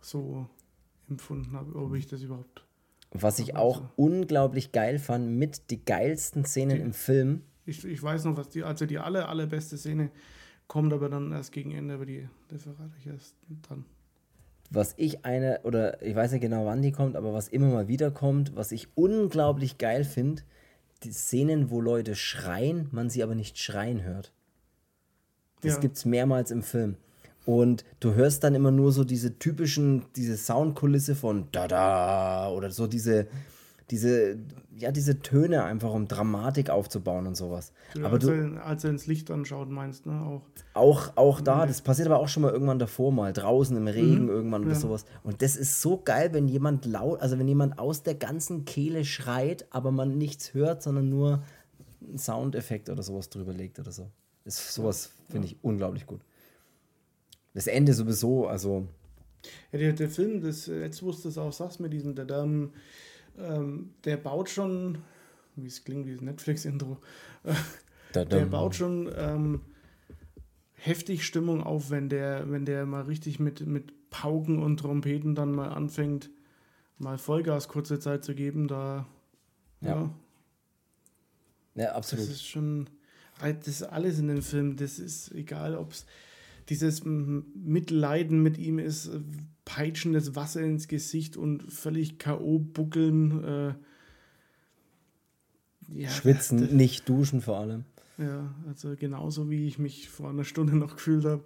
so 0.00 0.48
empfunden 1.08 1.52
habe, 1.52 1.74
ob 1.76 1.94
ich 1.94 2.06
das 2.06 2.22
überhaupt. 2.22 2.64
Was 3.14 3.38
ich 3.38 3.56
auch 3.56 3.82
unglaublich 3.96 4.72
geil 4.72 4.98
fand, 4.98 5.30
mit 5.30 5.70
die 5.70 5.84
geilsten 5.84 6.44
Szenen 6.44 6.76
die, 6.76 6.82
im 6.82 6.92
Film. 6.92 7.42
Ich, 7.64 7.84
ich 7.84 8.02
weiß 8.02 8.24
noch, 8.24 8.36
was 8.36 8.50
die, 8.50 8.64
also 8.64 8.86
die 8.86 8.98
aller, 8.98 9.28
allerbeste 9.28 9.78
Szene 9.78 10.10
kommt 10.66 10.92
aber 10.92 11.08
dann 11.08 11.32
erst 11.32 11.52
gegen 11.52 11.70
Ende, 11.70 11.94
aber 11.94 12.06
die, 12.06 12.28
die 12.50 12.58
verrate 12.58 12.92
ich 12.98 13.06
erst 13.06 13.36
dann 13.68 13.84
was 14.74 14.94
ich 14.96 15.24
eine, 15.24 15.60
oder 15.62 16.02
ich 16.02 16.14
weiß 16.14 16.32
nicht 16.32 16.40
genau, 16.40 16.66
wann 16.66 16.82
die 16.82 16.92
kommt, 16.92 17.16
aber 17.16 17.32
was 17.32 17.48
immer 17.48 17.68
mal 17.68 17.88
wieder 17.88 18.10
kommt, 18.10 18.56
was 18.56 18.72
ich 18.72 18.88
unglaublich 18.96 19.78
geil 19.78 20.04
finde, 20.04 20.42
die 21.02 21.12
Szenen, 21.12 21.70
wo 21.70 21.80
Leute 21.80 22.14
schreien, 22.14 22.88
man 22.90 23.10
sie 23.10 23.22
aber 23.22 23.34
nicht 23.34 23.58
schreien 23.58 24.02
hört. 24.02 24.32
Das 25.60 25.74
ja. 25.74 25.80
gibt 25.80 25.96
es 25.96 26.04
mehrmals 26.04 26.50
im 26.50 26.62
Film. 26.62 26.96
Und 27.44 27.84
du 28.00 28.14
hörst 28.14 28.42
dann 28.44 28.54
immer 28.54 28.70
nur 28.70 28.92
so 28.92 29.04
diese 29.04 29.38
typischen, 29.38 30.04
diese 30.16 30.36
Soundkulisse 30.36 31.14
von 31.14 31.48
da-da 31.52 32.50
oder 32.50 32.70
so 32.70 32.86
diese, 32.86 33.26
diese, 33.90 34.38
ja, 34.76 34.90
diese 34.90 35.20
Töne 35.20 35.64
einfach, 35.64 35.92
um 35.92 36.08
Dramatik 36.08 36.70
aufzubauen 36.70 37.26
und 37.26 37.36
sowas. 37.36 37.72
Ja, 37.94 38.06
aber 38.06 38.14
als, 38.14 38.24
du, 38.24 38.30
er, 38.30 38.66
als 38.66 38.84
er 38.84 38.90
ins 38.90 39.06
Licht 39.06 39.30
anschaut, 39.30 39.68
meinst, 39.68 40.06
ne? 40.06 40.20
Auch, 40.22 40.42
auch, 40.72 41.16
auch 41.16 41.40
da, 41.42 41.66
das 41.66 41.82
passiert 41.82 42.08
aber 42.08 42.18
auch 42.18 42.28
schon 42.28 42.42
mal 42.44 42.52
irgendwann 42.52 42.78
davor 42.78 43.12
mal, 43.12 43.32
draußen 43.34 43.76
im 43.76 43.86
Regen 43.86 44.24
mhm. 44.24 44.30
irgendwann 44.30 44.62
oder 44.62 44.72
ja. 44.72 44.78
sowas. 44.78 45.04
Und 45.22 45.42
das 45.42 45.56
ist 45.56 45.82
so 45.82 46.00
geil, 46.02 46.30
wenn 46.32 46.48
jemand 46.48 46.86
laut, 46.86 47.20
also 47.20 47.38
wenn 47.38 47.46
jemand 47.46 47.78
aus 47.78 48.02
der 48.02 48.14
ganzen 48.14 48.64
Kehle 48.64 49.04
schreit, 49.04 49.66
aber 49.70 49.90
man 49.90 50.16
nichts 50.16 50.54
hört, 50.54 50.82
sondern 50.82 51.10
nur 51.10 51.42
einen 52.08 52.18
Soundeffekt 52.18 52.88
oder 52.88 53.02
sowas 53.02 53.28
drüber 53.28 53.52
legt 53.52 53.78
oder 53.78 53.92
so. 53.92 54.10
Das, 54.44 54.74
sowas 54.74 55.10
finde 55.28 55.46
ich 55.48 55.58
unglaublich 55.62 56.06
gut. 56.06 56.20
Das 57.54 57.66
Ende 57.66 57.94
sowieso, 57.94 58.46
also. 58.48 58.86
Ja, 59.72 59.78
der, 59.78 59.92
der 59.92 60.10
Film, 60.10 60.42
das, 60.42 60.66
jetzt 60.66 61.02
wusste 61.02 61.28
es 61.28 61.38
auch, 61.38 61.52
sagst 61.52 61.80
mit 61.80 61.92
diesem, 61.92 62.14
der 62.14 62.24
dann 62.24 62.72
ähm, 63.38 63.90
der 64.04 64.16
baut 64.16 64.48
schon, 64.48 64.98
wie 65.56 65.66
es 65.66 65.84
klingt, 65.84 66.06
wie 66.06 66.12
das 66.12 66.20
Netflix-Intro, 66.20 66.98
äh, 67.44 68.26
der 68.26 68.46
baut 68.46 68.74
schon 68.74 69.12
ähm, 69.16 69.60
heftig 70.74 71.24
Stimmung 71.24 71.62
auf, 71.62 71.90
wenn 71.90 72.08
der, 72.08 72.50
wenn 72.50 72.64
der 72.64 72.86
mal 72.86 73.02
richtig 73.02 73.40
mit, 73.40 73.66
mit 73.66 74.10
Pauken 74.10 74.62
und 74.62 74.78
Trompeten 74.78 75.34
dann 75.34 75.52
mal 75.52 75.68
anfängt, 75.68 76.30
mal 76.98 77.18
Vollgas 77.18 77.68
kurze 77.68 77.98
Zeit 77.98 78.24
zu 78.24 78.34
geben, 78.34 78.68
da 78.68 79.06
ja. 79.80 80.10
Ja, 81.74 81.82
ja 81.82 81.92
absolut. 81.92 82.24
Das 82.24 82.34
ist 82.34 82.46
schon, 82.46 82.88
das 83.40 83.66
ist 83.66 83.82
alles 83.82 84.18
in 84.18 84.28
dem 84.28 84.42
Film, 84.42 84.76
das 84.76 84.98
ist 84.98 85.32
egal, 85.32 85.76
ob 85.76 85.92
es 85.92 86.06
dieses 86.68 87.04
Mitleiden 87.04 88.42
mit 88.42 88.58
ihm 88.58 88.78
ist, 88.78 89.10
peitschendes 89.64 90.34
Wasser 90.34 90.62
ins 90.62 90.88
Gesicht 90.88 91.36
und 91.36 91.72
völlig 91.72 92.18
K.O. 92.18 92.58
buckeln. 92.58 93.44
Äh, 93.44 93.74
ja, 95.88 96.08
Schwitzen, 96.08 96.60
das, 96.60 96.70
nicht 96.70 97.08
duschen 97.08 97.40
vor 97.40 97.58
allem. 97.58 97.84
Ja, 98.18 98.54
also 98.66 98.94
genauso 98.96 99.50
wie 99.50 99.66
ich 99.66 99.78
mich 99.78 100.08
vor 100.08 100.30
einer 100.30 100.44
Stunde 100.44 100.76
noch 100.76 100.96
gefühlt 100.96 101.24
habe. 101.24 101.44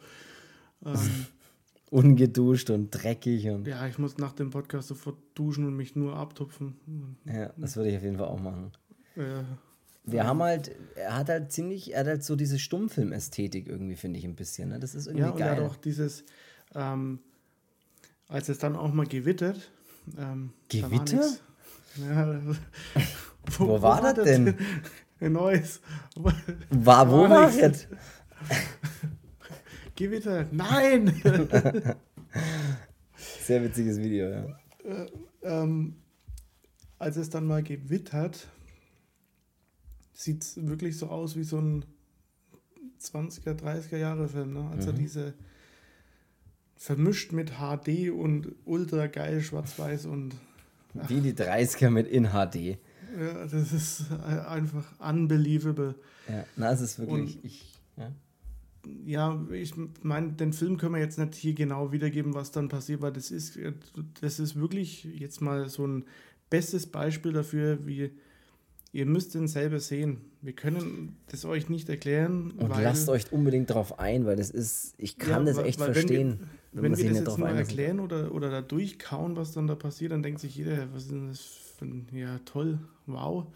Ähm, 0.84 1.26
Ungeduscht 1.90 2.70
und 2.70 2.90
dreckig. 2.90 3.48
Und 3.48 3.66
ja, 3.66 3.86
ich 3.86 3.98
muss 3.98 4.18
nach 4.18 4.32
dem 4.32 4.50
Podcast 4.50 4.88
sofort 4.88 5.16
duschen 5.34 5.66
und 5.66 5.74
mich 5.74 5.96
nur 5.96 6.16
abtupfen. 6.16 6.76
Ja, 7.24 7.52
das 7.56 7.76
würde 7.76 7.90
ich 7.90 7.96
auf 7.96 8.02
jeden 8.02 8.18
Fall 8.18 8.28
auch 8.28 8.40
machen. 8.40 8.72
Ja. 9.16 9.44
Wir 10.10 10.26
haben 10.26 10.42
halt, 10.42 10.74
er 10.94 11.16
hat 11.16 11.28
halt 11.28 11.52
ziemlich, 11.52 11.94
er 11.94 12.00
hat 12.00 12.06
halt 12.06 12.24
so 12.24 12.36
diese 12.36 12.58
Stummfilm-Ästhetik 12.58 13.66
irgendwie, 13.66 13.96
finde 13.96 14.18
ich, 14.18 14.24
ein 14.24 14.36
bisschen. 14.36 14.70
Ne? 14.70 14.78
Das 14.78 14.94
ist 14.94 15.06
irgendwie 15.06 15.24
ja, 15.24 15.30
und 15.30 15.38
geil. 15.38 15.58
Ja, 15.58 15.66
auch 15.66 15.76
dieses, 15.76 16.24
ähm, 16.74 17.20
als 18.28 18.48
es 18.48 18.58
dann 18.58 18.76
auch 18.76 18.92
mal 18.92 19.06
gewittert. 19.06 19.70
Ähm, 20.18 20.52
Gewitter? 20.68 21.24
Ja, 21.96 22.40
wo, 23.58 23.68
wo, 23.68 23.82
war, 23.82 24.02
war 24.02 24.14
das 24.14 24.24
denn? 24.24 24.54
In 25.20 25.32
Neues. 25.32 25.80
War, 26.70 27.10
wo 27.10 27.22
war, 27.22 27.30
war 27.30 27.50
das? 27.50 27.88
Gewitter. 29.96 30.46
Nein! 30.52 31.12
Sehr 33.16 33.64
witziges 33.64 33.98
Video, 33.98 34.28
ja. 34.28 34.44
Äh, 34.84 35.06
ähm, 35.42 35.96
als 36.98 37.16
es 37.16 37.30
dann 37.30 37.46
mal 37.46 37.62
gewittert, 37.62 38.48
sieht 40.18 40.42
es 40.42 40.66
wirklich 40.66 40.98
so 40.98 41.06
aus 41.06 41.36
wie 41.36 41.44
so 41.44 41.58
ein 41.58 41.84
20er, 43.00 43.54
30er 43.54 43.98
Jahre 43.98 44.28
Film, 44.28 44.54
ne? 44.54 44.68
als 44.70 44.86
mhm. 44.86 44.92
er 44.92 44.98
diese 44.98 45.34
vermischt 46.74 47.32
mit 47.32 47.52
HD 47.58 48.10
und 48.10 48.52
ultra 48.64 49.06
geil 49.06 49.40
schwarz-weiß 49.40 50.06
und. 50.06 50.34
Ach. 50.98 51.08
Wie 51.08 51.20
die 51.20 51.34
30er 51.34 51.90
mit 51.90 52.08
in 52.08 52.30
HD. 52.30 52.78
Ja, 53.16 53.46
das 53.46 53.72
ist 53.72 54.10
einfach 54.10 54.98
unbelievable. 54.98 55.94
Ja, 56.28 56.44
na, 56.56 56.72
es 56.72 56.80
ist 56.80 56.98
wirklich. 56.98 57.36
Und, 57.36 57.44
ich, 57.44 57.80
ja. 57.96 58.12
ja, 59.04 59.46
ich 59.52 59.74
meine, 60.02 60.32
den 60.32 60.52
Film 60.52 60.78
können 60.78 60.94
wir 60.94 61.00
jetzt 61.00 61.18
nicht 61.18 61.36
hier 61.36 61.54
genau 61.54 61.92
wiedergeben, 61.92 62.34
was 62.34 62.50
dann 62.50 62.68
passiert, 62.68 63.02
weil 63.02 63.12
das 63.12 63.30
ist, 63.30 63.56
das 64.20 64.40
ist 64.40 64.56
wirklich 64.56 65.04
jetzt 65.04 65.40
mal 65.40 65.68
so 65.68 65.86
ein 65.86 66.04
bestes 66.50 66.86
Beispiel 66.86 67.32
dafür, 67.32 67.86
wie 67.86 68.10
Ihr 68.92 69.04
müsst 69.04 69.34
ihn 69.34 69.48
selber 69.48 69.80
sehen. 69.80 70.22
Wir 70.40 70.54
können 70.54 71.16
das 71.30 71.44
euch 71.44 71.68
nicht 71.68 71.88
erklären. 71.88 72.52
Und 72.52 72.70
weil, 72.70 72.84
lasst 72.84 73.08
euch 73.08 73.30
unbedingt 73.32 73.68
darauf 73.70 73.98
ein, 73.98 74.24
weil 74.24 74.36
das 74.36 74.50
ist, 74.50 74.94
ich 74.96 75.18
kann 75.18 75.46
ja, 75.46 75.52
das 75.52 75.64
echt 75.64 75.80
verstehen. 75.80 76.48
Wenn 76.72 76.82
wir, 76.82 76.90
wenn 76.90 76.96
wir 76.98 77.08
das 77.08 77.18
jetzt 77.18 77.38
nur 77.38 77.48
erklären 77.48 78.00
oder, 78.00 78.32
oder 78.32 78.50
da 78.50 78.62
durchkauen, 78.62 79.36
was 79.36 79.52
dann 79.52 79.66
da 79.66 79.74
passiert, 79.74 80.12
dann 80.12 80.22
denkt 80.22 80.40
sich 80.40 80.56
jeder, 80.56 80.92
was 80.94 81.04
ist 81.04 81.12
denn 81.12 81.28
das 81.28 81.40
für 81.78 81.84
ein, 81.84 82.08
ja 82.12 82.38
toll, 82.44 82.78
wow. 83.06 83.46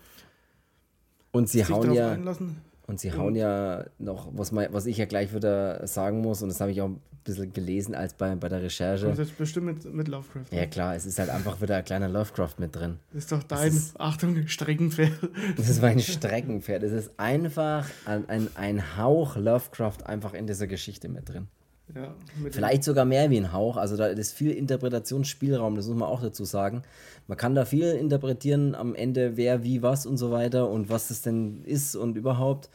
Und 1.30 1.48
sie 1.48 1.64
hauen 1.64 1.92
ja, 1.92 2.12
einlassen. 2.12 2.58
Und 2.86 3.00
sie 3.00 3.12
hauen 3.12 3.34
ja 3.34 3.86
noch, 3.98 4.28
was, 4.36 4.52
mein, 4.52 4.72
was 4.72 4.84
ich 4.84 4.98
ja 4.98 5.06
gleich 5.06 5.34
wieder 5.34 5.86
sagen 5.86 6.20
muss, 6.20 6.42
und 6.42 6.50
das 6.50 6.60
habe 6.60 6.72
ich 6.72 6.82
auch 6.82 6.90
bisschen 7.24 7.52
gelesen 7.52 7.94
als 7.94 8.14
bei, 8.14 8.34
bei 8.34 8.48
der 8.48 8.62
Recherche. 8.62 9.06
Das 9.06 9.18
ist 9.18 9.36
bestimmt 9.36 9.66
mit, 9.66 9.92
mit 9.92 10.08
Lovecraft. 10.08 10.46
Ja, 10.50 10.66
klar, 10.66 10.94
es 10.94 11.06
ist 11.06 11.18
halt 11.18 11.30
einfach 11.30 11.60
wieder 11.60 11.76
ein 11.76 11.84
kleiner 11.84 12.08
Lovecraft 12.08 12.54
mit 12.58 12.74
drin. 12.74 12.98
Das 13.12 13.24
ist 13.24 13.32
doch 13.32 13.42
dein, 13.42 13.68
ist, 13.68 13.98
Achtung, 14.00 14.46
Streckenpferd. 14.46 15.12
Das 15.56 15.68
ist 15.68 15.82
mein 15.82 16.00
Streckenpferd. 16.00 16.82
Es 16.82 16.92
ist 16.92 17.10
einfach 17.18 17.88
ein, 18.04 18.28
ein, 18.28 18.48
ein 18.54 18.96
Hauch 18.96 19.36
Lovecraft 19.36 20.06
einfach 20.06 20.34
in 20.34 20.46
dieser 20.46 20.66
Geschichte 20.66 21.08
mit 21.08 21.28
drin. 21.28 21.48
Ja, 21.94 22.14
Vielleicht 22.50 22.84
sogar 22.84 23.04
mehr 23.04 23.28
wie 23.30 23.36
ein 23.36 23.52
Hauch. 23.52 23.76
Also 23.76 23.96
da 23.96 24.06
ist 24.06 24.32
viel 24.32 24.52
Interpretationsspielraum, 24.52 25.76
das 25.76 25.86
muss 25.88 25.96
man 25.96 26.08
auch 26.08 26.22
dazu 26.22 26.44
sagen. 26.44 26.82
Man 27.26 27.36
kann 27.36 27.54
da 27.54 27.64
viel 27.64 27.92
interpretieren 27.92 28.74
am 28.74 28.94
Ende, 28.94 29.36
wer, 29.36 29.62
wie, 29.62 29.82
was 29.82 30.06
und 30.06 30.16
so 30.16 30.30
weiter 30.30 30.70
und 30.70 30.88
was 30.88 31.08
das 31.08 31.22
denn 31.22 31.64
ist 31.64 31.94
und 31.94 32.16
überhaupt. 32.16 32.70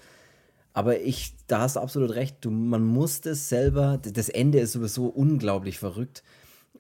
Aber 0.78 1.00
ich, 1.00 1.34
da 1.48 1.62
hast 1.62 1.76
du 1.76 1.80
absolut 1.80 2.12
recht, 2.14 2.38
du, 2.42 2.52
man 2.52 2.84
muss 2.84 3.22
das 3.22 3.50
selber, 3.50 3.98
das 3.98 4.30
Ende 4.30 4.60
ist 4.60 4.74
sowieso 4.74 5.08
unglaublich 5.08 5.80
verrückt. 5.80 6.22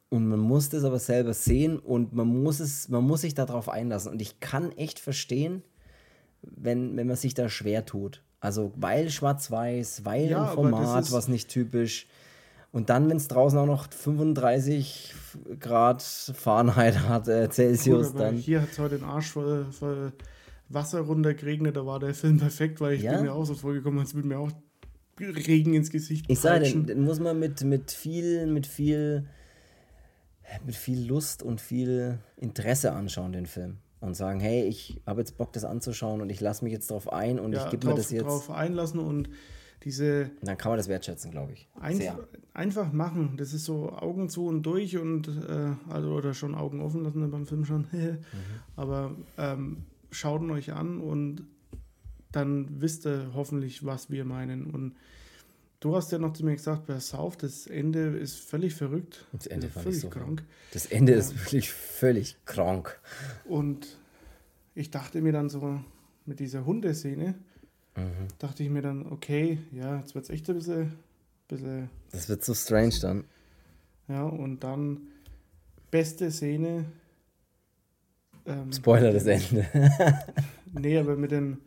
Und 0.09 0.27
man 0.27 0.37
muss 0.39 0.69
das 0.69 0.83
aber 0.83 0.99
selber 0.99 1.33
sehen 1.33 1.79
und 1.79 2.13
man 2.13 2.27
muss 2.27 2.59
es, 2.59 2.89
man 2.89 3.03
muss 3.03 3.21
sich 3.21 3.33
darauf 3.33 3.69
einlassen. 3.69 4.11
Und 4.11 4.21
ich 4.21 4.39
kann 4.39 4.71
echt 4.73 4.99
verstehen, 4.99 5.63
wenn, 6.43 6.95
wenn 6.95 7.07
man 7.07 7.15
sich 7.15 7.33
da 7.33 7.49
schwer 7.49 7.87
tut. 7.87 8.21
Also 8.39 8.71
weil 8.75 9.09
schwarz-weiß, 9.09 10.05
weil 10.05 10.29
ja, 10.29 10.47
ein 10.47 10.53
Format, 10.53 11.11
was 11.11 11.27
nicht 11.27 11.49
typisch. 11.49 12.05
Und 12.71 12.91
dann, 12.91 13.09
wenn 13.09 13.17
es 13.17 13.27
draußen 13.27 13.57
auch 13.57 13.65
noch 13.65 13.91
35 13.91 15.15
Grad 15.59 16.03
Fahrenheit 16.03 16.99
hat, 16.99 17.27
äh, 17.29 17.49
Celsius, 17.49 18.11
Gut, 18.11 18.19
dann. 18.19 18.35
Hier 18.35 18.61
hat 18.61 18.69
es 18.73 18.77
heute 18.77 18.99
den 18.99 19.05
Arsch 19.05 19.31
voll, 19.31 19.65
voll 19.71 20.13
Wasser 20.70 21.01
runtergeregnet, 21.01 21.76
da 21.76 21.86
war 21.86 21.99
der 21.99 22.13
Film 22.13 22.38
perfekt, 22.39 22.82
weil 22.82 22.95
ich 22.95 23.03
ja? 23.03 23.13
bin 23.13 23.24
mir 23.24 23.34
auch 23.34 23.45
so 23.45 23.55
vorgekommen, 23.55 23.99
als 23.99 24.13
würde 24.13 24.28
mir 24.28 24.39
auch 24.39 24.51
Regen 25.20 25.74
ins 25.74 25.89
Gesicht 25.89 26.26
Ich 26.28 26.39
sage, 26.39 26.65
den, 26.65 26.86
den 26.86 27.03
muss 27.03 27.20
man 27.20 27.39
mit, 27.39 27.63
mit 27.63 27.91
viel, 27.91 28.45
mit 28.45 28.68
viel, 28.68 29.28
mit 30.65 30.76
viel 30.76 31.07
Lust 31.07 31.41
und 31.41 31.59
viel 31.59 32.20
Interesse 32.36 32.91
anschauen, 32.91 33.32
den 33.32 33.47
Film. 33.47 33.78
und 33.99 34.15
sagen, 34.15 34.39
hey, 34.39 34.63
ich 34.63 35.01
habe 35.07 35.22
jetzt 35.22 35.38
Bock, 35.38 35.53
das 35.53 35.63
anzuschauen 35.63 36.22
und 36.22 36.30
ich 36.30 36.39
lasse 36.39 36.63
mich 36.63 36.74
jetzt 36.74 36.91
drauf 36.91 37.11
ein 37.11 37.39
und 37.39 37.53
ja, 37.53 37.65
ich 37.65 37.72
gebe 37.72 37.88
mir 37.88 37.95
das 37.95 38.11
jetzt. 38.11 38.26
drauf 38.26 38.51
einlassen 38.51 38.99
und 38.99 39.30
diese. 39.84 40.32
Dann 40.41 40.57
kann 40.57 40.72
man 40.72 40.78
das 40.78 40.88
wertschätzen, 40.88 41.32
glaube 41.32 41.53
ich. 41.53 41.68
Einf 41.80 42.03
einfach 42.53 42.91
machen. 42.91 43.36
Das 43.38 43.53
ist 43.53 43.65
so 43.65 43.91
Augen 43.91 44.30
zu 44.30 44.47
und 44.47 44.63
durch 44.63 44.97
und 44.97 45.28
äh, 45.28 45.74
also 45.89 46.13
oder 46.13 46.34
schon 46.34 46.55
Augen 46.55 46.82
offen 46.82 47.03
lassen 47.03 47.30
beim 47.30 47.45
Film 47.45 47.65
schon. 47.65 47.88
mhm. 47.91 48.18
Aber 48.76 49.15
ähm, 49.38 49.86
schaut 50.12 50.41
ihn 50.41 50.51
euch 50.51 50.74
an 50.74 50.99
und 50.99 51.43
dann 52.32 52.82
wisst 52.82 53.05
ihr 53.05 53.32
hoffentlich, 53.34 53.86
was 53.86 54.10
wir 54.10 54.26
meinen. 54.26 54.66
Und 54.66 54.95
du 55.80 55.95
hast 55.95 56.12
ja 56.12 56.20
noch 56.20 56.34
zu 56.34 56.45
mir 56.45 56.55
gesagt, 56.55 56.86
bei 56.86 56.99
South, 56.99 57.38
das 57.38 57.68
Ende 57.68 58.18
ist 58.18 58.38
völlig 58.38 58.76
verrückt. 58.76 59.26
Das 59.32 59.47
Ende 59.47 59.70
fand 59.70 59.84
völlig 59.84 59.97
ich 59.97 60.01
so 60.01 60.10
krank. 60.10 60.43
Das 60.72 60.86
Ende 60.88 61.14
ja. 61.14 61.20
ist 61.20 61.39
wirklich 61.39 61.72
völlig 61.72 62.38
krank. 62.45 62.99
Und 63.45 63.97
ich 64.76 64.91
dachte 64.91 65.22
mir 65.22 65.32
dann 65.32 65.49
so, 65.49 65.80
mit 66.26 66.39
dieser 66.39 66.66
Hundeszene, 66.66 67.36
mhm. 67.95 68.28
dachte 68.38 68.64
ich 68.64 68.70
mir 68.70 68.82
dann, 68.82 69.08
okay, 69.12 69.60
ja, 69.72 69.97
jetzt 69.99 70.14
wird 70.14 70.26
es 70.26 70.30
echt 70.30 70.49
ein 70.49 70.55
bisschen, 70.55 70.93
bisschen. 71.47 71.89
Das 72.12 72.30
wird 72.30 72.43
so 72.43 72.53
strange 72.53 72.95
dann. 73.01 73.24
Ja, 74.08 74.24
und 74.24 74.64
dann 74.64 75.08
beste 75.89 76.32
Szene. 76.32 76.86
Ähm, 78.47 78.71
Spoiler 78.71 79.11
das 79.11 79.25
Ende. 79.25 79.67
nee, 80.73 80.97
aber 80.97 81.15
mit 81.17 81.31
dem 81.31 81.57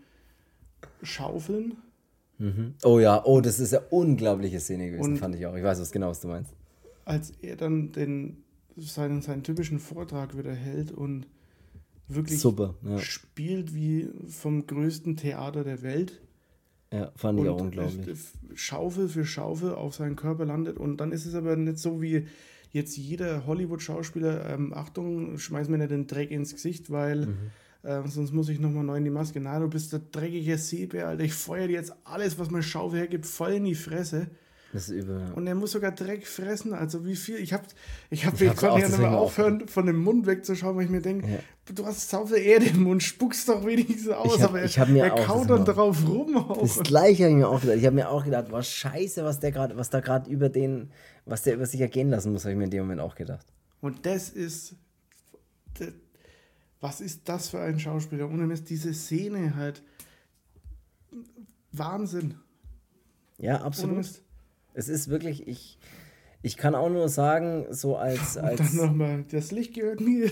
Schaufeln. 1.02 1.76
Mhm. 2.38 2.74
Oh 2.82 2.98
ja, 2.98 3.22
oh, 3.24 3.40
das 3.42 3.60
ist 3.60 3.74
eine 3.74 3.84
unglaubliche 3.90 4.60
Szene 4.60 4.90
gewesen, 4.90 5.12
und 5.12 5.18
fand 5.18 5.34
ich 5.34 5.46
auch. 5.46 5.54
Ich 5.54 5.62
weiß 5.62 5.78
was 5.80 5.92
genau, 5.92 6.08
was 6.08 6.20
du 6.20 6.28
meinst. 6.28 6.54
Als 7.04 7.32
er 7.42 7.56
dann 7.56 7.92
den, 7.92 8.38
seinen, 8.76 9.20
seinen 9.20 9.42
typischen 9.42 9.78
Vortrag 9.78 10.36
wieder 10.38 10.54
hält 10.54 10.90
und 10.90 11.26
wirklich 12.08 12.40
Super, 12.40 12.74
ja. 12.82 12.98
spielt 12.98 13.74
wie 13.74 14.08
vom 14.28 14.66
größten 14.66 15.16
Theater 15.16 15.64
der 15.64 15.82
Welt. 15.82 16.22
Ja, 16.92 17.12
fand 17.14 17.38
ich 17.40 17.48
auch 17.48 17.60
unglaublich. 17.60 18.18
Schaufel 18.54 19.08
für 19.08 19.24
Schaufel 19.24 19.74
auf 19.74 19.94
seinen 19.94 20.16
Körper 20.16 20.46
landet 20.46 20.78
und 20.78 20.96
dann 20.96 21.12
ist 21.12 21.26
es 21.26 21.34
aber 21.34 21.56
nicht 21.56 21.78
so 21.78 22.00
wie 22.02 22.26
jetzt 22.70 22.96
jeder 22.96 23.46
Hollywood-Schauspieler, 23.46 24.48
ähm, 24.50 24.72
Achtung, 24.74 25.38
schmeiß 25.38 25.68
mir 25.68 25.78
nicht 25.78 25.90
den 25.90 26.06
Dreck 26.06 26.30
ins 26.30 26.52
Gesicht, 26.52 26.90
weil 26.90 27.26
mhm. 27.26 27.36
äh, 27.82 28.06
sonst 28.08 28.32
muss 28.32 28.48
ich 28.48 28.60
nochmal 28.60 28.84
neu 28.84 28.96
in 28.96 29.04
die 29.04 29.10
Maske. 29.10 29.40
Na, 29.40 29.58
du 29.58 29.68
bist 29.68 29.92
der 29.92 30.00
dreckige 30.00 30.56
Seebär, 30.58 31.08
Alter, 31.08 31.24
ich 31.24 31.34
feuer 31.34 31.66
dir 31.66 31.74
jetzt 31.74 31.94
alles, 32.04 32.38
was 32.38 32.50
mein 32.50 32.62
Schaufel 32.62 33.00
hergibt, 33.00 33.26
voll 33.26 33.52
in 33.52 33.64
die 33.64 33.74
Fresse. 33.74 34.28
Das 34.72 34.88
ist 34.88 34.94
übel. 35.02 35.32
Und 35.34 35.48
er 35.48 35.56
muss 35.56 35.72
sogar 35.72 35.90
Dreck 35.90 36.26
fressen. 36.26 36.74
Also 36.74 37.04
wie 37.04 37.16
viel. 37.16 37.36
Ich 37.36 37.52
hab, 37.52 37.66
ich 38.08 38.24
hab, 38.24 38.40
ich, 38.40 38.54
konnte 38.54 38.80
ja 38.80 38.88
nicht 38.88 38.98
mehr 38.98 39.10
aufhören, 39.10 39.66
von 39.66 39.86
dem 39.86 39.96
Mund 39.96 40.26
wegzuschauen, 40.26 40.76
weil 40.76 40.84
ich 40.84 40.90
mir 40.90 41.00
denke, 41.00 41.28
ja. 41.28 41.38
du 41.74 41.84
hast 41.84 42.08
sau 42.08 42.24
viel 42.26 42.38
Erde 42.38 42.66
im 42.66 42.84
Mund, 42.84 43.02
spuckst 43.02 43.48
doch 43.48 43.64
wenigstens 43.66 44.08
aus. 44.10 44.36
Ich 44.36 44.42
hab, 44.42 44.50
aber 44.50 44.64
ich 44.64 44.78
hab 44.78 44.88
mir 44.88 45.06
er 45.06 45.14
auch 45.14 45.26
kaut 45.26 45.50
dann 45.50 45.64
drauf 45.64 46.06
rum. 46.06 46.36
Auch. 46.36 46.60
Das 46.60 46.78
gleiche 46.84 47.24
habe 47.24 47.32
ich 47.32 47.38
mir 47.38 47.48
auch 47.48 47.60
gedacht. 47.60 47.78
Ich 47.78 47.86
habe 47.86 47.96
mir 47.96 48.08
auch 48.08 48.24
gedacht, 48.24 48.46
was 48.50 48.68
scheiße, 48.68 49.24
was 49.24 49.40
der 49.40 49.50
gerade, 49.50 49.76
was 49.76 49.90
da 49.90 49.98
gerade 49.98 50.30
über 50.30 50.48
den, 50.48 50.92
was 51.24 51.42
der 51.42 51.54
über 51.54 51.66
sich 51.66 51.80
ergehen 51.80 52.10
lassen 52.10 52.32
muss, 52.32 52.44
habe 52.44 52.52
ich 52.52 52.58
mir 52.58 52.64
in 52.64 52.70
dem 52.70 52.82
Moment 52.82 53.00
auch 53.00 53.16
gedacht. 53.16 53.46
Und 53.80 54.06
das 54.06 54.30
ist. 54.30 54.76
Das, 55.78 55.88
was 56.80 57.00
ist 57.00 57.28
das 57.28 57.50
für 57.50 57.60
ein 57.60 57.78
Schauspieler? 57.78 58.30
Ohne 58.30 58.46
Mist, 58.46 58.70
diese 58.70 58.94
Szene 58.94 59.56
halt. 59.56 59.82
Wahnsinn. 61.72 62.36
Ja, 63.38 63.62
absolut. 63.62 64.06
Es 64.80 64.88
ist 64.88 65.08
wirklich, 65.08 65.46
ich, 65.46 65.78
ich 66.40 66.56
kann 66.56 66.74
auch 66.74 66.88
nur 66.88 67.10
sagen, 67.10 67.66
so 67.68 67.96
als. 67.96 68.38
als 68.38 68.60
Und 68.60 68.78
dann 68.78 68.86
nochmal, 68.86 69.24
das 69.30 69.50
Licht 69.50 69.74
gehört 69.74 70.00
mir. 70.00 70.30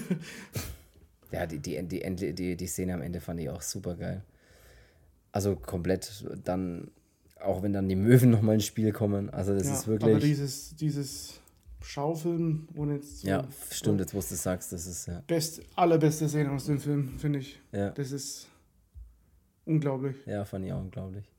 Ja, 1.31 1.45
die, 1.45 1.59
die, 1.59 1.83
die, 1.83 2.33
die, 2.35 2.57
die 2.57 2.67
Szene 2.67 2.95
am 2.95 3.03
Ende 3.03 3.21
fand 3.21 3.39
ich 3.41 3.51
auch 3.51 3.61
super 3.61 3.95
geil. 3.97 4.25
Also 5.33 5.55
komplett 5.57 6.25
dann, 6.43 6.91
auch 7.39 7.63
wenn 7.63 7.75
dann 7.75 7.87
die 7.91 7.97
Möwen 7.97 8.31
nochmal 8.31 8.55
ins 8.55 8.65
Spiel 8.65 8.93
kommen. 8.93 9.29
Also 9.29 9.53
das 9.53 9.67
ja, 9.67 9.75
ist 9.75 9.87
wirklich. 9.87 10.15
Aber 10.15 10.25
dieses, 10.25 10.75
dieses 10.77 11.39
Schaufeln 11.83 12.67
und 12.75 12.95
jetzt. 12.95 13.25
Ja, 13.25 13.47
stimmt, 13.71 14.01
jetzt 14.01 14.15
wo 14.15 14.21
du 14.21 14.35
sagst, 14.35 14.73
das 14.73 14.87
ist 14.87 15.09
ja. 15.09 15.23
Best, 15.27 15.61
allerbeste 15.77 16.27
Szene 16.27 16.51
aus 16.51 16.65
dem 16.65 16.81
Film, 16.81 17.19
finde 17.19 17.41
ich. 17.41 17.61
Ja. 17.71 17.91
Das 17.91 18.11
ist 18.11 18.49
unglaublich. 19.67 20.17
Ja, 20.25 20.47
fand 20.47 20.65
ich 20.65 20.73
auch 20.73 20.81
unglaublich. 20.81 21.31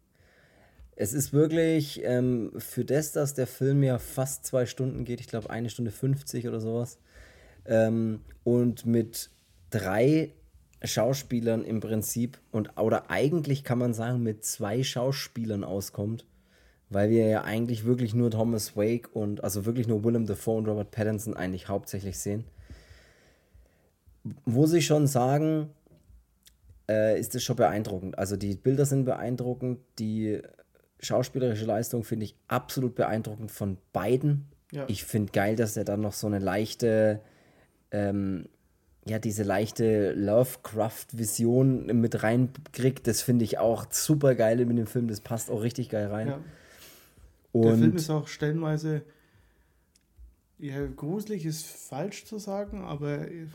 Es 1.02 1.14
ist 1.14 1.32
wirklich 1.32 2.02
ähm, 2.04 2.52
für 2.58 2.84
das, 2.84 3.14
dass 3.14 3.34
der 3.34 3.48
Film 3.48 3.84
ja 3.84 4.00
fast 4.00 4.46
zwei 4.46 4.66
Stunden 4.66 5.06
geht, 5.06 5.22
ich 5.22 5.28
glaube 5.28 5.50
eine 5.50 5.70
Stunde 5.70 5.92
50 5.92 6.46
oder 6.46 6.60
sowas, 6.60 6.98
ähm, 7.64 8.20
und 8.44 8.86
mit 8.86 9.30
drei 9.70 10.34
Schauspielern 10.84 11.64
im 11.64 11.80
Prinzip 11.80 12.42
und 12.52 12.78
oder 12.78 13.10
eigentlich 13.10 13.64
kann 13.64 13.80
man 13.80 13.94
sagen 13.94 14.24
mit 14.24 14.44
zwei 14.44 14.84
Schauspielern 14.84 15.64
auskommt, 15.64 16.26
weil 16.90 17.10
wir 17.10 17.28
ja 17.28 17.44
eigentlich 17.46 17.86
wirklich 17.86 18.14
nur 18.14 18.30
Thomas 18.30 18.76
Wake 18.76 19.08
und 19.16 19.42
also 19.42 19.66
wirklich 19.66 19.88
nur 19.88 20.04
Willem 20.04 20.26
Dafoe 20.26 20.58
und 20.58 20.68
Robert 20.68 20.92
Pattinson 20.92 21.34
eigentlich 21.34 21.70
hauptsächlich 21.70 22.20
sehen. 22.20 22.44
Muss 24.44 24.74
ich 24.74 24.86
schon 24.86 25.08
sagen, 25.08 25.70
äh, 26.90 27.18
ist 27.18 27.36
das 27.36 27.44
schon 27.44 27.56
beeindruckend. 27.56 28.18
Also 28.18 28.36
die 28.36 28.56
Bilder 28.56 28.86
sind 28.86 29.06
beeindruckend, 29.06 29.80
die 29.98 30.42
schauspielerische 31.00 31.66
Leistung 31.66 32.04
finde 32.04 32.26
ich 32.26 32.36
absolut 32.48 32.96
beeindruckend 32.96 33.52
von 33.52 33.78
beiden. 33.94 34.46
Ja. 34.72 34.86
Ich 34.88 35.04
finde 35.04 35.32
geil, 35.32 35.56
dass 35.56 35.78
er 35.78 35.84
dann 35.84 36.02
noch 36.02 36.14
so 36.14 36.28
eine 36.28 36.40
leichte, 36.40 37.22
ähm, 37.92 38.48
ja, 39.06 39.18
diese 39.18 39.44
leichte 39.44 40.14
Lovecraft-Vision 40.14 41.88
mit 42.00 42.22
reinkriegt. 42.22 43.08
Das 43.08 43.22
finde 43.22 43.46
ich 43.46 43.58
auch 43.58 43.92
super 43.92 44.36
geil 44.36 44.64
mit 44.66 44.78
dem 44.78 44.88
Film. 44.88 45.08
Das 45.08 45.22
passt 45.22 45.50
auch 45.50 45.64
richtig 45.64 45.90
geil 45.90 46.08
rein. 46.08 46.28
Ja. 46.28 46.40
Der 47.54 47.78
Film 47.78 47.96
ist 47.96 48.10
auch 48.12 48.28
stellenweise, 48.28 49.02
ja, 50.60 50.86
gruselig 50.86 51.46
ist 51.46 51.66
falsch 51.66 52.26
zu 52.26 52.38
sagen, 52.38 52.84
aber 52.84 53.32
ja, 53.32 53.46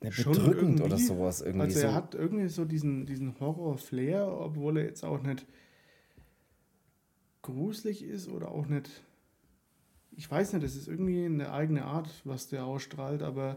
bedrückend 0.00 0.80
oder 0.80 0.98
sowas 0.98 1.40
irgendwie. 1.40 1.66
Also 1.66 1.80
er 1.80 1.90
so. 1.90 1.94
hat 1.94 2.14
irgendwie 2.16 2.48
so 2.48 2.64
diesen, 2.64 3.06
diesen 3.06 3.38
Horror-Flair, 3.38 4.26
obwohl 4.26 4.78
er 4.78 4.86
jetzt 4.86 5.04
auch 5.04 5.22
nicht 5.22 5.46
gruselig 7.44 8.02
ist 8.02 8.28
oder 8.28 8.50
auch 8.50 8.66
nicht. 8.66 8.90
Ich 10.16 10.30
weiß 10.30 10.52
nicht, 10.52 10.64
es 10.64 10.76
ist 10.76 10.88
irgendwie 10.88 11.24
eine 11.24 11.52
eigene 11.52 11.84
Art, 11.84 12.08
was 12.24 12.48
der 12.48 12.64
ausstrahlt, 12.64 13.22
aber 13.22 13.56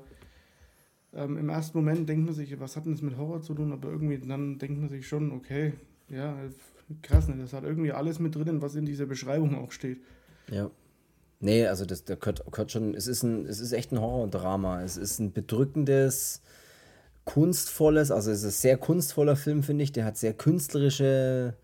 ähm, 1.13 1.37
im 1.37 1.49
ersten 1.49 1.77
Moment 1.77 2.07
denkt 2.07 2.25
man 2.25 2.33
sich, 2.33 2.59
was 2.59 2.75
hat 2.75 2.85
denn 2.85 2.93
das 2.93 3.01
mit 3.01 3.17
Horror 3.17 3.41
zu 3.41 3.53
tun? 3.53 3.71
Aber 3.71 3.89
irgendwie 3.89 4.19
dann 4.19 4.59
denkt 4.59 4.79
man 4.79 4.89
sich 4.89 5.07
schon, 5.07 5.31
okay, 5.31 5.73
ja, 6.09 6.35
krass, 7.01 7.27
ne? 7.27 7.35
das 7.37 7.53
hat 7.53 7.63
irgendwie 7.63 7.91
alles 7.91 8.19
mit 8.19 8.35
drinnen, 8.35 8.61
was 8.61 8.75
in 8.75 8.85
dieser 8.85 9.05
Beschreibung 9.05 9.55
auch 9.55 9.71
steht. 9.71 10.01
Ja. 10.49 10.69
Nee, 11.39 11.67
also 11.67 11.85
das, 11.85 12.03
der 12.03 12.15
gehört, 12.15 12.43
gehört 12.51 12.71
schon, 12.71 12.95
es 12.95 13.05
ist, 13.07 13.21
ein, 13.23 13.45
es 13.45 13.59
ist 13.59 13.71
echt 13.71 13.91
ein 13.91 14.01
Horror-Drama. 14.01 14.81
Es 14.81 14.97
ist 14.97 15.19
ein 15.19 15.31
bedrückendes, 15.31 16.41
kunstvolles, 17.25 18.09
also 18.09 18.31
es 18.31 18.39
ist 18.39 18.45
ein 18.45 18.51
sehr 18.51 18.77
kunstvoller 18.77 19.35
Film, 19.35 19.61
finde 19.61 19.83
ich. 19.83 19.91
Der 19.91 20.05
hat 20.05 20.17
sehr 20.17 20.33
künstlerische 20.33 21.55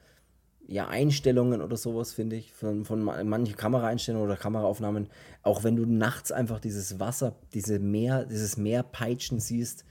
ja, 0.73 0.87
Einstellungen 0.87 1.61
oder 1.61 1.77
sowas, 1.77 2.13
finde 2.13 2.35
ich, 2.35 2.51
von, 2.51 2.83
von 2.83 3.03
manchen 3.03 3.55
Kameraeinstellungen 3.55 4.27
oder 4.27 4.35
Kameraaufnahmen, 4.35 5.07
auch 5.43 5.63
wenn 5.63 5.75
du 5.75 5.85
nachts 5.85 6.31
einfach 6.31 6.59
dieses 6.59 6.99
Wasser, 6.99 7.35
diese 7.53 7.77
Meer, 7.77 8.25
dieses 8.25 8.57
Meerpeitschen 8.57 9.39
siehst, 9.39 9.85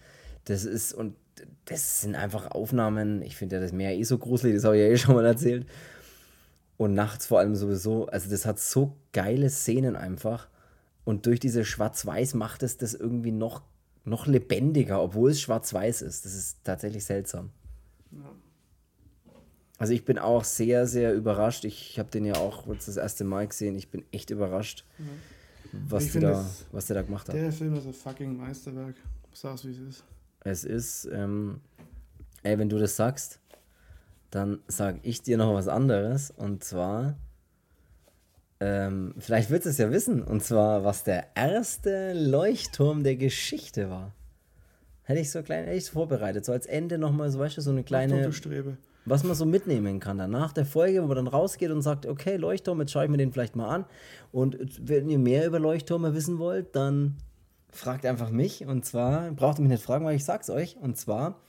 das 0.44 0.64
ist, 0.64 0.92
und 0.92 1.14
das 1.66 2.00
sind 2.00 2.16
einfach 2.16 2.50
Aufnahmen, 2.50 3.22
ich 3.22 3.36
finde 3.36 3.56
ja 3.56 3.62
das 3.62 3.72
Meer 3.72 3.96
eh 3.96 4.02
so 4.02 4.18
gruselig, 4.18 4.56
das 4.56 4.64
habe 4.64 4.76
ich 4.76 4.82
ja 4.82 4.88
eh 4.88 4.96
schon 4.96 5.14
mal 5.14 5.24
erzählt. 5.24 5.66
Und 6.78 6.94
nachts 6.94 7.26
vor 7.26 7.38
allem 7.38 7.54
sowieso, 7.54 8.06
also 8.06 8.28
das 8.28 8.44
hat 8.44 8.58
so 8.58 8.96
geile 9.12 9.50
Szenen 9.50 9.94
einfach. 9.94 10.48
Und 11.04 11.26
durch 11.26 11.38
diese 11.38 11.64
Schwarz-Weiß 11.64 12.34
macht 12.34 12.64
es 12.64 12.76
das 12.76 12.94
irgendwie 12.94 13.30
noch, 13.30 13.62
noch 14.04 14.26
lebendiger, 14.26 15.00
obwohl 15.00 15.30
es 15.30 15.40
schwarz-weiß 15.40 16.02
ist. 16.02 16.24
Das 16.24 16.34
ist 16.34 16.64
tatsächlich 16.64 17.04
seltsam. 17.04 17.50
Ja. 18.10 18.32
Also 19.82 19.94
ich 19.94 20.04
bin 20.04 20.16
auch 20.16 20.44
sehr, 20.44 20.86
sehr 20.86 21.12
überrascht. 21.12 21.64
Ich 21.64 21.98
habe 21.98 22.08
den 22.08 22.24
ja 22.24 22.36
auch 22.36 22.68
jetzt 22.68 22.86
das 22.86 22.96
erste 22.96 23.24
Mal 23.24 23.48
gesehen. 23.48 23.74
Ich 23.74 23.90
bin 23.90 24.04
echt 24.12 24.30
überrascht, 24.30 24.84
mhm. 24.96 25.08
was, 25.88 26.12
der 26.12 26.20
da, 26.20 26.50
was 26.70 26.86
der 26.86 26.94
da 26.94 27.02
gemacht 27.02 27.26
hat. 27.26 27.34
Der 27.34 27.50
Film 27.50 27.74
ist 27.74 27.86
ein 27.86 27.92
fucking 27.92 28.36
Meisterwerk. 28.36 28.94
Sag's, 29.32 29.64
wie 29.64 29.72
es 29.72 29.78
ist. 29.80 30.04
Es 30.44 30.62
ist, 30.62 31.08
ähm, 31.12 31.60
ey, 32.44 32.56
wenn 32.60 32.68
du 32.68 32.78
das 32.78 32.94
sagst, 32.94 33.40
dann 34.30 34.60
sag 34.68 35.00
ich 35.02 35.22
dir 35.22 35.36
noch 35.36 35.52
was 35.52 35.66
anderes. 35.66 36.30
Und 36.30 36.62
zwar, 36.62 37.16
ähm, 38.60 39.16
vielleicht 39.18 39.50
willst 39.50 39.66
du 39.66 39.70
es 39.70 39.78
ja 39.78 39.90
wissen. 39.90 40.22
Und 40.22 40.44
zwar, 40.44 40.84
was 40.84 41.02
der 41.02 41.26
erste 41.34 42.12
Leuchtturm 42.12 43.02
der 43.02 43.16
Geschichte 43.16 43.90
war. 43.90 44.12
Hätte 45.02 45.18
ich 45.18 45.32
so 45.32 45.42
klein 45.42 45.66
echt 45.66 45.88
vorbereitet. 45.88 46.44
So 46.44 46.52
als 46.52 46.66
Ende 46.66 46.98
nochmal, 46.98 47.32
so 47.32 47.40
weißt 47.40 47.56
du, 47.56 47.62
so 47.62 47.72
eine 47.72 47.82
kleine. 47.82 48.28
Ach, 48.28 48.32
was 49.04 49.24
man 49.24 49.34
so 49.34 49.44
mitnehmen 49.44 50.00
kann. 50.00 50.18
Dann 50.18 50.30
nach 50.30 50.52
der 50.52 50.64
Folge, 50.64 51.02
wo 51.02 51.06
man 51.06 51.16
dann 51.16 51.26
rausgeht 51.26 51.70
und 51.70 51.82
sagt, 51.82 52.06
okay, 52.06 52.36
Leuchtturm, 52.36 52.80
jetzt 52.80 52.92
schaue 52.92 53.04
ich 53.04 53.10
mir 53.10 53.16
den 53.16 53.32
vielleicht 53.32 53.56
mal 53.56 53.68
an. 53.68 53.84
Und 54.30 54.58
wenn 54.80 55.08
ihr 55.08 55.18
mehr 55.18 55.46
über 55.46 55.58
Leuchttürme 55.58 56.14
wissen 56.14 56.38
wollt, 56.38 56.74
dann 56.76 57.16
fragt 57.70 58.06
einfach 58.06 58.30
mich. 58.30 58.66
Und 58.66 58.84
zwar, 58.84 59.30
braucht 59.32 59.58
ihr 59.58 59.62
mich 59.62 59.72
nicht 59.72 59.84
fragen, 59.84 60.04
weil 60.04 60.16
ich 60.16 60.24
sag's 60.24 60.50
euch. 60.50 60.76
Und 60.80 60.96
zwar, 60.96 61.40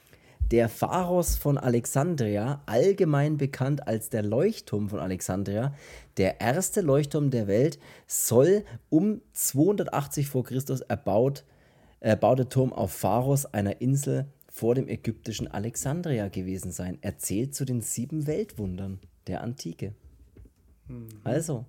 der 0.51 0.69
Pharos 0.69 1.35
von 1.35 1.57
Alexandria, 1.57 2.61
allgemein 2.65 3.37
bekannt 3.37 3.87
als 3.87 4.09
der 4.09 4.23
Leuchtturm 4.23 4.89
von 4.89 4.99
Alexandria, 4.99 5.73
der 6.17 6.41
erste 6.41 6.81
Leuchtturm 6.81 7.31
der 7.31 7.47
Welt, 7.47 7.79
soll 8.07 8.63
um 8.89 9.21
280 9.33 10.27
vor 10.27 10.43
Christus 10.43 10.81
erbaut, 10.81 11.43
erbaute 11.99 12.49
Turm 12.49 12.73
auf 12.73 12.91
Pharos, 12.91 13.45
einer 13.45 13.81
Insel 13.81 14.25
vor 14.53 14.75
dem 14.75 14.87
ägyptischen 14.87 15.47
Alexandria 15.47 16.27
gewesen 16.27 16.71
sein. 16.71 16.99
Erzählt 17.01 17.55
zu 17.55 17.65
den 17.65 17.81
sieben 17.81 18.27
Weltwundern 18.27 18.99
der 19.25 19.41
Antike. 19.41 19.93
Mhm. 20.87 21.07
Also, 21.23 21.65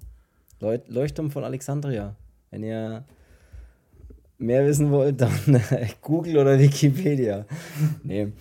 Leuchtturm 0.60 1.30
von 1.30 1.44
Alexandria. 1.44 2.14
Wenn 2.50 2.62
ihr 2.62 3.06
mehr 4.36 4.66
wissen 4.66 4.90
wollt, 4.90 5.18
dann 5.22 5.32
Google 6.02 6.36
oder 6.36 6.58
Wikipedia. 6.58 7.46
nee. 8.04 8.32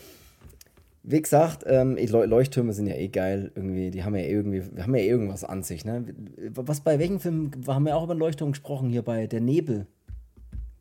Wie 1.03 1.21
gesagt, 1.21 1.63
ähm, 1.65 1.95
Leuchttürme 1.95 2.73
sind 2.73 2.87
ja 2.87 2.95
eh 2.95 3.07
geil 3.07 3.49
irgendwie. 3.55 3.91
Die 3.91 4.03
haben 4.03 4.15
ja 4.15 4.23
eh 4.23 4.31
irgendwie, 4.31 4.61
haben 4.81 4.93
ja 4.93 5.01
eh 5.03 5.07
irgendwas 5.07 5.45
an 5.45 5.63
sich. 5.63 5.85
Ne? 5.85 6.13
Was 6.53 6.81
bei 6.81 6.99
welchem 6.99 7.21
Film 7.21 7.51
haben 7.65 7.85
wir 7.85 7.95
auch 7.95 8.03
über 8.03 8.15
Leuchtturm 8.15 8.51
gesprochen 8.51 8.89
hier 8.89 9.03
bei 9.03 9.25
Der 9.25 9.41
Nebel, 9.41 9.87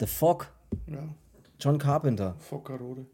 The 0.00 0.06
Fog. 0.06 0.52
Ja. 0.88 1.08
John 1.60 1.78
Carpenter. 1.78 2.34
Fockerode. 2.40 3.06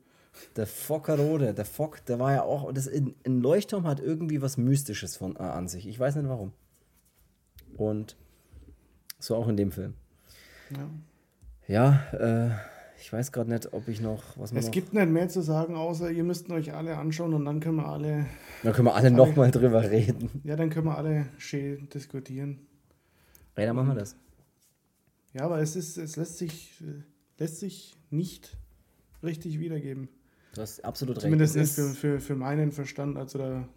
Der 0.57 0.66
Fockerode, 0.66 1.55
der 1.55 1.64
Fock, 1.64 2.05
der 2.07 2.18
war 2.18 2.32
ja 2.32 2.43
auch. 2.43 2.72
Das 2.72 2.86
in, 2.86 3.14
ein 3.26 3.41
Leuchtturm 3.41 3.86
hat 3.86 4.01
irgendwie 4.01 4.43
was 4.43 4.57
Mystisches 4.57 5.16
von, 5.16 5.36
äh, 5.36 5.41
an 5.41 5.68
sich. 5.68 5.86
Ich 5.86 5.99
weiß 5.99 6.16
nicht 6.16 6.28
warum. 6.28 6.53
Und 7.76 8.16
so 9.18 9.36
auch 9.36 9.49
in 9.49 9.57
dem 9.57 9.72
Film. 9.72 9.95
Ja. 10.70 10.89
Ja, 11.66 12.03
äh, 12.12 12.51
ich 13.01 13.12
weiß 13.12 13.30
gerade 13.30 13.51
nicht, 13.51 13.72
ob 13.72 13.89
ich 13.89 14.01
noch 14.01 14.22
was 14.36 14.53
Es 14.53 14.66
noch 14.66 14.72
gibt 14.72 14.93
nicht 14.93 15.09
mehr 15.09 15.28
zu 15.28 15.43
sagen, 15.43 15.76
außer 15.76 16.11
ihr 16.11 16.24
müsst 16.24 16.51
euch 16.51 16.74
alle 16.74 16.97
anschauen 16.97 17.34
und 17.34 17.45
dann 17.45 17.61
können 17.61 17.76
wir 17.76 17.86
alle. 17.86 18.26
Dann 18.62 18.72
können 18.72 18.86
wir 18.86 18.95
alle, 18.95 19.09
alle 19.09 19.16
nochmal 19.16 19.51
drüber 19.51 19.89
reden. 19.89 20.41
Ja, 20.45 20.57
dann 20.57 20.70
können 20.70 20.86
wir 20.86 20.97
alle 20.97 21.26
schön 21.36 21.89
diskutieren. 21.91 22.66
Ja, 23.57 23.66
dann 23.66 23.76
machen 23.76 23.89
wir 23.89 23.95
das. 23.95 24.16
Ja, 25.34 25.43
aber 25.43 25.61
es 25.61 25.76
ist, 25.76 25.99
es 25.99 26.16
lässt 26.16 26.39
sich, 26.39 26.82
lässt 27.39 27.59
sich 27.61 27.97
nicht 28.11 28.57
richtig 29.22 29.59
wiedergeben. 29.61 30.09
Du 30.55 30.62
hast 30.62 30.84
absolut 30.84 31.20
Zumindest 31.20 31.57
recht. 31.57 31.74
Zumindest 31.74 32.01
für, 32.01 32.14
für, 32.14 32.20
für 32.20 32.34
meinen 32.34 32.72
Verstand, 32.72 33.16
also 33.16 33.38
da, 33.38 33.68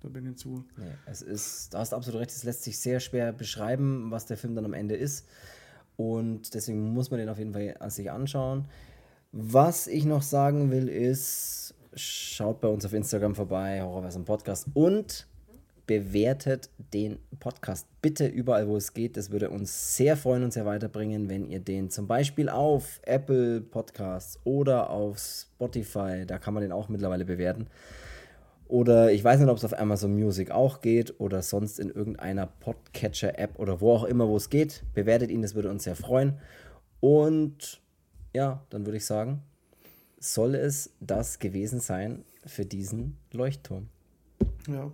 da 0.00 0.08
bin 0.08 0.30
ich 0.30 0.36
zu. 0.36 0.64
Nee, 0.76 0.84
es 1.06 1.22
ist, 1.22 1.74
du 1.74 1.78
hast 1.78 1.92
absolut 1.92 2.20
recht, 2.20 2.30
es 2.30 2.44
lässt 2.44 2.62
sich 2.64 2.78
sehr 2.78 3.00
schwer 3.00 3.32
beschreiben, 3.32 4.10
was 4.10 4.26
der 4.26 4.36
Film 4.36 4.54
dann 4.54 4.64
am 4.64 4.74
Ende 4.74 4.96
ist. 4.96 5.26
Und 5.96 6.54
deswegen 6.54 6.92
muss 6.92 7.10
man 7.10 7.20
den 7.20 7.28
auf 7.28 7.38
jeden 7.38 7.52
Fall 7.52 7.76
sich 7.90 8.10
anschauen. 8.10 8.66
Was 9.32 9.86
ich 9.86 10.04
noch 10.04 10.22
sagen 10.22 10.70
will, 10.70 10.88
ist, 10.88 11.74
schaut 11.94 12.60
bei 12.60 12.68
uns 12.68 12.84
auf 12.84 12.92
Instagram 12.92 13.34
vorbei, 13.34 13.82
Horrorversum 13.82 14.24
Podcast 14.24 14.68
und 14.74 15.28
bewertet 15.90 16.70
den 16.94 17.18
Podcast 17.40 17.84
bitte 18.00 18.28
überall, 18.28 18.68
wo 18.68 18.76
es 18.76 18.94
geht. 18.94 19.16
Das 19.16 19.32
würde 19.32 19.50
uns 19.50 19.96
sehr 19.96 20.16
freuen 20.16 20.44
und 20.44 20.52
sehr 20.52 20.64
weiterbringen, 20.64 21.28
wenn 21.28 21.44
ihr 21.44 21.58
den 21.58 21.90
zum 21.90 22.06
Beispiel 22.06 22.48
auf 22.48 23.00
Apple 23.02 23.60
Podcasts 23.60 24.38
oder 24.44 24.90
auf 24.90 25.18
Spotify, 25.18 26.26
da 26.28 26.38
kann 26.38 26.54
man 26.54 26.62
den 26.62 26.70
auch 26.70 26.88
mittlerweile 26.88 27.24
bewerten, 27.24 27.66
oder 28.68 29.10
ich 29.10 29.24
weiß 29.24 29.40
nicht, 29.40 29.48
ob 29.48 29.56
es 29.56 29.64
auf 29.64 29.76
Amazon 29.76 30.14
Music 30.14 30.52
auch 30.52 30.80
geht 30.80 31.18
oder 31.18 31.42
sonst 31.42 31.80
in 31.80 31.90
irgendeiner 31.90 32.46
Podcatcher-App 32.46 33.58
oder 33.58 33.80
wo 33.80 33.90
auch 33.90 34.04
immer, 34.04 34.28
wo 34.28 34.36
es 34.36 34.48
geht. 34.48 34.84
Bewertet 34.94 35.32
ihn, 35.32 35.42
das 35.42 35.56
würde 35.56 35.70
uns 35.70 35.82
sehr 35.82 35.96
freuen. 35.96 36.34
Und 37.00 37.80
ja, 38.32 38.64
dann 38.70 38.86
würde 38.86 38.98
ich 38.98 39.06
sagen, 39.06 39.42
soll 40.20 40.54
es 40.54 40.92
das 41.00 41.40
gewesen 41.40 41.80
sein 41.80 42.24
für 42.46 42.64
diesen 42.64 43.16
Leuchtturm. 43.32 43.88
Ja. 44.68 44.92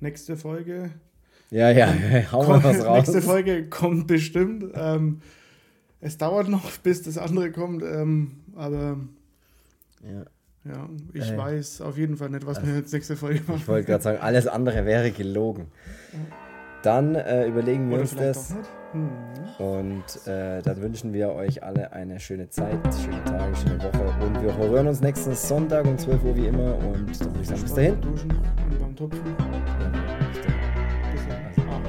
Nächste 0.00 0.36
Folge. 0.36 0.90
Ja, 1.50 1.70
ja, 1.70 1.86
hauen 2.32 2.48
wir 2.48 2.64
was 2.64 2.84
raus. 2.84 3.06
Nächste 3.06 3.22
Folge 3.22 3.68
kommt 3.68 4.06
bestimmt. 4.06 4.72
Ähm, 4.74 5.20
es 6.00 6.18
dauert 6.18 6.48
noch, 6.48 6.70
bis 6.78 7.02
das 7.02 7.18
andere 7.18 7.52
kommt, 7.52 7.82
ähm, 7.82 8.42
aber 8.54 8.98
ja. 10.02 10.24
Ja, 10.68 10.88
ich 11.12 11.30
äh, 11.30 11.38
weiß 11.38 11.80
auf 11.82 11.96
jeden 11.96 12.16
Fall 12.16 12.30
nicht, 12.30 12.44
was 12.44 12.58
also, 12.58 12.68
wir 12.68 12.78
jetzt 12.78 12.92
nächste 12.92 13.16
Folge 13.16 13.40
machen. 13.46 13.58
Ich 13.58 13.68
wollte 13.68 13.86
gerade 13.86 14.02
sagen, 14.02 14.18
alles 14.20 14.48
andere 14.48 14.84
wäre 14.84 15.12
gelogen. 15.12 15.68
Dann 16.82 17.14
äh, 17.14 17.46
überlegen 17.46 17.88
wir 17.88 17.94
Oder 17.94 18.02
uns 18.02 18.16
das. 18.16 18.50
Mhm. 18.50 18.56
Und 19.58 20.26
äh, 20.26 20.62
dann 20.62 20.80
wünschen 20.80 21.12
wir 21.12 21.30
euch 21.30 21.62
alle 21.62 21.92
eine 21.92 22.18
schöne 22.20 22.48
Zeit, 22.48 22.78
schöne 23.02 23.22
Tage, 23.24 23.54
schöne 23.56 23.82
Woche. 23.82 24.14
Und 24.24 24.42
wir 24.42 24.56
hören 24.56 24.86
uns 24.88 25.00
nächsten 25.00 25.34
Sonntag 25.34 25.84
um 25.86 25.98
12 25.98 26.24
Uhr 26.24 26.36
wie 26.36 26.46
immer. 26.46 26.76
Und 26.76 27.20
dann 27.20 27.30
würde 27.30 27.42
ich 27.42 27.48
sagen, 27.48 27.62
bis 27.62 27.74
dahin. 27.74 28.00
Duschen 28.00 28.30
und 28.30 28.80
beim 28.80 28.96
Tupfen. 28.96 29.20
Ja, 29.26 29.34
bis 30.32 30.46
dann. 30.46 30.54
Bis 31.12 31.28
dann. 31.28 31.44
Also, 31.46 31.62
ah, 31.62 31.80